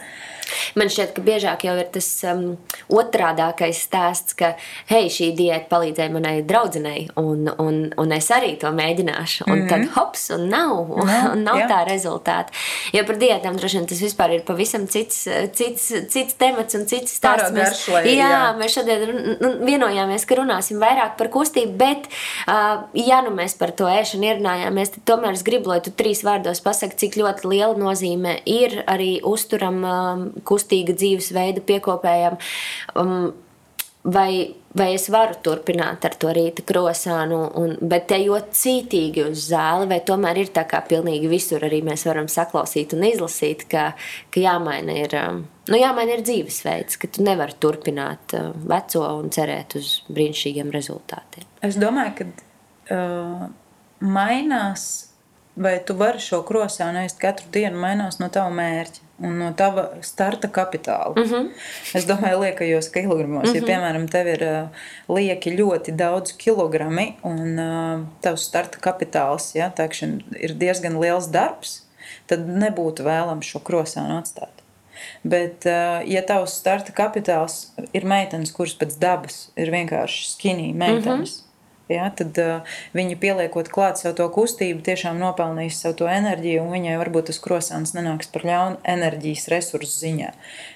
Man 0.80 0.92
šķiet, 0.92 1.14
ka 1.16 1.24
biežāk 1.26 1.66
jau 1.68 1.76
ir 1.80 1.90
tas 1.94 2.08
um, 2.30 2.46
otrādākais 2.90 3.82
stāsts, 3.86 4.36
ka 4.38 4.54
hei, 4.92 5.10
šī 5.14 5.32
diēta 5.38 5.70
palīdzēja 5.72 6.14
manai 6.14 6.36
draudzenei, 6.48 7.08
un, 7.20 7.50
un, 7.62 7.82
un 8.00 8.16
es 8.16 8.30
arī 8.34 8.56
to 8.62 8.72
mēģināšu. 8.76 9.48
Un 9.48 9.54
mm 9.54 9.62
-hmm. 9.62 9.70
tad 9.70 9.80
mhm. 9.80 9.94
hops, 9.96 10.30
un 10.36 10.48
nav, 10.50 10.76
un, 11.00 11.08
no, 11.08 11.32
un 11.34 11.44
nav 11.44 11.62
jā. 11.64 11.68
tā 11.70 11.80
rezultāta. 11.88 12.54
Jo 12.94 13.06
par 13.06 13.18
diētām 13.22 13.58
droši 13.58 13.78
vien 13.78 13.88
tas 13.88 14.02
vispār 14.02 14.36
ir 14.38 14.44
pavisam 14.48 14.88
cits, 14.88 15.28
cits, 15.54 15.92
cits 16.10 16.34
temats 16.34 16.76
un 16.76 16.86
cits 16.88 17.16
stāsts. 17.20 17.52
Mēs, 17.54 17.88
jā, 18.06 18.30
jā, 18.30 18.42
mēs 18.58 18.76
šodien 18.78 19.38
nu, 19.42 19.52
vienojāmies, 19.66 20.26
ka 20.26 20.40
runāsim 20.40 20.80
vairāk 20.82 21.18
par 21.18 21.30
kustību, 21.34 21.76
bet, 21.80 22.10
uh, 22.48 22.86
ja 22.94 23.22
nu 23.26 23.34
mēs 23.36 23.58
par 23.60 23.72
to 23.72 23.90
ēšanu 23.90 24.30
ierunājāmies, 24.30 24.94
tad 24.96 25.06
tomēr 25.12 25.38
es 25.38 25.44
gribu, 25.44 25.70
lai 25.74 25.80
tu 25.86 25.92
trīs 25.92 26.24
vārdos 26.26 26.62
pasaki, 26.66 26.98
cik 27.04 27.20
ļoti 27.22 27.50
liela 27.50 27.76
nozīme 27.80 28.40
ir 28.50 28.84
arī 28.90 29.20
uzturam 29.26 29.84
um, 29.84 30.26
kustīga 30.45 30.95
dzīvesveida 30.97 31.63
piekopējam. 31.67 32.39
Um, 32.95 33.32
vai, 34.04 34.56
vai 34.78 34.93
es 34.95 35.08
varu 35.12 35.36
turpināt 35.43 36.06
ar 36.08 36.15
to 36.19 36.32
rīta 36.36 36.63
krosānu, 36.67 37.39
un, 37.60 37.75
bet 37.91 38.12
ejot 38.15 38.52
cītīgi 38.58 39.25
uz 39.30 39.47
zāli, 39.52 39.89
vai 39.91 39.99
tomēr 40.06 40.43
ir 40.43 40.52
tā 40.56 40.65
kā 40.69 40.82
pilnīgi 40.88 41.30
visur 41.32 41.63
arī 41.65 41.82
mēs 41.86 42.06
varam 42.08 42.30
saklausīt 42.32 42.95
un 42.97 43.06
izlasīt, 43.10 43.65
ka, 43.71 43.89
ka 44.34 44.43
jāmaina 44.43 44.95
ir, 45.04 45.17
um, 45.19 45.41
nu, 45.69 45.80
jāmaina 45.80 46.17
ir 46.17 46.25
dzīvesveids, 46.28 46.99
ka 47.02 47.12
tu 47.12 47.25
nevari 47.28 47.58
turpināt 47.62 48.38
uh, 48.38 48.52
veco 48.71 49.06
un 49.19 49.34
cerēt 49.36 49.78
uz 49.80 49.99
brīnišķīgiem 50.10 50.71
rezultātiem. 50.75 51.49
Es 51.65 51.78
domāju, 51.80 52.15
ka 52.21 52.95
uh, 52.95 53.45
mainās, 53.99 54.88
vai 55.60 55.78
tu 55.84 55.97
vari 55.99 56.23
šo 56.23 56.41
krosānu 56.47 57.04
ēst 57.04 57.19
katru 57.21 57.52
dienu, 57.54 57.82
mainās 57.84 58.21
no 58.21 58.32
tava 58.32 58.54
mērķa 58.56 59.09
un 59.22 59.38
no 59.40 59.50
tava 59.58 59.90
starta 60.02 60.48
kapitāla. 60.48 61.14
Mm 61.16 61.24
-hmm. 61.24 61.50
Es 61.94 62.06
domāju, 62.06 62.40
liekajos 62.42 62.90
kilogramos, 62.90 63.44
mm 63.44 63.56
-hmm. 63.56 63.56
ja, 63.56 63.62
piemēram, 63.62 64.08
tev 64.10 64.28
ir 64.28 64.44
uh, 64.44 65.16
lieki 65.18 65.58
ļoti 65.58 65.92
daudz 65.92 66.32
kilogrami 66.38 67.14
un 67.24 67.60
uh, 67.60 68.06
tavs 68.22 68.42
starta 68.42 68.78
kapitāls 68.78 69.56
ja, 69.56 69.72
tākšana, 69.76 70.20
ir 70.40 70.54
diezgan 70.54 71.00
liels 71.00 71.28
darbs, 71.28 71.84
tad 72.28 72.40
nebūtu 72.48 73.04
vēlams 73.04 73.46
šo 73.46 73.60
krosānu 73.60 74.20
atstāt. 74.20 74.56
Bet, 75.24 75.66
uh, 75.66 76.10
ja 76.10 76.22
tavs 76.22 76.52
starta 76.52 76.92
kapitāls 76.92 77.68
ir 77.94 78.06
meitenes, 78.06 78.52
kuras 78.52 78.74
pēc 78.74 79.00
dabas 79.00 79.52
ir 79.56 79.72
vienkārši 79.72 80.26
skinī 80.36 80.74
meitenes, 80.74 81.32
mm 81.32 81.44
-hmm 81.44 81.49
ja, 81.89 82.10
tad 82.15 82.38
uh, 82.41 82.75
viņa 82.95 83.17
pieliekot 83.21 83.71
klāt 83.73 84.02
savu 84.02 84.17
to 84.19 84.28
kustību, 84.34 84.84
tiešām 84.86 85.19
nopelnīs 85.21 85.80
savu 85.82 85.97
to 86.04 86.10
enerģiju, 86.12 86.63
un 86.63 86.73
viņai 86.78 86.97
varbūt 87.02 87.30
tas 87.32 87.41
krosāns 87.43 87.95
nenāks 87.97 88.30
par 88.34 88.45
ļaunu 88.47 88.82
enerģijas 88.95 89.47
resursu 89.54 90.04
ziņā. 90.06 90.34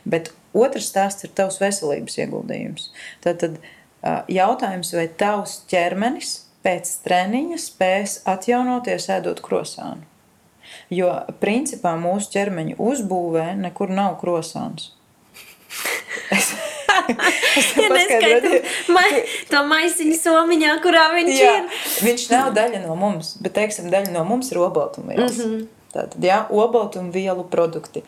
Bet 0.09 0.33
otrs 0.57 0.89
stāsts 0.91 1.27
ir 1.27 1.33
tavs 1.37 1.59
veselības 1.61 2.17
ieguldījums. 2.25 2.89
Tad, 3.25 3.43
tad 3.43 3.59
uh, 3.59 4.23
jautājums, 4.31 4.93
vai 4.97 5.07
tavs 5.21 5.61
ķermenis 5.71 6.39
pēc 6.63 6.97
treniņa 7.05 7.59
spēs 7.59 8.19
atjaunoties 8.29 9.09
ēdot 9.17 9.43
krosānu. 9.43 10.09
Jo 10.93 11.11
principā 11.41 11.93
mūsu 11.99 12.31
ķermeņa 12.33 12.79
uzbūvē 12.81 13.51
nekur 13.59 13.91
nav 13.93 14.17
krosāns. 14.21 14.93
Ja 17.83 17.89
neskaitam 17.89 18.53
ma 18.93 19.03
to 19.49 19.61
maisiņu 19.69 20.17
somiņā, 20.17 20.75
kurā 20.83 21.05
viņš 21.13 21.37
jā, 21.37 21.53
ir. 21.59 21.81
Viņš 22.07 22.25
nav 22.31 22.51
daļa 22.55 22.83
no 22.85 22.95
mums, 22.99 23.35
bet, 23.43 23.55
teiksim, 23.57 23.89
daļa 23.93 24.13
no 24.15 24.23
mums 24.27 24.51
ir 24.51 24.61
obaltumvielas. 24.63 25.37
Mm 25.37 25.51
-hmm. 25.51 25.65
Tātad, 25.93 26.17
jā, 26.25 26.39
obaltumvielu 26.49 27.43
produkti. 27.51 28.03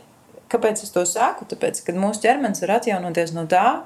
Kāpēc 0.50 0.82
es 0.84 0.94
to 0.94 1.06
saku? 1.06 1.46
Tāpēc, 1.46 1.84
kad 1.86 1.98
mūsu 1.98 2.22
ķermenis 2.26 2.62
var 2.62 2.80
atjaunoties 2.80 3.34
no 3.34 3.46
tā, 3.50 3.82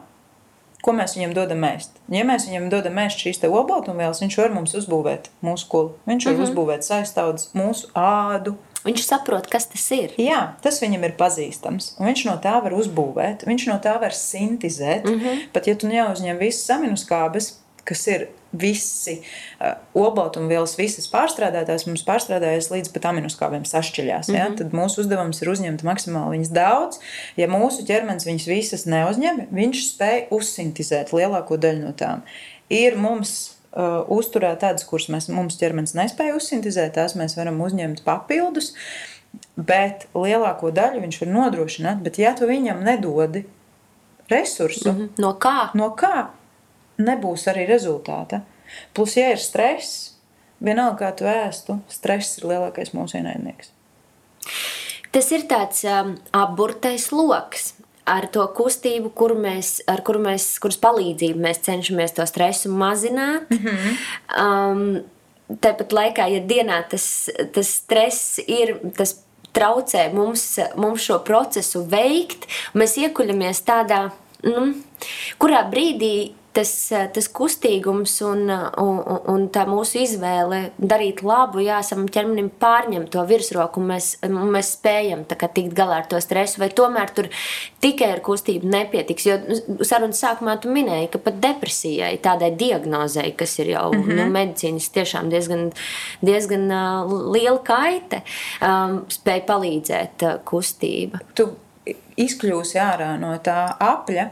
ko 0.84 0.94
mēs 0.96 1.16
viņam 1.18 1.34
dodam 1.36 1.64
ēst. 1.68 2.00
Ja 2.12 2.24
mēs 2.28 2.48
viņam 2.48 2.70
dodam 2.72 3.00
ēst 3.04 3.20
šīs 3.24 3.42
obaltumvielas, 3.48 4.22
viņš 4.24 4.38
var 4.40 4.56
mums 4.56 4.76
uzbūvēt 4.80 5.30
mūsu 5.44 5.66
skolu. 5.66 5.94
Viņš 6.08 6.26
var 6.26 6.34
mm 6.34 6.40
-hmm. 6.40 6.50
uzbūvēt 6.50 6.88
saistaudzes, 6.88 7.52
mūsu 7.54 7.92
ādu, 7.96 8.56
Viņš 8.86 9.03
saprot, 9.03 9.47
kas 9.51 9.67
tas 9.67 9.86
ir. 9.95 10.13
Jā, 10.21 10.55
tas 10.63 10.80
viņam 10.80 11.03
ir 11.03 11.15
pazīstams. 11.19 11.93
Viņš 11.99 12.25
no 12.30 12.38
tā 12.43 12.55
var 12.63 12.75
uzbūvēt, 12.77 13.43
viņš 13.49 13.65
no 13.71 13.80
tā 13.84 13.97
var 13.99 14.15
sintēzēt. 14.15 15.03
Mm 15.03 15.19
-hmm. 15.19 15.47
Pat 15.53 15.67
ja 15.67 15.75
tu 15.75 15.88
neuzņem 15.88 16.39
visas 16.39 16.69
aminoskābes, 16.77 17.57
kas 17.84 18.07
ir 18.07 18.30
visi 18.51 19.19
uh, 19.19 19.75
obaltumvielas, 19.93 20.73
visas 20.77 21.09
pārstrādātās, 21.11 21.86
mums 21.86 22.05
pārstrādājas 22.07 22.71
līdz 22.73 22.93
pat 22.95 23.05
aminoskābēm 23.11 23.65
sašķeļās. 23.67 24.32
Ja? 24.32 24.47
Mm 24.47 24.53
-hmm. 24.53 24.57
Tad 24.57 24.73
mūsu 24.73 25.03
uzdevums 25.03 25.41
ir 25.41 25.49
uzņemt 25.49 25.84
maksimāli 25.84 26.38
viņas 26.38 26.53
daudz. 26.55 26.99
Ja 27.38 27.47
mūsu 27.47 27.86
ķermenis 27.86 28.25
viņas 28.25 28.47
visas 28.47 28.86
neuzņem, 28.86 29.47
viņš 29.51 29.86
spēj 29.93 30.27
uzsintēzēt 30.32 31.13
lielāko 31.13 31.57
daļu 31.57 31.86
no 31.86 31.93
tām. 31.93 32.21
Ir 32.69 32.97
mums 32.97 33.59
uh, 33.72 34.01
uzturēt 34.11 34.61
tādas, 34.63 34.86
kuras 34.89 35.09
mēs, 35.13 35.30
mums 35.34 35.59
ķermenis 35.59 35.95
nespēja 35.97 36.36
uzsintēzēt, 36.38 36.95
tās 36.97 37.15
mēs 37.20 37.38
varam 37.39 37.61
uzņemt 37.65 38.03
papildus. 38.07 38.74
Bet 39.55 40.07
lielāko 40.17 40.72
daļu 40.74 41.03
viņš 41.03 41.20
var 41.22 41.32
nodrošināt. 41.36 42.03
Bet, 42.05 42.17
ja 42.17 42.34
tu 42.38 42.47
viņam 42.49 42.82
nedodi 42.86 43.43
resursu, 44.30 44.91
mm 44.91 44.97
-hmm. 44.97 45.09
no 45.22 45.34
kā? 45.41 45.70
No 45.78 45.91
kā 45.97 46.30
nebūs 46.97 47.47
arī 47.51 47.67
rezultāta. 47.70 48.41
Plus, 48.93 49.15
ja 49.17 49.32
ir 49.34 49.41
stress, 49.41 50.15
vienalga 50.59 50.97
kā 51.05 51.15
tu 51.15 51.30
ēstu, 51.30 51.80
stress 51.88 52.38
ir 52.38 52.49
lielākais 52.51 52.93
mūsu 52.93 53.17
ienaidnieks. 53.17 53.72
Tas 55.11 55.32
ir 55.32 55.47
tāds 55.49 55.84
um, 55.89 56.17
apburtais 56.32 57.11
lokus 57.11 57.74
ar 58.10 58.28
to 58.34 58.43
kustību, 58.57 59.12
kur 59.16 59.36
mēs, 59.38 59.80
ar 59.89 60.01
kuru 60.05 60.22
mēs, 60.24 60.51
kuras 60.62 60.80
palīdzību 60.82 61.43
mēs 61.45 61.62
cenšamies 61.68 62.16
to 62.18 62.26
stresu 62.30 62.72
mazināt. 62.74 63.49
Mm 63.49 63.57
-hmm. 63.66 63.97
um, 64.43 65.57
tāpat 65.62 65.93
laikā, 65.93 66.28
ja 66.34 66.39
dienā 66.45 66.84
tas, 66.89 67.30
tas 67.53 67.70
stress 67.82 68.39
ir, 68.47 68.78
tas 68.97 69.16
traucē 69.53 70.12
mums, 70.14 70.60
mums 70.76 71.01
šo 71.01 71.20
procesu 71.26 71.84
veikt, 71.89 72.45
mēs 72.74 72.97
iekuļamies 72.97 73.64
tādā, 73.66 74.10
nu, 74.43 74.74
kurā 75.41 75.64
brīdī 75.72 76.32
tas, 76.60 76.72
eh, 76.91 77.07
tas 77.14 77.28
kustīgums 77.32 78.18
un, 78.28 78.49
un, 78.51 78.99
un 79.32 79.45
tā 79.53 79.64
mūsu 79.70 80.01
izvēle 80.03 80.62
darīt 80.78 81.24
labu, 81.26 81.62
jāsam 81.64 82.07
ķermenim 82.12 82.49
pārņem 82.60 83.07
to 83.14 83.24
virsroku, 83.30 83.80
un 83.82 83.93
mēs, 83.93 84.12
un 84.28 84.51
mēs 84.53 84.74
spējam 84.76 85.24
kā, 85.30 85.47
tikt 85.55 85.76
galā 85.78 86.01
ar 86.01 86.10
to 86.12 86.20
stresu, 86.24 86.60
vai 86.64 86.70
tomēr 86.76 87.14
tur 87.16 87.30
tikai 87.84 88.12
ar 88.16 88.24
kustību 88.26 88.70
nepietiks, 88.70 89.28
jo 89.30 89.38
sarunas 89.88 90.20
sākumā 90.24 90.57
tu 90.62 90.72
minēji, 90.74 91.12
ka 91.14 91.22
pat 91.30 91.39
depresijai, 91.43 92.12
tādai 92.24 92.51
diagnozei, 92.60 93.32
kas 93.39 93.55
ir 93.64 93.74
jau 93.76 93.88
mm 93.93 94.03
-hmm. 94.03 94.20
nu, 94.20 94.28
medicīnas 94.36 94.89
tiešām 94.95 95.30
diezgan, 95.30 95.72
diezgan 96.22 96.68
uh, 96.72 97.32
liela 97.34 97.62
kaite, 97.64 98.22
um, 98.62 99.05
spēja 99.07 99.45
palīdzēt 99.47 100.26
uh, 100.28 100.36
kustība. 100.45 101.20
Tu 101.34 101.47
izkļūsi 102.18 102.80
ārā 102.80 103.16
no 103.20 103.38
tā 103.43 103.78
apļa 103.80 104.30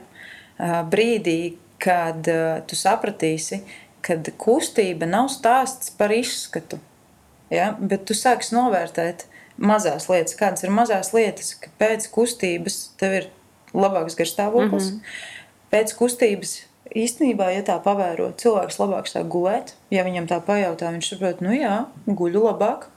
brīdī, 0.89 1.53
kad 1.83 2.27
uh, 2.31 2.59
tu 2.67 2.77
sapratīsi, 2.79 3.61
ka 4.05 4.19
kustība 4.39 5.07
nav 5.09 5.31
stāsts 5.33 5.91
par 5.97 6.13
izskatu. 6.15 6.79
Ja? 7.53 7.73
Bet 7.79 8.07
tu 8.07 8.15
sāksi 8.17 8.55
novērtēt 8.55 9.27
mazās 9.57 10.07
lietas, 10.11 10.37
kādas 10.37 10.63
ir 10.63 10.73
mazās 10.73 11.13
lietas, 11.15 11.53
ka 11.59 11.71
pēc 11.81 12.07
kustības 12.13 12.79
tev 12.99 13.19
ir 13.21 13.29
labāks 13.73 14.17
garstāvoklis. 14.17 14.91
Mm 14.91 14.99
-hmm. 14.99 15.35
Pēc 15.71 15.93
kustības 15.97 16.61
īstenībā, 16.95 17.49
ja 17.55 17.63
tā 17.63 17.77
pavēro, 17.83 18.31
cilvēks 18.37 18.79
labāk 18.79 19.09
sāk 19.11 19.27
gulēt. 19.31 19.73
Ja 19.91 20.03
viņam 20.03 20.27
tā 20.27 20.39
pajautā, 20.41 20.91
viņš 20.91 21.09
saprot, 21.09 21.41
nu 21.41 21.55
jā, 21.55 21.85
guļu 22.07 22.43
labāk. 22.43 22.87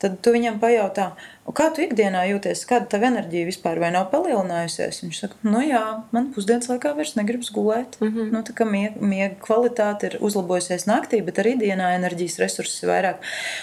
Tad 0.00 0.20
tu 0.24 0.32
viņam 0.32 0.60
pajautā, 0.60 1.10
kā 1.56 1.70
tu 1.74 1.82
ikdienā 1.84 2.22
jūties, 2.28 2.62
kāda 2.68 2.88
tava 2.92 3.08
enerģija 3.08 3.48
vispār 3.48 3.80
nav 3.90 4.10
palielinājusies. 4.12 5.02
Viņš 5.04 5.20
saka, 5.24 5.38
nu 5.42 5.62
jā, 5.64 5.82
man 6.14 6.30
pusdienas 6.34 6.68
laikā 6.68 6.94
vairs 6.96 7.16
negribas 7.16 7.50
gulēt. 7.54 7.96
Mm 8.00 8.08
-hmm. 8.08 8.32
nu, 8.32 8.42
tā 8.46 8.54
kā 8.54 8.64
miega, 8.68 9.00
miega 9.00 9.34
kvalitāte 9.40 10.06
ir 10.06 10.18
uzlabojusies 10.20 10.86
naktī, 10.86 11.24
bet 11.24 11.38
arī 11.38 11.56
dienā 11.58 11.94
enerģijas 11.96 12.38
resursi 12.38 12.86
ir 12.86 12.92
vairāk. 12.92 13.16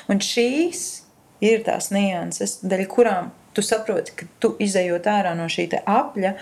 Un 0.07 0.19
šīs 0.19 1.01
ir 1.41 1.63
tās 1.63 1.91
nianses, 1.91 2.59
dēļ 2.63 2.87
kurām 2.87 3.31
tu 3.53 3.61
saproti, 3.61 4.11
ka 4.15 4.25
tu 4.39 4.55
izējot 4.59 5.05
ārā 5.09 5.35
no 5.37 5.45
šī 5.45 5.69
apļa, 5.85 6.33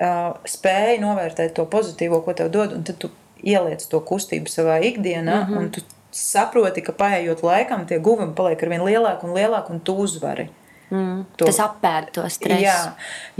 uh, 0.00 0.36
spēj 0.44 1.00
novērtēt 1.00 1.54
to 1.54 1.64
pozitīvo, 1.64 2.22
ko 2.24 2.32
tev 2.32 2.50
dod, 2.50 2.72
un 2.72 2.84
tad 2.84 2.98
tu 2.98 3.10
ieliec 3.42 3.84
to 3.88 4.00
kustību 4.00 4.48
savā 4.48 4.80
ikdienā, 4.80 5.44
mm 5.44 5.54
-hmm. 5.54 5.58
un 5.58 5.70
saproti, 6.10 6.82
ka 6.82 6.92
paiet 6.92 7.42
laikam, 7.42 7.86
tie 7.86 7.98
guvumi 7.98 8.34
paliek 8.34 8.62
ar 8.62 8.68
vien 8.68 8.80
lielāki 8.80 9.24
un 9.24 9.34
lielāki, 9.36 9.70
un 9.70 9.80
tu 9.80 9.94
uzvari. 9.94 10.48
Mm, 10.90 11.24
to. 11.34 11.48
Tas 11.48 11.58
apēd 11.64 12.12
to 12.14 12.24
stresu. 12.30 12.62
Jā, 12.62 12.78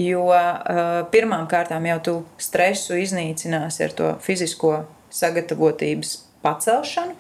jo 0.03 0.25
uh, 0.35 1.07
pirmām 1.13 1.47
kārtām 1.51 1.87
jau 1.87 1.99
tu 2.03 2.15
stresu 2.43 2.99
iznīcināsi 2.99 3.85
ar 3.87 3.95
to 3.95 4.13
fizisko 4.25 4.81
sagatavotības 5.15 6.17
pacelšanu. 6.43 7.15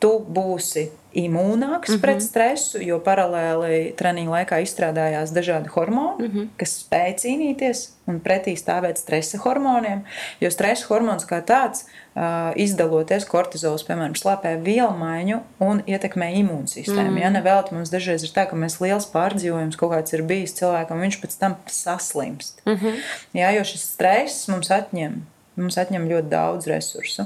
Tu 0.00 0.12
būsi 0.20 0.86
imūnāks 1.16 1.88
mm 1.88 1.94
-hmm. 1.94 2.00
pret 2.00 2.22
stresu, 2.22 2.80
jo 2.84 2.98
paralēli 3.00 3.92
treniņa 3.96 4.30
laikā 4.30 4.60
izstrādājās 4.62 5.32
dažādi 5.32 5.72
hormoni, 5.72 6.28
mm 6.28 6.32
-hmm. 6.32 6.48
kas 6.60 6.74
spēj 6.82 7.14
cīnīties 7.22 7.84
un 8.06 8.20
pretī 8.20 8.54
stāvēt 8.56 9.00
stresa 9.00 9.38
hormoniem. 9.38 10.04
Jo 10.40 10.50
stresa 10.50 10.86
hormons 10.88 11.26
kā 11.26 11.40
tāds, 11.42 11.84
uh, 12.14 12.52
izdaloties 12.56 13.24
kortizols, 13.24 13.84
piemēram, 13.84 14.14
slāpē 14.14 14.56
vielmaiņu 14.62 15.40
un 15.58 15.82
ietekmē 15.86 16.30
imūnsistēmu. 16.42 17.10
Mm. 17.10 17.18
Ja 17.18 17.30
nevēlēt, 17.30 17.72
mums 17.72 17.90
dažreiz 17.90 18.22
ir 18.22 18.30
tā, 18.30 18.46
ka 18.50 18.56
mēs 18.56 18.80
liels 18.80 19.06
pārdzīvojums 19.14 19.76
kaut 19.76 19.92
kāds 19.92 20.12
ir 20.12 20.22
bijis 20.22 20.54
cilvēkam, 20.54 21.00
viņš 21.00 21.20
pēc 21.22 21.38
tam 21.38 21.56
saslimst. 21.66 22.62
Mm 22.66 22.76
-hmm. 22.76 22.94
Jā, 23.32 23.50
jo 23.50 23.64
šis 23.64 23.92
stress 23.92 24.48
mums 24.48 24.70
atņem 24.70 25.22
Mums 25.56 25.78
atņem 25.80 26.04
ļoti 26.10 26.28
daudz 26.32 26.68
resursu. 26.68 27.24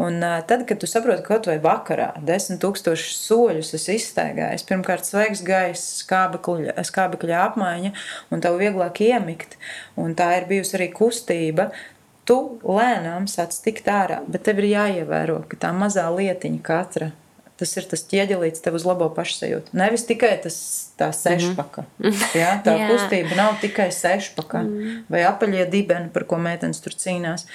Un 0.00 0.20
tad, 0.20 0.66
kad 0.68 0.80
tu 0.82 0.88
saproti, 0.90 1.24
ka 1.24 1.36
kaut 1.36 1.48
vai 1.48 1.56
vakarā 1.64 2.10
desmit 2.26 2.60
tūkstošus 2.60 3.22
soļus 3.24 3.72
esi 3.78 3.96
izstaigājis, 3.96 4.66
pirmkārt, 4.68 5.08
svaigs 5.08 5.40
gaiss, 5.46 6.02
skābekļa 6.04 7.40
apmaiņa, 7.46 7.94
un 8.30 8.44
tev 8.44 8.60
vieglāk 8.60 9.00
iemigt, 9.06 9.56
un 10.00 10.12
tā 10.18 10.34
ir 10.40 10.50
bijusi 10.50 10.76
arī 10.76 10.90
kustība. 10.96 11.70
Tu 12.28 12.36
lēnām 12.62 13.24
sāc 13.32 13.56
tikt 13.64 13.88
ārā, 13.90 14.20
bet 14.28 14.44
tev 14.46 14.60
ir 14.60 14.70
jāievēro, 14.74 15.40
ka 15.50 15.58
tā 15.64 15.72
mazā 15.74 16.04
lietiņa 16.14 16.62
katra 16.62 17.10
tas 17.60 17.74
ir 17.76 17.88
tas 17.90 18.04
ķieģelīts 18.10 18.64
tev 18.64 18.78
uz 18.78 18.86
labo 18.88 19.10
pašsajūtu. 19.16 19.74
Nevis 19.76 20.06
tikai 20.08 20.32
tas 20.44 20.56
tā 21.00 21.10
sešpaka. 21.16 21.86
Mm 22.02 22.30
ja, 22.36 22.54
tā 22.64 22.76
kustība 22.90 23.36
nav 23.38 23.60
tikai 23.62 23.90
sešpaka 23.94 24.64
mm 24.66 25.04
vai 25.10 25.24
apaļie 25.28 25.66
dibeni, 25.70 26.10
par 26.14 26.26
ko 26.28 26.40
meitenes 26.40 26.82
tur 26.82 26.96
cīnās. 26.96 27.46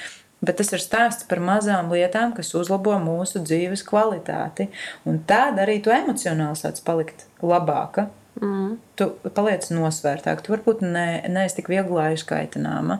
Bet 0.45 0.59
tas 0.59 0.69
ir 0.75 0.81
stāsts 0.83 1.25
par 1.29 1.39
mazām 1.41 1.89
lietām, 1.93 2.33
kas 2.35 2.51
uzlabo 2.57 2.97
mūsu 3.01 3.41
dzīves 3.41 3.85
kvalitāti. 3.87 4.67
Un 5.07 5.21
tad 5.27 5.57
arī 5.63 5.79
tu 5.81 5.93
emocionāli 5.95 6.59
sāc 6.59 6.81
palikt 6.85 7.25
labāka. 7.41 8.09
Mm. 8.41 8.75
Tu 8.99 9.07
paliec 9.31 9.63
nosvērtāk, 9.71 10.41
tu 10.43 10.51
varbūt 10.51 10.81
ne, 10.83 11.23
neesi 11.31 11.61
tik 11.61 11.69
viegli 11.71 12.01
aizkaitināma. 12.03 12.99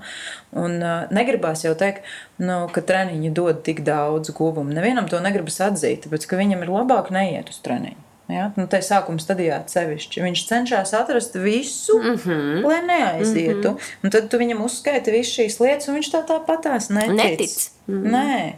Un 0.56 0.78
uh, 0.80 1.12
negribās 1.16 1.66
jau 1.66 1.74
teikt, 1.76 2.08
nu, 2.40 2.64
ka 2.72 2.84
treniņi 2.86 3.34
dod 3.36 3.60
tik 3.68 3.84
daudz 3.88 4.32
guvumu. 4.36 4.72
Nevienam 4.76 5.10
to 5.12 5.20
negribas 5.24 5.60
atzīt, 5.66 6.06
tāpēc 6.06 6.28
ka 6.30 6.40
viņam 6.40 6.64
ir 6.64 6.72
labāk 6.72 7.12
neiet 7.16 7.52
uz 7.52 7.60
treniņu. 7.66 8.00
Ja? 8.32 8.48
Nu, 8.58 8.66
tā 8.70 8.80
ir 8.82 8.86
sākuma 8.88 9.22
stadijā 9.22 9.60
sevišķi. 9.70 10.24
Viņš 10.24 10.46
cenšas 10.50 10.96
atrast 10.98 11.36
visu, 11.38 12.00
mm 12.00 12.16
-hmm. 12.16 12.64
lai 12.66 12.80
neaizietu. 12.86 13.72
Mm 13.72 13.78
-hmm. 13.78 13.98
Un 14.04 14.16
tad 14.16 14.30
tu 14.30 14.38
viņam 14.38 14.64
uzskaiti 14.66 15.12
visas 15.12 15.34
šīs 15.36 15.60
lietas, 15.62 15.88
un 15.88 15.96
viņš 15.96 16.10
tā 16.14 16.24
tāpatās 16.32 16.90
netic. 16.90 17.16
netic. 17.16 17.72
Mm 17.88 18.04
-hmm. 18.04 18.12
Nē, 18.12 18.54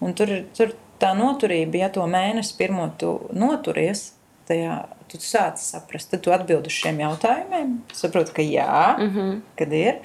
un 0.00 0.14
tur, 0.14 0.28
tur 0.56 0.74
tā 1.00 1.14
noturība, 1.14 1.76
ja 1.76 1.88
to 1.88 2.06
mēnesi 2.06 2.56
pirmo 2.58 2.90
tu 2.98 3.20
noturies, 3.32 4.12
tajā 4.48 4.84
tu 5.10 5.20
sāc 5.22 5.60
saprast, 5.62 6.10
tad 6.12 6.22
tu 6.24 6.32
atbild 6.34 6.66
uz 6.68 6.72
šiem 6.72 7.00
jautājumiem. 7.02 7.76
Saproti, 7.96 8.34
ka 8.36 8.42
jā, 8.42 8.96
mm 8.98 9.12
-hmm. 9.14 9.40
kad 9.58 9.72
ir. 9.72 10.00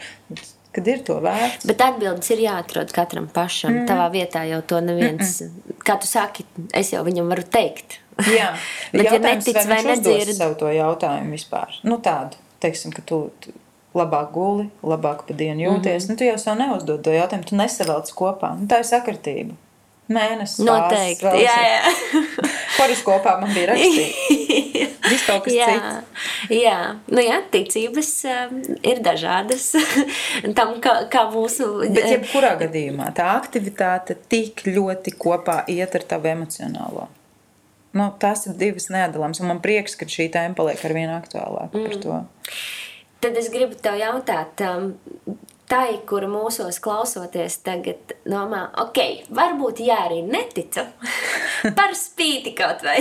Kad 0.74 0.88
ir 0.88 1.04
to 1.06 1.20
vērts. 1.22 1.68
Bet 1.70 1.82
atbildes 1.82 2.30
ir 2.34 2.39
jāatrod 2.39 2.91
katram 2.91 3.28
pašam. 3.28 3.74
Mm. 3.74 3.88
Tavā 3.88 4.08
vietā 4.12 4.41
jau 4.49 4.62
to 4.62 4.80
neviens, 4.82 5.41
mm 5.41 5.47
-mm. 5.47 5.84
kā 5.86 5.99
tu 6.01 6.08
saki, 6.08 6.45
es 6.74 6.93
jau 6.93 7.04
viņam 7.04 7.30
varu 7.30 7.43
teikt. 7.43 7.99
Jā, 8.18 8.56
bet 8.93 9.12
ja 9.12 9.20
netic 9.20 9.68
vai 9.68 9.84
nedzird. 9.84 10.36
sev 10.36 10.56
to 10.56 10.66
jautājumu 10.66 11.32
vispār. 11.32 11.80
Nu 11.84 11.97
tādu, 11.97 12.36
teiksim, 12.60 12.91
ka 12.91 13.01
tu, 13.06 13.32
labāk 13.93 14.32
guli, 14.32 14.70
labāk 14.84 15.26
pa 15.28 15.34
dienu 15.34 15.62
jūties. 15.62 16.04
Mm 16.04 16.06
-hmm. 16.06 16.10
nu, 16.10 16.16
tu 16.16 16.24
jau 16.24 16.38
sev 16.38 16.58
neuzdod 16.58 17.04
to 17.04 17.12
jautājumu, 17.12 17.45
tu 17.49 17.56
nesavelc 17.56 18.12
kopā. 18.12 18.60
Nu, 18.60 18.68
tā 18.68 18.80
ir 18.80 18.86
sakritība. 18.86 19.54
Mēnesis. 20.12 20.60
Noteikti. 20.68 21.24
Fāzes, 21.24 21.45
jā, 21.45 21.58
jā. 21.64 22.24
Horoskopā 22.78 23.38
man 23.39 23.54
bija 23.56 23.70
rakstīts. 23.72 24.97
Viss 25.08 25.26
kaut 25.28 25.45
kas 25.45 25.56
jā, 25.62 25.70
cits. 25.70 26.28
Jā, 26.51 26.78
nu 27.14 27.24
jā, 27.24 27.39
ticības 27.54 28.12
um, 28.28 28.60
ir 28.84 28.99
dažādas. 29.06 29.70
Tam, 30.58 30.76
kā, 30.84 30.95
kā 31.12 31.26
mūsu. 31.32 31.70
Bet 31.88 32.12
jebkurā 32.12 32.56
gadījumā 32.66 33.14
tā 33.16 33.32
aktivitāte 33.38 34.18
tik 34.32 34.66
ļoti 34.68 35.16
kopā 35.20 35.62
iet 35.72 35.95
ar 35.99 36.08
tavu 36.16 36.32
emocionālo. 36.34 37.08
Nu, 37.93 38.10
tās 38.20 38.47
ir 38.49 38.58
divas 38.58 38.89
neatdalāmas, 38.89 39.39
un 39.43 39.51
man 39.51 39.60
prieks, 39.64 39.93
ka 39.95 40.08
šī 40.10 40.32
tēma 40.34 40.58
paliek 40.58 40.82
ar 40.82 40.95
vien 40.97 41.12
aktuālāka 41.14 41.78
mm. 41.78 41.84
par 41.86 41.99
to. 42.01 42.22
Tad 43.24 43.38
es 43.39 43.51
gribu 43.54 43.78
tev 43.80 43.99
jautāt, 44.01 44.64
um, 44.66 44.89
tai, 45.74 45.97
kura 46.09 46.28
mūsos 46.30 46.78
klausoties, 46.84 47.57
tagad 47.65 48.13
domā, 48.30 48.67
ok, 48.84 48.99
varbūt 49.34 49.82
jā, 49.86 49.97
arī 50.07 50.21
neticu. 50.26 50.86
Par 51.78 51.95
spīti 51.97 52.53
kaut 52.57 52.84
vai. 52.86 52.99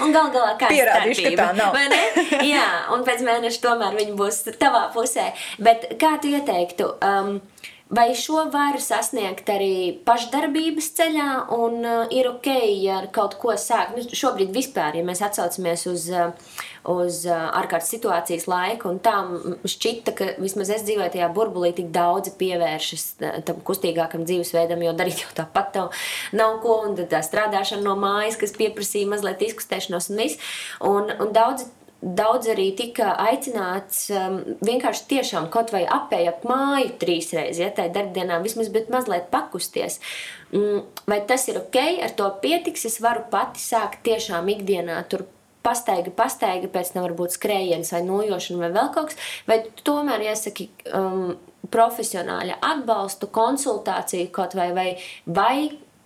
Un 0.00 0.14
gal 0.14 0.30
galā 0.34 0.54
kā 0.60 0.70
pierādīšu, 0.72 1.26
ka 1.28 1.34
tā 1.42 1.48
nav. 1.58 1.74
Vai 1.74 1.88
ne? 1.92 2.00
Jā, 2.46 2.66
un 2.94 3.04
pēc 3.06 3.24
mēneša 3.26 3.62
tomēr 3.64 3.98
viņi 3.98 4.16
būs 4.18 4.44
tavā 4.60 4.86
pusē. 4.94 5.32
Bet 5.62 5.90
kā 6.00 6.14
tu 6.22 6.30
ieteiktu? 6.32 6.94
Um, 7.04 7.36
Vai 7.92 8.14
šo 8.16 8.46
var 8.48 8.78
sasniegt 8.80 9.50
arī 9.52 9.98
pašdarbības 10.06 10.86
ceļā, 10.96 11.26
un 11.52 11.82
uh, 11.84 12.06
ir 12.08 12.30
ok, 12.30 12.48
ar 12.94 13.10
kaut 13.12 13.36
ko 13.42 13.52
sāk? 13.60 13.92
Nu, 13.92 14.00
šobrīd 14.08 14.54
vispār, 14.56 14.96
ja 14.96 15.04
mēs 15.04 15.20
atsaucamies 15.26 15.84
uz, 15.90 16.06
uh, 16.08 16.32
uz 16.88 17.20
uh, 17.28 17.42
ārkārtas 17.60 17.92
situācijas 17.92 18.48
laiku, 18.48 18.88
un 18.88 19.02
tā 19.04 19.18
šķita, 19.68 20.16
ka 20.16 20.30
vismaz 20.40 20.72
es 20.72 20.86
dzīvoju 20.88 21.12
tajā 21.12 21.28
burbulī, 21.36 21.74
tik 21.76 21.92
daudzi 21.92 22.32
pievēršas 22.40 23.06
tam 23.44 23.60
kustīgākam 23.68 24.24
dzīvesveidam, 24.24 24.80
jo 24.88 24.96
darīt 24.96 25.20
jau 25.26 25.36
tāpat 25.44 25.72
tev 25.76 26.08
nav 26.32 26.62
ko, 26.64 26.80
un 26.88 26.96
tā 27.04 27.20
strādāšana 27.20 27.84
no 27.84 27.98
mājas, 28.00 28.40
kas 28.40 28.56
pieprasīja 28.56 29.12
mazliet 29.12 29.44
izkustēšanos 29.50 30.08
un 30.08 30.24
viss. 30.24 30.52
Un, 30.80 31.12
un 31.20 31.36
daudzi 31.36 31.68
Daudz 32.04 32.50
arī 32.52 32.66
tika 32.76 33.14
aicināts 33.22 34.10
um, 34.12 34.40
vienkārši 34.66 35.06
tiešām 35.08 35.46
kaut 35.52 35.70
vai 35.72 35.86
apējot 35.88 36.42
māju 36.48 36.90
trīs 37.00 37.30
reizes, 37.32 37.62
ja 37.62 37.70
tā 37.72 37.86
ir 37.88 37.94
darbdienā, 37.94 38.42
vismaz 38.44 38.68
mazliet 38.92 39.30
pakusties. 39.32 40.00
Mm, 40.52 40.82
vai 41.08 41.22
tas 41.24 41.46
ir 41.48 41.62
ok, 41.62 41.78
ar 42.04 42.12
to 42.18 42.28
pietiks? 42.42 42.84
Es 42.90 43.00
varu 43.00 43.24
pati 43.32 43.62
sākt 43.62 44.04
tiešām 44.04 44.50
ikdienā 44.52 44.98
tur 45.08 45.24
pastaiga, 45.64 46.12
pastaiga, 46.12 46.68
pēc 46.68 46.92
tam 46.92 47.06
varbūt 47.06 47.38
skrējiens 47.38 47.94
vai 47.94 48.02
nojošana 48.04 48.66
vai 48.66 48.70
vēl 48.74 48.92
kaut 48.94 49.10
kas, 49.12 49.32
vai 49.48 49.62
tomēr 49.86 50.26
iesaki 50.28 50.68
um, 50.92 51.32
profesionāļa 51.72 52.60
atbalstu, 52.68 53.30
konsultāciju 53.32 54.28
kaut 54.34 54.56
vai, 54.58 54.68
vai, 54.76 54.88
vai 55.24 55.56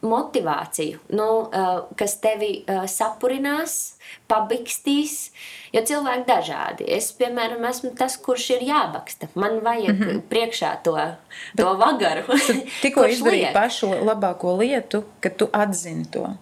motivāciju, 0.03 1.01
nu, 1.19 1.27
uh, 1.51 1.81
kas 1.99 2.19
tevi 2.23 2.63
uh, 2.63 2.85
sapurinās, 2.87 3.99
pabikstīs. 4.31 5.31
Jo 5.75 5.83
cilvēki 5.85 6.25
dažādi. 6.29 6.87
Es, 6.97 7.11
piemēram, 7.19 7.65
esmu 7.69 7.91
tas, 7.99 8.17
kurš 8.23 8.47
ir 8.57 8.63
jābaksta. 8.71 9.29
Man 9.35 9.59
vajag 9.65 9.99
mm 9.99 10.05
-hmm. 10.05 10.23
priekšā 10.31 10.77
to, 10.83 10.95
Bet 10.95 11.67
to 11.67 11.75
vagaru. 11.75 12.23
Tikko 12.83 13.05
izdarīji 13.05 13.53
pašu 13.53 13.87
labāko 13.87 14.57
lietu, 14.59 15.05
ka 15.21 15.31
tu 15.31 15.49
atzini 15.53 16.07
to. 16.11 16.35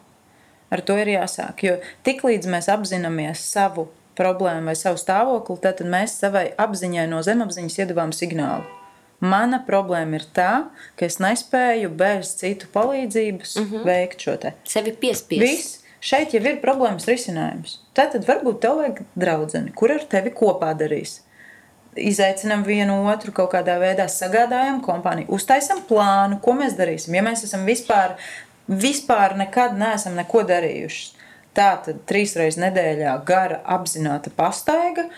Ar 0.70 0.80
to 0.80 0.98
ir 0.98 1.06
jāsāk. 1.06 1.62
Jo 1.62 1.76
tiklīdz 2.04 2.46
mēs 2.46 2.68
apzināmies 2.68 3.42
savu 3.52 3.88
problēmu 4.16 4.64
vai 4.64 4.76
savu 4.76 4.96
stāvokli, 4.96 5.60
tad 5.60 5.80
mēs 5.80 6.18
savai 6.20 6.52
apziņai 6.58 7.06
no 7.06 7.22
zemapziņas 7.22 7.78
iedavām 7.78 8.12
signālu. 8.12 8.75
Mana 9.20 9.62
problēma 9.64 10.18
ir 10.18 10.26
tā, 10.36 10.50
ka 10.96 11.06
es 11.08 11.16
nespēju 11.22 11.88
bez 11.96 12.34
citu 12.36 12.68
palīdzības 12.74 13.56
mm 13.56 13.68
-hmm. 13.70 13.84
veikt 13.84 14.20
šo 14.20 14.36
te. 14.36 14.52
Sevi 14.64 14.92
piespiest. 14.92 15.42
Viss. 15.42 15.82
Šeit 16.00 16.34
jau 16.34 16.42
ir 16.44 16.60
problēmas 16.60 17.06
risinājums. 17.08 17.78
Tad 17.96 18.14
varbūt 18.28 18.60
tev 18.60 18.76
vajag 18.76 19.00
draudzeni, 19.16 19.72
kur 19.72 19.90
ar 19.90 20.04
tevi 20.04 20.30
kopā 20.30 20.74
darīs. 20.78 21.20
Izaicinām 21.96 22.62
vienu 22.62 22.98
otru, 23.08 23.32
kaut 23.32 23.50
kādā 23.54 23.78
veidā 23.80 24.04
sagādājam 24.08 24.82
kompāniju, 24.84 25.30
uztaisam 25.32 25.80
plānu, 25.88 26.40
ko 26.44 26.52
mēs 26.52 26.76
darīsim. 26.76 27.14
Ja 27.16 27.22
mēs 27.22 27.44
esam 27.44 27.64
vispār, 27.64 28.18
vispār 28.68 29.36
nekad 29.36 29.78
neesam 29.78 30.14
neko 30.14 30.42
darījuši, 30.42 31.08
tā 31.56 31.70
tad 31.86 32.04
trīs 32.04 32.36
reizes 32.36 32.60
nedēļā 32.60 33.16
gara 33.24 33.62
apzināta 33.64 34.30
pastaiga, 34.36 35.08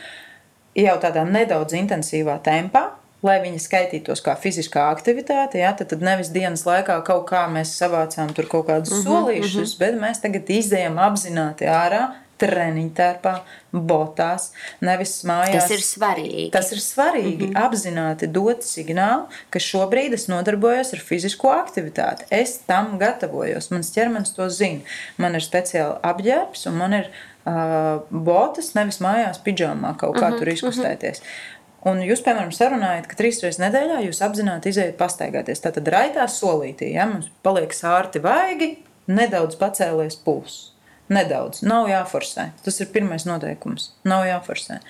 jau 0.79 0.97
tādā 1.03 1.27
nedaudz 1.27 1.75
intensīvā 1.75 2.39
tempā, 2.47 2.93
lai 3.27 3.39
viņa 3.43 3.63
skaitītos 3.63 4.23
kā 4.25 4.37
fiziskā 4.39 4.89
aktivitāte. 4.93 5.59
Ja, 5.63 5.73
tad, 5.77 5.91
tad 5.93 6.05
nevis 6.05 6.31
dienas 6.35 6.65
laikā 6.69 7.01
kaut 7.07 7.27
kā 7.31 7.45
mēs 7.51 7.75
savācām 7.79 8.33
tur 8.37 8.47
kaut 8.51 8.69
kādus 8.71 8.95
uh 8.95 8.99
-huh, 8.99 9.11
solīšus, 9.11 9.75
uh 9.75 9.75
-huh. 9.75 9.79
bet 9.79 10.01
mēs 10.05 10.23
tagad 10.23 10.51
izējām 10.61 10.99
apzināti 11.09 11.67
ārā. 11.67 12.09
Treniņu 12.39 12.91
tērpā, 12.95 13.41
botās, 13.73 14.53
nevis 14.81 15.25
mājās. 15.25 15.53
Tas 15.53 15.71
ir 15.71 15.81
svarīgi. 15.83 16.51
Tas 16.51 16.73
ir 16.73 16.79
svarīgi. 16.79 17.47
Mm 17.47 17.55
-hmm. 17.55 17.65
Apzināti 17.67 18.27
dot 18.27 18.63
signālu, 18.63 19.25
ka 19.51 19.59
šobrīd 19.59 20.13
es 20.15 20.29
nodarbojos 20.29 20.93
ar 20.93 20.99
fizisko 20.99 21.49
aktivitāti. 21.49 22.25
Es 22.31 22.59
tam 22.59 22.99
gatavojos. 22.99 23.71
Mans 23.71 23.91
ķermenis 23.91 24.35
to 24.37 24.49
zina. 24.49 24.81
Man 25.17 25.35
ir 25.35 25.41
speciāli 25.41 25.99
apģērbs 26.03 26.67
un 26.67 26.75
man 26.75 26.93
ir 26.93 27.11
uh, 27.45 28.03
botas, 28.11 28.75
nevis 28.75 29.01
mājās 29.01 29.43
pidžamā 29.45 29.97
kaut 29.97 30.17
kā 30.17 30.29
mm 30.29 30.33
-hmm. 30.33 30.39
tur 30.39 30.49
izkustēties. 30.49 31.21
Mm 31.21 31.25
-hmm. 31.25 31.58
Un 31.87 32.01
jūs, 32.03 32.25
piemēram, 32.27 32.51
sarunājat, 32.55 33.07
ka 33.07 33.19
trīs 33.21 33.39
reizes 33.45 33.61
nedēļā 33.63 34.01
jūs 34.09 34.19
apzināti 34.27 34.73
izējat 34.73 34.97
pastaigāties. 34.99 35.63
Tātad 35.63 35.87
raitā 35.95 36.27
solītī, 36.31 36.91
ja 36.97 37.07
mums 37.07 37.29
paliek 37.47 37.75
sārti 37.77 38.23
vaigi, 38.25 38.73
nedaudz 39.07 39.55
pacēlies 39.61 40.19
pulss. 40.25 40.73
Nedaudz, 41.09 41.63
nav 41.65 41.87
jāforsē. 41.89 42.51
Tas 42.67 42.83
ir 42.83 42.91
pirmais 42.93 43.25
noteikums. 43.25 43.93
Nav 44.09 44.27
jāforsē. 44.29 44.83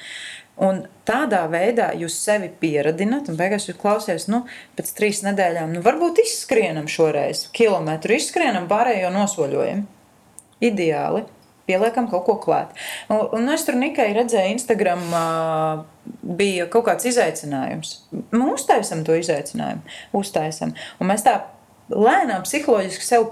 Un 0.59 0.81
tādā 1.07 1.45
veidā 1.53 1.93
jūs 1.95 2.17
sevi 2.19 2.49
pieradināt, 2.51 3.29
un 3.31 3.37
beigās 3.39 3.69
jūs 3.69 3.79
klausāties, 3.79 4.27
nu, 4.33 4.41
pēc 4.75 4.91
trīs 4.97 5.21
nedēļām, 5.23 5.77
nu, 5.77 5.83
varbūt 5.85 6.25
izskrienam 6.25 6.89
šoreiz, 6.91 7.45
kilometru 7.55 8.17
izskrienam, 8.17 8.67
pārējo 8.71 9.13
nosoļojam. 9.15 9.85
Ideāli 10.67 11.23
pieliekam 11.69 12.09
kaut 12.11 12.25
ko 12.27 12.39
klāt. 12.43 12.75
Un, 13.13 13.23
un 13.37 13.53
es 13.55 13.67
tur 13.67 13.79
Nikai 13.79 14.11
redzēju, 14.17 14.57
Instagram 14.57 15.05
uh, 15.13 15.85
bija 16.39 16.69
kaut 16.73 16.89
kāds 16.89 17.09
izaicinājums. 17.13 17.95
Mēs 18.33 18.55
uztaisām 18.57 19.05
to 19.07 19.17
izaicinājumu, 19.19 19.99
uztaisām. 20.19 20.75
Un 20.99 21.13
mēs 21.13 21.27
tā 21.27 21.39
lēnām 21.93 22.45
psiholoģiski 22.47 23.07
sev 23.07 23.31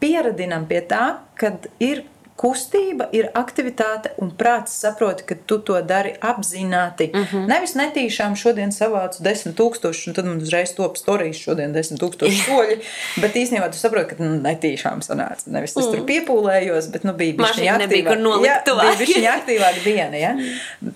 pieradinām 0.00 0.66
pie 0.70 0.80
tā, 0.88 1.04
ka 1.38 1.54
ir 1.82 2.04
kustība 2.40 3.06
ir 3.12 3.28
aktivitāte, 3.36 4.14
un 4.22 4.30
prāts 4.36 4.72
saprot, 4.80 5.20
ka 5.28 5.36
tu 5.46 5.58
to 5.66 5.76
dari 5.84 6.14
apzināti. 6.24 7.10
Mm 7.12 7.24
-hmm. 7.24 7.46
Nevis 7.48 7.74
netīšām 7.76 8.36
šodien 8.36 8.72
savācu 8.72 9.22
desmit 9.22 9.56
tūkstošus, 9.56 10.08
un 10.08 10.14
tad 10.14 10.24
man 10.24 10.40
uzreiz 10.40 10.72
top 10.74 10.96
stāstījis 10.96 11.42
šodien 11.44 11.72
desmit 11.72 12.00
tūkstoši 12.00 12.44
soļi. 12.46 12.78
Bet 13.20 13.36
īstenībā 13.36 13.68
tu 13.72 13.78
saproti, 13.78 14.14
ka 14.14 14.24
nu, 14.24 14.30
netīšām 14.40 15.02
sanāca. 15.04 15.46
Nevis 15.46 15.74
tas 15.74 15.86
mm. 15.86 15.92
tur 15.92 16.06
piepūlējos, 16.06 16.90
bet 16.92 17.04
nu, 17.04 17.12
bija 17.12 17.32
viņa 17.32 17.76
aktīvāka. 17.76 18.16
Jā, 18.46 18.62
bija 18.98 19.16
viņa 19.16 19.34
aktīvāka 19.40 19.84
diena. 19.84 20.16
Ja? 20.16 20.32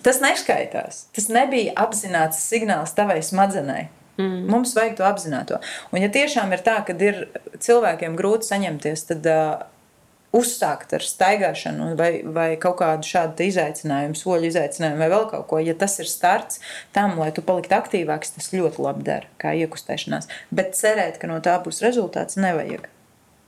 Tas 0.01 0.21
neskaitās. 0.21 1.05
Tas 1.15 1.29
nebija 1.29 1.73
apzināts 1.75 2.41
signāls 2.49 2.95
tavai 2.95 3.21
smadzenei. 3.21 3.87
Mm. 4.17 4.49
Mums 4.49 4.75
vajag 4.75 4.97
to 4.97 5.03
apzināto. 5.03 5.59
Un, 5.91 6.01
ja 6.01 6.09
tiešām 6.09 6.53
ir 6.55 6.61
tā, 6.63 6.79
ka 6.87 6.93
ir 7.03 7.27
cilvēkiem 7.59 8.15
grūti 8.15 8.47
saņemties, 8.47 9.03
tad 9.11 9.25
uh, 9.27 9.65
uzsākt 10.35 10.95
ar 10.95 11.05
staigāšanu 11.05 11.93
vai, 11.99 12.09
vai 12.23 12.47
kaut 12.61 12.79
kādu 12.81 13.07
šādu 13.07 13.45
izaicinājumu, 13.47 14.17
soļu 14.19 14.49
izaicinājumu 14.51 15.01
vai 15.03 15.11
vēl 15.13 15.27
kaut 15.31 15.47
ko. 15.51 15.61
Ja 15.63 15.75
tas 15.79 15.97
ir 16.03 16.09
starts 16.11 16.61
tam, 16.95 17.17
lai 17.21 17.31
tu 17.35 17.43
paliktu 17.45 17.77
aktīvāks, 17.77 18.35
tas 18.35 18.51
ļoti 18.55 18.83
labi 18.83 19.07
dara, 19.07 19.31
kā 19.41 19.55
iekustēšanās. 19.63 20.29
Bet 20.55 20.75
cerēt, 20.79 21.19
ka 21.21 21.31
no 21.31 21.39
tā 21.45 21.55
būs 21.63 21.83
rezultāts, 21.85 22.39
nevajag. 22.41 22.89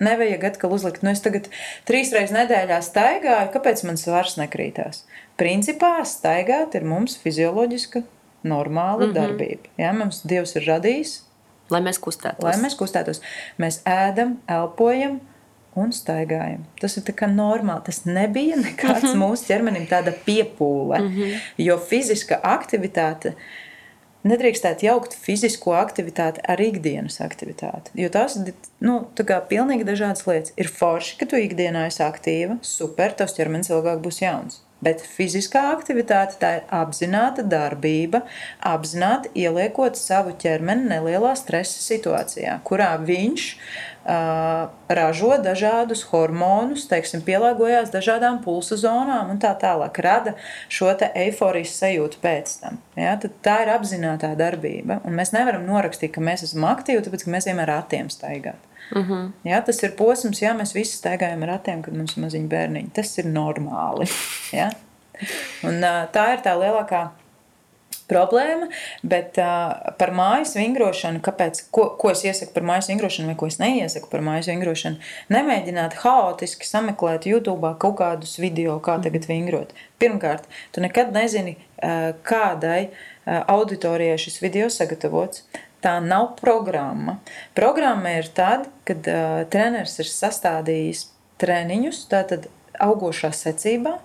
Nevajag 0.04 0.44
atkal 0.52 0.76
uzlikt, 0.76 1.02
nu 1.02 1.10
es 1.10 1.24
tagad 1.26 1.48
trīs 1.90 2.12
reizes 2.14 2.36
nedēļā 2.36 2.78
staigāju, 2.86 3.50
kāpēc 3.56 3.82
man 3.88 3.98
svars 3.98 4.36
nekrītās. 4.38 5.02
Principā 5.42 5.96
staigāt 6.06 6.78
ir 6.78 6.86
mums 6.86 7.18
fizioloģiska, 7.24 8.04
normāla 8.46 9.08
mm 9.08 9.10
-hmm. 9.10 9.16
darbība. 9.18 9.74
Ja? 9.78 9.94
Mums 9.94 10.22
Dievs 10.22 10.56
ir 10.56 10.68
radījis. 10.70 11.24
Lai 11.70 11.82
mēs 11.82 12.00
kustētos. 12.00 12.44
Lai 12.46 12.56
mēs 12.62 12.78
kustētos. 12.80 13.22
Mēs 13.58 13.82
ēdam, 13.84 14.38
elpojam, 14.48 15.20
un 15.78 15.94
staigājam. 15.96 16.66
Tas 16.82 16.98
ir 16.98 17.06
normāli. 17.34 17.86
Tas 17.86 18.04
nebija 18.06 18.58
nekāds 18.58 19.04
-hmm. 19.14 19.24
mūsu 19.24 19.48
ķermenim 19.52 19.88
tāda 19.88 20.14
piepūle. 20.26 21.00
Mm 21.00 21.16
-hmm. 21.16 21.40
Jo 21.58 21.78
fiziska 21.78 22.40
aktivitāte 22.44 23.34
nedrīkstētu 24.28 24.88
jaukt 24.88 25.16
fizisko 25.16 25.74
aktivitāti 25.78 26.44
ar 26.48 26.62
ikdienas 26.62 27.22
aktivitāti. 27.22 27.92
Jo 27.94 28.10
tās 28.10 28.36
ir 28.36 28.54
nu, 28.80 29.00
pilnīgi 29.50 29.88
dažādas 29.88 30.28
lietas. 30.28 30.54
Ir 30.58 30.68
forši, 30.68 31.18
ka 31.20 31.26
tu 31.26 31.36
ikdienā 31.36 31.88
esi 31.88 32.04
aktīva, 32.04 32.58
super, 32.62 33.14
tavs 33.14 33.38
ķermenis 33.38 33.70
ilgāk 33.70 34.02
būs 34.04 34.22
jauns. 34.22 34.62
Bet 34.82 35.02
fiziskā 35.02 35.64
aktivitāte 35.74 36.38
tā 36.38 36.52
ir 36.60 36.66
apzināta 36.70 37.42
darbība, 37.42 38.22
apzināti 38.62 39.32
ieliekot 39.34 39.98
savu 39.98 40.36
ķermeni 40.38 40.86
nelielā 40.92 41.34
stresa 41.40 41.82
situācijā, 41.82 42.60
kurā 42.68 42.92
viņš 43.02 43.48
ražo 44.08 45.34
dažādus 45.44 46.06
hormonus, 46.12 46.86
teiksim, 46.88 47.22
pielāgojās 47.28 47.92
dažādām 47.92 48.40
pulsu 48.44 48.78
zonām 48.80 49.34
un 49.34 49.42
tā 49.44 49.52
tālāk, 49.60 50.00
rada 50.04 50.34
šo 50.72 50.94
eifórijas 50.96 51.76
sajūtu 51.82 52.22
pēc 52.24 52.54
tam. 52.62 52.80
Ja? 52.96 53.18
Tad 53.20 53.36
tā 53.44 53.58
ir 53.66 53.74
apzināta 53.76 54.32
darbība, 54.40 55.02
un 55.04 55.18
mēs 55.18 55.34
nevaram 55.36 55.68
norakstīt, 55.68 56.14
ka 56.16 56.24
mēs 56.24 56.46
esam 56.48 56.70
aktīvi, 56.70 57.04
tāpēc 57.04 57.28
ka 57.28 57.36
mēs 57.36 57.50
vienmēr 57.50 57.72
ratiem 57.74 58.10
staigājam. 58.14 58.64
Uh 58.88 59.02
mhm. 59.02 59.14
-huh. 59.14 59.32
ja, 59.44 59.62
tas 59.62 59.84
ir 59.84 59.96
posms, 59.96 60.42
ja 60.42 60.54
mēs 60.54 60.74
visi 60.74 60.96
staigājam 60.96 61.44
ar 61.44 61.58
ratiem, 61.58 61.82
kad 61.82 61.94
mums 61.94 62.18
ir 62.18 62.24
maziņi 62.24 62.48
bērniņi. 62.48 62.94
Tas 62.94 63.18
ir 63.18 63.26
normāli. 63.26 64.08
Ja? 64.60 64.72
Un, 65.64 65.82
tā 66.14 66.34
ir 66.34 66.44
tā 66.46 66.54
lielākā 66.54 67.10
problēma, 68.10 68.70
bet 69.04 69.38
uh, 69.42 69.92
par 70.00 70.14
mājas 70.16 70.56
vingrošanu, 70.58 71.22
kāpēc, 71.26 71.66
ko, 71.76 71.90
ko 72.00 72.12
es 72.14 72.24
iesaku 72.28 72.56
par 72.56 72.66
mājas 72.68 72.90
vingrošanu 72.92 73.32
vai 73.32 73.38
ko 73.40 73.50
es 73.52 73.60
neiesaku 73.62 74.10
par 74.12 74.24
mājas 74.26 74.50
vingrošanu, 74.52 75.02
nemēģināt 75.34 76.00
haotiski 76.04 76.68
sameklēt 76.70 77.28
YouTube 77.30 77.74
kaut 77.82 78.00
kādus 78.02 78.38
video, 78.42 78.80
kā 78.84 78.98
tagad 79.04 79.28
vingrot. 79.30 79.76
Pirmkārt, 80.02 80.48
tu 80.76 80.84
nekad 80.84 81.14
nezini, 81.16 81.58
uh, 81.58 82.12
kādai 82.28 82.90
uh, 82.90 83.44
auditorijai 83.58 84.20
šis 84.22 84.42
video 84.44 84.72
sagatavots. 84.74 85.46
Tā 85.84 86.00
nav 86.02 86.32
programma. 86.40 87.20
Programma 87.56 88.16
ir 88.18 88.32
tad, 88.36 88.66
kad 88.88 89.06
uh, 89.12 89.44
treneris 89.54 90.00
ir 90.02 90.10
sastādījis 90.10 91.06
treniņus, 91.42 92.08
tātad 92.12 92.48
augošā 92.82 93.30
secībā, 93.36 93.98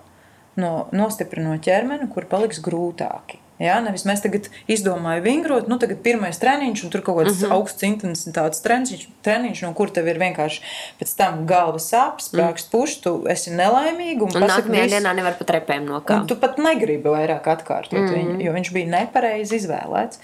no, 0.61 0.73
nostiprinot 0.93 1.63
ķermeni, 1.65 2.09
kur 2.13 2.29
paliks 2.29 2.61
grūtāki. 2.63 3.42
Jā, 3.61 3.75
nevis 3.85 4.01
mēs 4.09 4.23
tagad 4.23 4.47
izdomājam, 4.71 5.21
vingrot, 5.27 5.67
nu, 5.69 5.77
tagad 5.81 5.99
pirmais 6.05 6.39
treniņš, 6.41 6.81
un 6.87 6.93
tur 6.93 7.03
kaut 7.05 7.19
kāds 7.19 7.35
uh 7.35 7.43
-huh. 7.43 7.53
augsts 7.59 7.85
intensitātes 7.85 8.63
treniņš, 8.65 9.03
treniņš, 9.25 9.61
no 9.67 9.73
kur 9.77 9.91
tev 9.93 10.09
ir 10.09 10.17
vienkārši 10.17 10.63
pēc 10.99 11.13
tam 11.17 11.45
galva 11.45 11.77
sāpes, 11.77 12.31
mm. 12.33 12.65
puš, 12.71 12.97
tu 13.05 13.13
esi 13.29 13.53
nelaimīga. 13.53 14.25
Un, 14.25 14.33
un 14.35 14.47
nākamajā 14.47 14.87
visu, 14.87 14.95
dienā 14.95 15.13
nevar 15.15 15.37
pat 15.37 15.53
repēm 15.59 15.85
nokāpt. 15.85 16.27
Tu 16.27 16.35
pat 16.35 16.57
negribi 16.57 17.09
vairāk 17.09 17.47
atkārtot 17.55 17.99
mm. 17.99 18.13
viņu, 18.15 18.41
jo 18.41 18.53
viņš 18.57 18.73
bija 18.73 18.89
nepareizi 18.97 19.61
izvēlēts. 19.61 20.19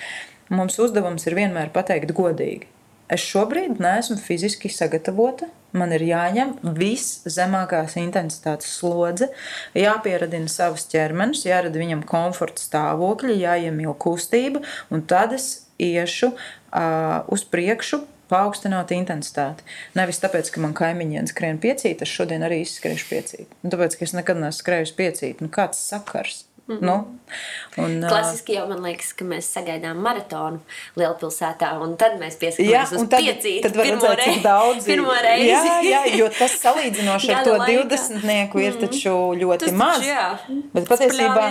Mums 0.50 0.80
uzdevums 0.82 1.28
ir 1.28 1.36
vienmēr 1.38 1.70
pateikt 1.70 2.12
godīgi. 2.18 2.66
Es 3.10 3.22
šobrīd 3.22 3.80
neesmu 3.82 4.18
fiziski 4.18 4.70
sagatavota. 4.70 5.46
Man 5.78 5.94
ir 5.94 6.06
jāņem 6.08 6.56
viszemākās 6.78 7.98
intensitātes 8.02 8.72
slodze, 8.80 9.30
jāpieradina 9.78 10.50
savs 10.50 10.88
ķermenis, 10.90 11.46
jārada 11.46 11.82
viņam 11.82 12.06
komforta 12.10 12.64
stāvokļi, 12.64 13.38
jāiemīl 13.44 13.94
kustība, 14.02 14.64
un 14.90 15.06
tad 15.10 15.36
es 15.38 15.52
iešu 15.78 16.34
uh, 16.34 17.22
uz 17.30 17.46
priekšu, 17.46 18.02
paaugstināt 18.30 18.94
intensitāti. 18.94 19.66
Nevis 19.98 20.22
tāpēc, 20.22 20.52
ka 20.54 20.62
man 20.64 20.76
kaimiņiem 20.78 21.30
skrien 21.30 21.62
piecīt, 21.62 22.04
es 22.06 22.12
šodien 22.14 22.46
arī 22.46 22.62
izskriešu 22.64 23.10
piecīt. 23.10 23.58
Un 23.64 23.74
tāpēc, 23.74 23.98
ka 23.98 24.06
es 24.06 24.14
nekad 24.18 24.42
neesmu 24.42 24.62
skrējis 24.62 24.94
piecīt. 24.98 25.42
Nu, 25.44 25.50
kāds 25.54 25.82
sakars? 25.82 26.44
Mm 26.70 26.76
-hmm. 26.76 26.86
nu, 26.86 27.84
un, 27.84 28.06
Klasiski 28.08 28.54
jau 28.54 28.68
man 28.70 28.84
liekas, 28.86 29.14
ka 29.18 29.26
mēs 29.26 29.48
sagaidām 29.56 29.98
maratonu 30.06 30.60
lielpilsētā, 31.00 31.70
un 31.82 31.96
tad 31.98 32.20
mēs 32.22 32.36
pieskaramies 32.38 32.92
uz 32.94 33.08
tad, 33.10 33.24
piecīt. 33.24 33.64
Tad 33.64 33.78
var 33.80 33.86
redzēt, 33.86 34.22
cik 34.24 34.44
daudz 34.44 34.86
ir. 34.88 34.92
Pirmo 34.92 35.16
reizi. 35.24 35.48
Jā, 35.50 35.80
jā, 35.84 36.02
jo 36.18 36.28
tas 36.40 36.54
salīdzinoši 36.62 37.34
ar 37.34 37.44
to 37.48 37.56
laika. 37.58 37.96
20 37.96 38.60
ir 38.66 38.78
taču 38.84 39.16
ļoti 39.42 39.66
tas 39.66 39.72
maz. 39.82 39.98
Taču, 39.98 40.12
jā. 40.12 40.28
Bet 40.74 40.88
patiesībā, 40.92 41.48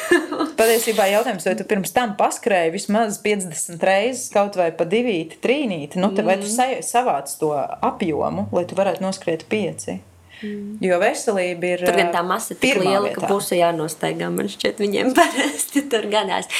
patiesībā 0.62 1.06
jautājums, 1.12 1.46
vai 1.46 1.54
tu 1.54 1.64
pirms 1.64 1.94
tam 1.94 2.16
paskrēji 2.18 2.74
vismaz 2.74 3.22
50 3.22 3.86
reizes 3.90 4.26
kaut 4.34 4.58
vai 4.58 4.72
pa 4.72 4.84
divīti, 4.84 5.38
trīnīti, 5.38 6.02
nu, 6.02 6.10
tad 6.10 6.26
vai 6.26 6.36
tu 6.42 6.50
mhm. 6.50 6.82
savāc 6.82 7.30
to 7.38 7.54
apjomu, 7.80 8.48
lai 8.52 8.66
tu 8.66 8.74
varētu 8.74 9.06
noskriet 9.06 9.46
pieci? 9.48 10.00
Mm. 10.42 10.76
Jo 10.84 11.00
veselība 11.00 11.72
ir. 11.74 11.86
Tur 11.86 11.96
gan 11.96 12.12
tā 12.14 12.22
masa 12.26 12.54
ir 12.54 12.60
tik 12.60 12.78
liela, 12.82 13.06
vietā. 13.08 13.22
ka 13.22 13.32
pusi 13.32 13.60
jānostaigā. 13.62 14.28
Man 14.32 14.52
šķiet, 14.52 14.82
viņiem 14.84 15.14
parasti 15.18 15.86
tur 15.90 16.08
gadās. 16.12 16.50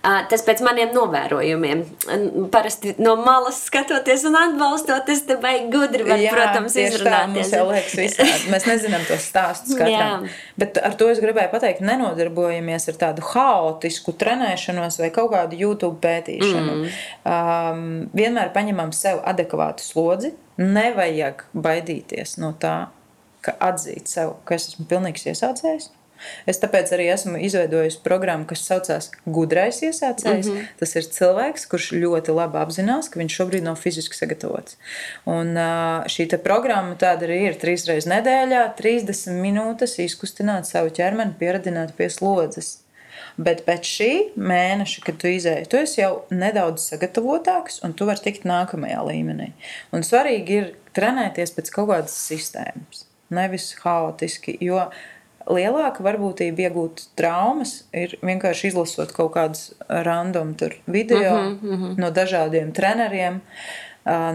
Tas 0.00 0.40
pēc 0.46 0.62
maniem 0.64 0.94
novērojumiem. 0.96 1.82
Parasti 2.52 2.94
no 3.04 3.18
malas 3.20 3.58
skatoties 3.66 4.22
un 4.30 4.38
atbalstot, 4.38 5.10
es 5.12 5.26
te 5.28 5.34
beigās 5.36 5.66
gudri 5.74 6.06
varu, 6.06 6.22
Jā, 6.24 6.30
protams, 6.32 6.76
izrunāties. 6.80 7.50
Tā, 7.52 7.64
liekas, 7.68 7.96
visādi. 8.00 8.46
Mēs 8.54 8.64
nezinām 8.64 9.04
tos 9.04 9.26
stāstus 9.28 9.76
katram. 9.80 10.24
Jā. 10.24 10.38
Bet 10.62 10.80
ar 10.80 10.96
to 10.96 11.10
es 11.12 11.20
gribēju 11.20 11.52
pateikt, 11.52 11.82
nenodarbojamies 11.84 12.88
ar 12.94 12.96
tādu 13.02 13.26
haotisku 13.28 14.14
trenēšanos 14.22 14.96
vai 15.02 15.10
kaut 15.12 15.34
kādu 15.34 15.58
YouTube 15.60 16.00
pētīšanu. 16.00 16.78
Mm. 16.78 16.96
Um, 17.34 17.84
vienmēr 18.16 18.54
paņemam 18.56 18.94
sev 18.96 19.20
adekvātu 19.28 19.84
slodzi. 19.84 20.32
Nevajag 20.60 21.44
baidīties 21.52 22.38
no 22.40 22.54
tā, 22.60 22.88
ka 23.44 23.56
atzīt 23.70 24.10
sev, 24.10 24.36
ka 24.44 24.58
es 24.58 24.70
esmu 24.72 24.88
pilnīgs 24.90 25.26
iesācējs. 25.32 25.90
Es 26.48 26.60
tāpēc 26.60 26.92
arī 26.94 27.06
esmu 27.12 27.38
izveidojis 27.40 27.98
programmu, 28.04 28.46
kas 28.48 28.64
saucās 28.66 29.10
Gudrais 29.24 29.80
iesācējs. 29.86 30.50
Mm 30.50 30.56
-hmm. 30.56 30.66
Tas 30.80 30.94
ir 30.96 31.08
cilvēks, 31.16 31.66
kurš 31.70 31.92
ļoti 31.92 32.34
labi 32.36 32.60
apzinās, 32.60 33.08
ka 33.08 33.20
viņš 33.20 33.38
šobrīd 33.40 33.64
nav 33.64 33.80
fiziski 33.80 34.16
sagatavots. 34.16 34.76
Un 35.24 35.56
šī 36.12 36.28
programma 36.44 36.94
tāda 36.94 37.26
arī 37.28 37.40
ir 37.48 37.58
trīs 37.58 37.86
reizes 37.88 38.10
nedēļā, 38.10 38.62
30 38.76 39.40
minūtes 39.40 39.98
izkustināt 39.98 40.66
savu 40.66 40.90
ķermeni, 40.90 41.38
pieradināt 41.38 41.96
pie 41.96 42.10
slodzes. 42.10 42.78
Bet 43.36 43.64
pēc 43.66 43.84
šī 43.84 44.12
mēneša, 44.36 45.02
kad 45.04 45.16
tu 45.16 45.28
izēji, 45.28 45.68
tu 45.68 45.76
esi 45.76 46.00
jau 46.00 46.24
nedaudz 46.30 46.82
sagatavotāks 46.90 47.84
un 47.84 47.92
tu 47.92 48.04
vari 48.04 48.20
tikt 48.20 48.44
nākamajā 48.44 49.00
līmenī. 49.06 49.52
Un 49.92 50.02
svarīgi 50.02 50.50
ir 50.50 50.74
trenēties 50.92 51.54
pēc 51.56 51.70
kaut 51.70 51.88
kādas 51.88 52.16
sistēmas 52.26 53.09
nevis 53.34 53.72
haotiski. 53.82 54.56
Jo 54.60 54.88
lielāka 55.50 56.04
varbūtība 56.04 56.68
iegūt 56.68 57.04
traumas 57.18 57.84
ir 57.96 58.16
vienkārši 58.22 58.70
izlasot 58.70 59.12
kaut 59.16 59.32
kādus 59.34 59.70
random 59.88 60.54
video 60.86 61.18
uh 61.18 61.38
-huh, 61.40 61.64
uh 61.64 61.78
-huh. 61.80 61.98
no 61.98 62.10
dažādiem 62.10 62.72
treneriem, 62.72 63.40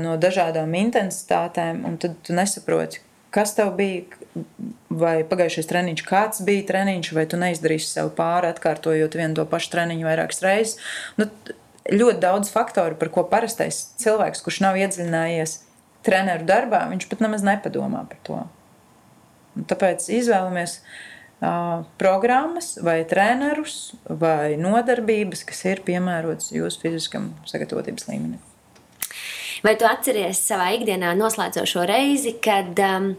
no 0.01 0.17
dažādām 0.17 0.73
intensitātēm, 0.73 1.85
un 1.85 1.97
tad 1.97 2.15
tu 2.23 2.33
nesaproti, 2.33 2.99
kas 3.29 3.55
tev 3.55 3.75
bija, 3.75 4.03
vai 4.89 5.23
pagājušais 5.23 5.67
treniņš, 5.67 6.03
kāds 6.07 6.41
bija 6.45 6.65
treniņš, 6.69 7.11
vai 7.13 7.25
tu 7.25 7.37
neizdarīsi 7.37 7.91
sev 7.91 8.09
pāri, 8.15 8.51
atkārtojot 8.53 9.15
vienu 9.15 9.33
to 9.33 9.45
pašu 9.45 9.71
treniņu 9.71 10.07
vairākas 10.07 10.41
reizes. 10.41 10.77
Nu, 11.17 11.25
ļoti 11.91 12.19
daudz 12.19 12.51
faktoru, 12.53 12.95
par 12.95 13.09
ko 13.09 13.23
parastais 13.23 13.81
cilvēks, 14.01 14.43
kurš 14.45 14.61
nav 14.65 14.75
iedziļinājies 14.75 15.59
treneru 16.05 16.45
darbā, 16.45 16.85
viņš 16.89 17.09
pat 17.09 17.19
nemaz 17.25 17.43
nepadomā 17.45 18.05
par 18.09 18.21
to. 18.23 18.39
Tāpēc 19.55 20.07
izvēlamies 20.11 20.79
uh, 20.79 21.85
programmas, 22.01 22.73
vai 22.83 22.99
trenerus, 23.07 23.93
vai 24.09 24.55
nodarbības, 24.59 25.45
kas 25.47 25.63
ir 25.69 25.83
piemērotas 25.87 26.51
jūsu 26.55 26.81
fiziskam 26.83 27.31
sagatavotības 27.47 28.09
līmenim. 28.11 28.41
Vai 29.65 29.77
tu 29.79 29.87
atceries 29.87 30.41
savā 30.45 30.73
ikdienā 30.75 31.15
noslēdzošo 31.17 31.85
reizi, 31.89 32.35
kad 32.43 32.77
um, 32.85 33.13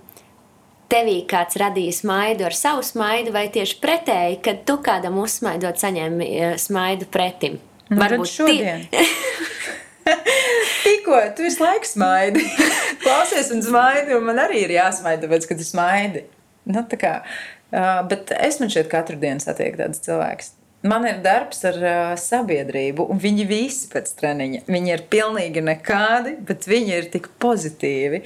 tevī 0.93 1.23
kāds 1.29 1.59
radīja 1.59 1.95
smaidu 1.97 2.47
ar 2.47 2.55
savu 2.55 2.85
smaidu, 2.87 3.33
vai 3.35 3.49
tieši 3.55 3.81
pretēji, 3.83 4.43
kad 4.45 4.63
tu 4.69 4.79
kādam 4.85 5.19
uzsmaidot, 5.23 5.81
saņēmi 5.81 6.29
smaidu 6.63 7.09
pretim? 7.11 7.59
Nu, 7.89 7.99
Varbūt 8.03 8.31
šodien. 8.31 8.87
Tikko 10.87 11.19
tu 11.37 11.47
visu 11.47 11.63
laiku 11.65 11.89
smaidi. 11.89 12.45
Klausies 13.07 13.53
un 13.55 13.63
smaidi, 13.63 14.17
un 14.17 14.25
man 14.27 14.41
arī 14.43 14.65
ir 14.65 14.73
jāsmaida, 14.75 15.23
tāpēc, 15.27 15.45
ka 15.47 15.55
tu 15.59 15.65
smaidi. 15.67 16.25
Nu, 16.67 16.83
kā, 16.99 17.21
uh, 17.23 18.01
bet 18.11 18.33
es 18.35 18.59
man 18.59 18.73
šeit 18.73 18.89
katru 18.91 19.19
dienu 19.23 19.43
satieku 19.43 19.79
tādus 19.79 20.03
cilvēkus. 20.03 20.49
Man 20.87 21.07
ir 21.07 21.21
darbs 21.23 21.63
ar 21.67 21.79
uh, 21.79 22.15
sabiedrību, 22.19 23.07
un 23.11 23.21
viņi 23.23 23.47
visi 23.47 23.87
pēc 23.93 24.11
treniņa. 24.19 24.65
Viņi 24.71 24.93
ir 24.93 25.05
pilnīgi 25.13 25.63
nekādi, 25.69 26.35
bet 26.49 26.67
viņi 26.67 26.97
ir 26.97 27.07
tik 27.15 27.31
pozitīvi, 27.43 28.25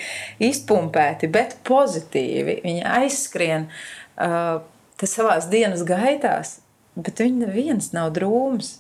izpumpēti, 0.48 1.28
bet 1.32 1.58
pozitīvi. 1.68 2.56
Viņi 2.64 2.86
aizskrien 3.02 3.68
uh, 3.68 4.64
savā 5.04 5.36
dienas 5.52 5.84
gaitās, 5.88 6.56
bet 6.96 7.20
viņi 7.20 7.44
neviens 7.44 7.92
nav 7.96 8.14
drūms. 8.16 8.78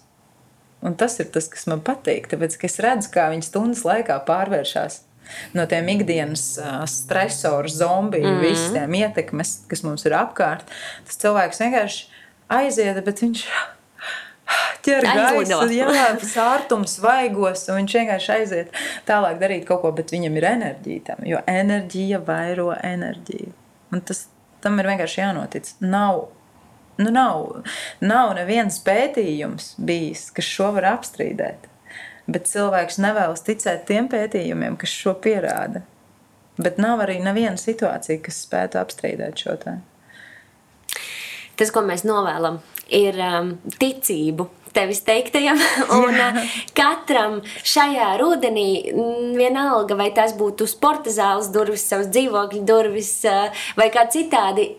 Un 0.80 0.96
tas 0.96 1.18
ir 1.20 1.28
tas, 1.28 1.44
kas 1.52 1.68
man 1.68 1.84
patīk, 1.84 2.32
tāpēc 2.32 2.56
es 2.64 2.80
redzu, 2.80 3.12
kā 3.12 3.28
viņi 3.34 3.44
stundas 3.50 3.84
laikā 3.84 4.16
pārvēršas 4.24 5.02
no 5.56 5.66
tiem 5.66 5.88
ikdienas 5.88 6.46
stresoru, 6.90 7.68
zombiju, 7.68 8.26
mm 8.26 8.38
-hmm. 8.38 8.48
visiem 8.48 8.94
ietekmes, 8.94 9.58
kas 9.68 9.82
mums 9.82 10.06
ir 10.06 10.16
apkārt. 10.18 10.64
Tas 11.06 11.20
cilvēks 11.22 11.60
vienkārši 11.60 12.08
aiziet, 12.48 13.04
bet 13.04 13.22
viņš 13.22 13.44
ķer 14.84 15.06
gaisu, 15.06 15.68
jā, 15.74 16.08
sārtums, 16.24 16.98
vaigos, 17.02 17.66
un 17.68 17.80
viņš 17.82 17.96
vienkārši 18.00 18.34
aiziet 18.38 18.82
tālāk 19.08 19.38
darīt 19.42 19.66
kaut 19.68 19.82
ko, 19.84 19.92
bet 19.96 20.12
viņam 20.14 20.36
ir 20.40 20.48
enerģija 20.54 21.06
tam, 21.12 21.24
jo 21.28 21.40
enerģija 21.46 22.22
vairo 22.26 22.70
enerģiju. 22.74 23.52
Un 23.92 24.04
tas 24.06 24.26
tam 24.64 24.78
ir 24.80 24.90
vienkārši 24.90 25.22
jānotic. 25.22 25.72
Nav, 25.80 26.28
nu 27.00 27.12
nav, 27.14 27.64
nav 28.00 28.34
neviens 28.38 28.80
pētījums 28.86 29.74
bijis, 29.78 30.28
kas 30.36 30.48
šo 30.48 30.72
var 30.78 30.92
apstrīdēt. 30.96 31.68
Bet 32.30 32.46
cilvēks 32.50 33.00
nevēlas 33.02 33.42
ticēt 33.46 33.86
tiem 33.88 34.08
pētījumiem, 34.10 34.76
kas 34.80 34.92
šo 34.94 35.16
pierāda. 35.22 35.82
Bet 36.60 36.78
nav 36.82 37.02
arī 37.02 37.18
neviena 37.24 37.56
situācija, 37.58 38.20
kas 38.22 38.42
spētu 38.44 38.78
apstrīdēt 38.80 39.42
šo 39.44 39.56
tēmu. 39.62 39.86
Tas, 41.60 41.72
ko 41.74 41.82
mēs 41.84 42.06
novēlam, 42.08 42.60
ir 42.96 43.18
um, 43.20 43.54
ticību 43.80 44.46
tevis 44.72 45.02
teiktajam. 45.06 45.58
Un 45.98 46.16
Jā. 46.16 46.30
katram 46.76 47.40
šajā 47.44 48.12
rudenī, 48.20 48.68
vienalga 49.36 49.98
vai 49.98 50.10
tas 50.16 50.34
būtu 50.38 50.68
sporta 50.70 51.12
zāles 51.12 51.50
durvis, 51.54 51.86
savas 51.90 52.10
dzīvokļa 52.14 52.62
durvis 52.68 53.12
vai 53.78 53.90
kā 53.92 54.06
citādi. 54.12 54.70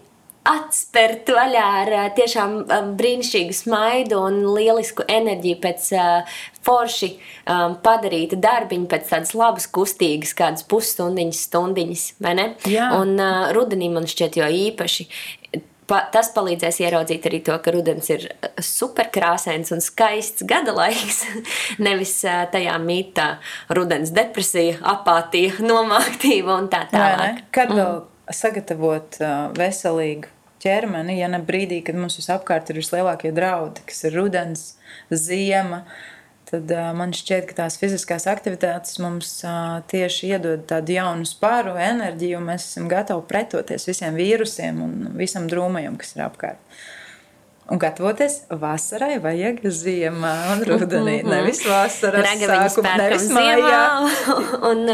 Atspērt 0.42 1.30
vaļā 1.30 1.66
ar 1.84 1.92
tiešām 2.18 2.56
brīnišķīgu 2.98 3.54
smaidu 3.54 4.24
un 4.26 4.40
lielisku 4.56 5.06
enerģiju 5.06 5.60
pēc 5.62 5.90
uh, 5.94 6.40
forši 6.66 7.12
um, 7.14 7.76
padarīta 7.84 8.40
darbiņa, 8.42 8.90
pēc 8.90 9.12
tādas 9.12 9.36
labas, 9.38 9.70
kustīgas, 9.70 10.34
kādas 10.38 10.66
pusstundiņas, 10.72 11.44
stundiņas. 11.46 12.08
Un 12.98 13.14
uh, 13.22 13.52
rudenī 13.54 13.92
man 13.94 14.10
šķiet, 14.10 14.42
jo 14.42 14.50
īpaši 14.66 15.08
pa, 15.92 16.02
tas 16.14 16.32
palīdzēs 16.36 16.80
ieraudzīt 16.86 17.26
arī 17.30 17.42
to, 17.46 17.58
ka 17.62 17.74
rudens 17.76 18.10
ir 18.14 18.28
superkrāsains 18.66 19.74
un 19.76 19.84
skaists 19.84 20.46
gada 20.48 20.74
laiks. 20.78 21.26
Nevis 21.86 22.16
tajā 22.24 22.78
mītā 22.82 23.36
rudens 23.76 24.14
depresija, 24.16 24.80
apātija, 24.94 25.60
nomāktība 25.62 26.58
un 26.58 26.72
tā 26.72 26.86
tālāk. 26.92 27.46
Kad 27.54 27.76
vēl 27.76 28.00
mm. 28.00 28.08
Sagatavot 28.30 29.18
veselīgu 29.58 30.30
ķermeni, 30.62 31.18
ja 31.20 31.30
ne 31.32 31.42
brīdī, 31.44 31.82
kad 31.86 31.98
mums 31.98 32.20
visapkārt 32.20 32.70
ir 32.70 32.82
vislielākie 32.82 33.34
draudi, 33.36 33.84
kas 33.88 34.04
ir 34.08 34.18
rudens, 34.18 34.66
ziema, 35.10 35.84
tad 36.52 36.72
man 36.98 37.16
šķiet, 37.16 37.48
ka 37.50 37.58
tās 37.64 37.78
fiziskās 37.82 38.28
aktivitātes 38.30 39.00
mums 39.02 39.38
tieši 39.92 40.34
iedod 40.36 40.66
tādu 40.70 40.98
jaunu 40.98 41.28
spāru, 41.28 41.78
enerģiju, 41.80 42.40
un 42.42 42.50
mēs 42.52 42.68
esam 42.70 42.90
gatavi 42.92 43.26
pretoties 43.30 43.88
visiem 43.90 44.18
vīrusiem 44.20 44.82
un 44.86 44.98
visam 45.18 45.48
drūmajam, 45.52 45.98
kas 46.02 46.18
ir 46.18 46.26
apkārt. 46.28 46.82
Un 47.72 47.80
gatavoties 47.80 48.34
vasarai 48.60 49.14
vajag 49.24 49.62
ziemā 49.72 50.32
un 50.52 50.64
rudenī. 50.68 51.22
Mm 51.22 51.28
-hmm. 51.28 51.30
Nevis 51.32 51.62
vasarā, 51.64 52.24
sākumā, 52.42 52.98
nevis 52.98 53.30
mājā. 53.32 53.84
un, 54.70 54.90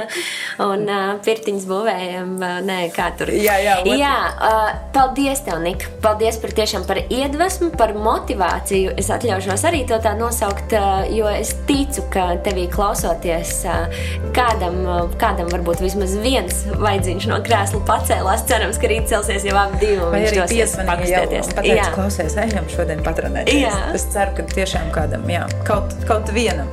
un 0.66 0.84
uh, 0.86 1.16
pirtiņas 1.26 1.66
būvējam, 1.72 2.36
nē, 2.70 2.80
kā 2.94 3.08
tur. 3.18 3.32
Jā, 3.34 3.56
jā. 3.66 3.80
Otru. 3.80 3.96
Jā, 3.98 4.18
uh, 4.50 4.70
paldies 4.94 5.42
tev, 5.42 5.58
Nika. 5.64 5.90
Paldies 6.02 6.38
par 6.38 6.54
tiešām 6.60 6.86
par 6.86 6.98
iedvesmu, 7.10 7.72
par 7.78 7.94
motivāciju. 7.94 8.94
Es 8.98 9.10
atļaušos 9.10 9.66
arī 9.66 9.82
to 9.88 9.98
tā 10.06 10.14
nosaukt, 10.20 10.74
uh, 10.74 11.10
jo 11.18 11.26
es 11.34 11.56
ticu, 11.66 12.06
ka 12.14 12.28
tevī 12.46 12.68
klausoties 12.70 13.66
uh, 13.66 13.90
kādam, 14.38 14.78
uh, 14.86 15.10
kādam 15.18 15.50
varbūt 15.50 15.82
vismaz 15.82 16.14
viens 16.22 16.66
vaidziņš 16.78 17.28
no 17.34 17.42
krēsla 17.42 17.82
pacēlās. 17.90 18.46
Cerams, 18.46 18.78
ka 18.78 18.88
rīt 18.88 19.10
celsies 19.10 19.50
jau 19.50 19.58
ap 19.58 19.80
divi. 19.82 19.98
Vai 19.98 20.24
arī 20.30 20.46
piesmanīja, 20.54 21.26
pateic, 21.56 21.94
klausies, 21.98 22.38
ejam 22.38 22.67
varam 22.68 22.76
šodien 22.76 23.04
patrenēties. 23.04 23.62
Jā. 23.64 23.94
Es 23.96 24.08
ceru, 24.12 24.36
ka 24.38 24.46
tiešām 24.52 24.92
kādam, 24.92 25.28
jā, 25.30 25.48
kaut, 25.68 25.94
kaut 26.08 26.32
vienam 26.34 26.68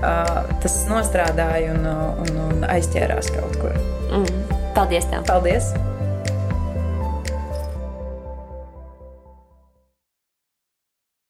uh, 0.00 0.44
tas 0.62 0.86
nostrādāja 0.88 1.74
un, 1.74 1.86
un, 2.24 2.38
un 2.48 2.64
aizķērās 2.64 3.32
kaut 3.34 3.58
kur. 3.60 3.74
Mm. 4.10 4.62
Paldies! 4.74 5.06
Tev. 5.10 5.24
Paldies! 5.28 5.74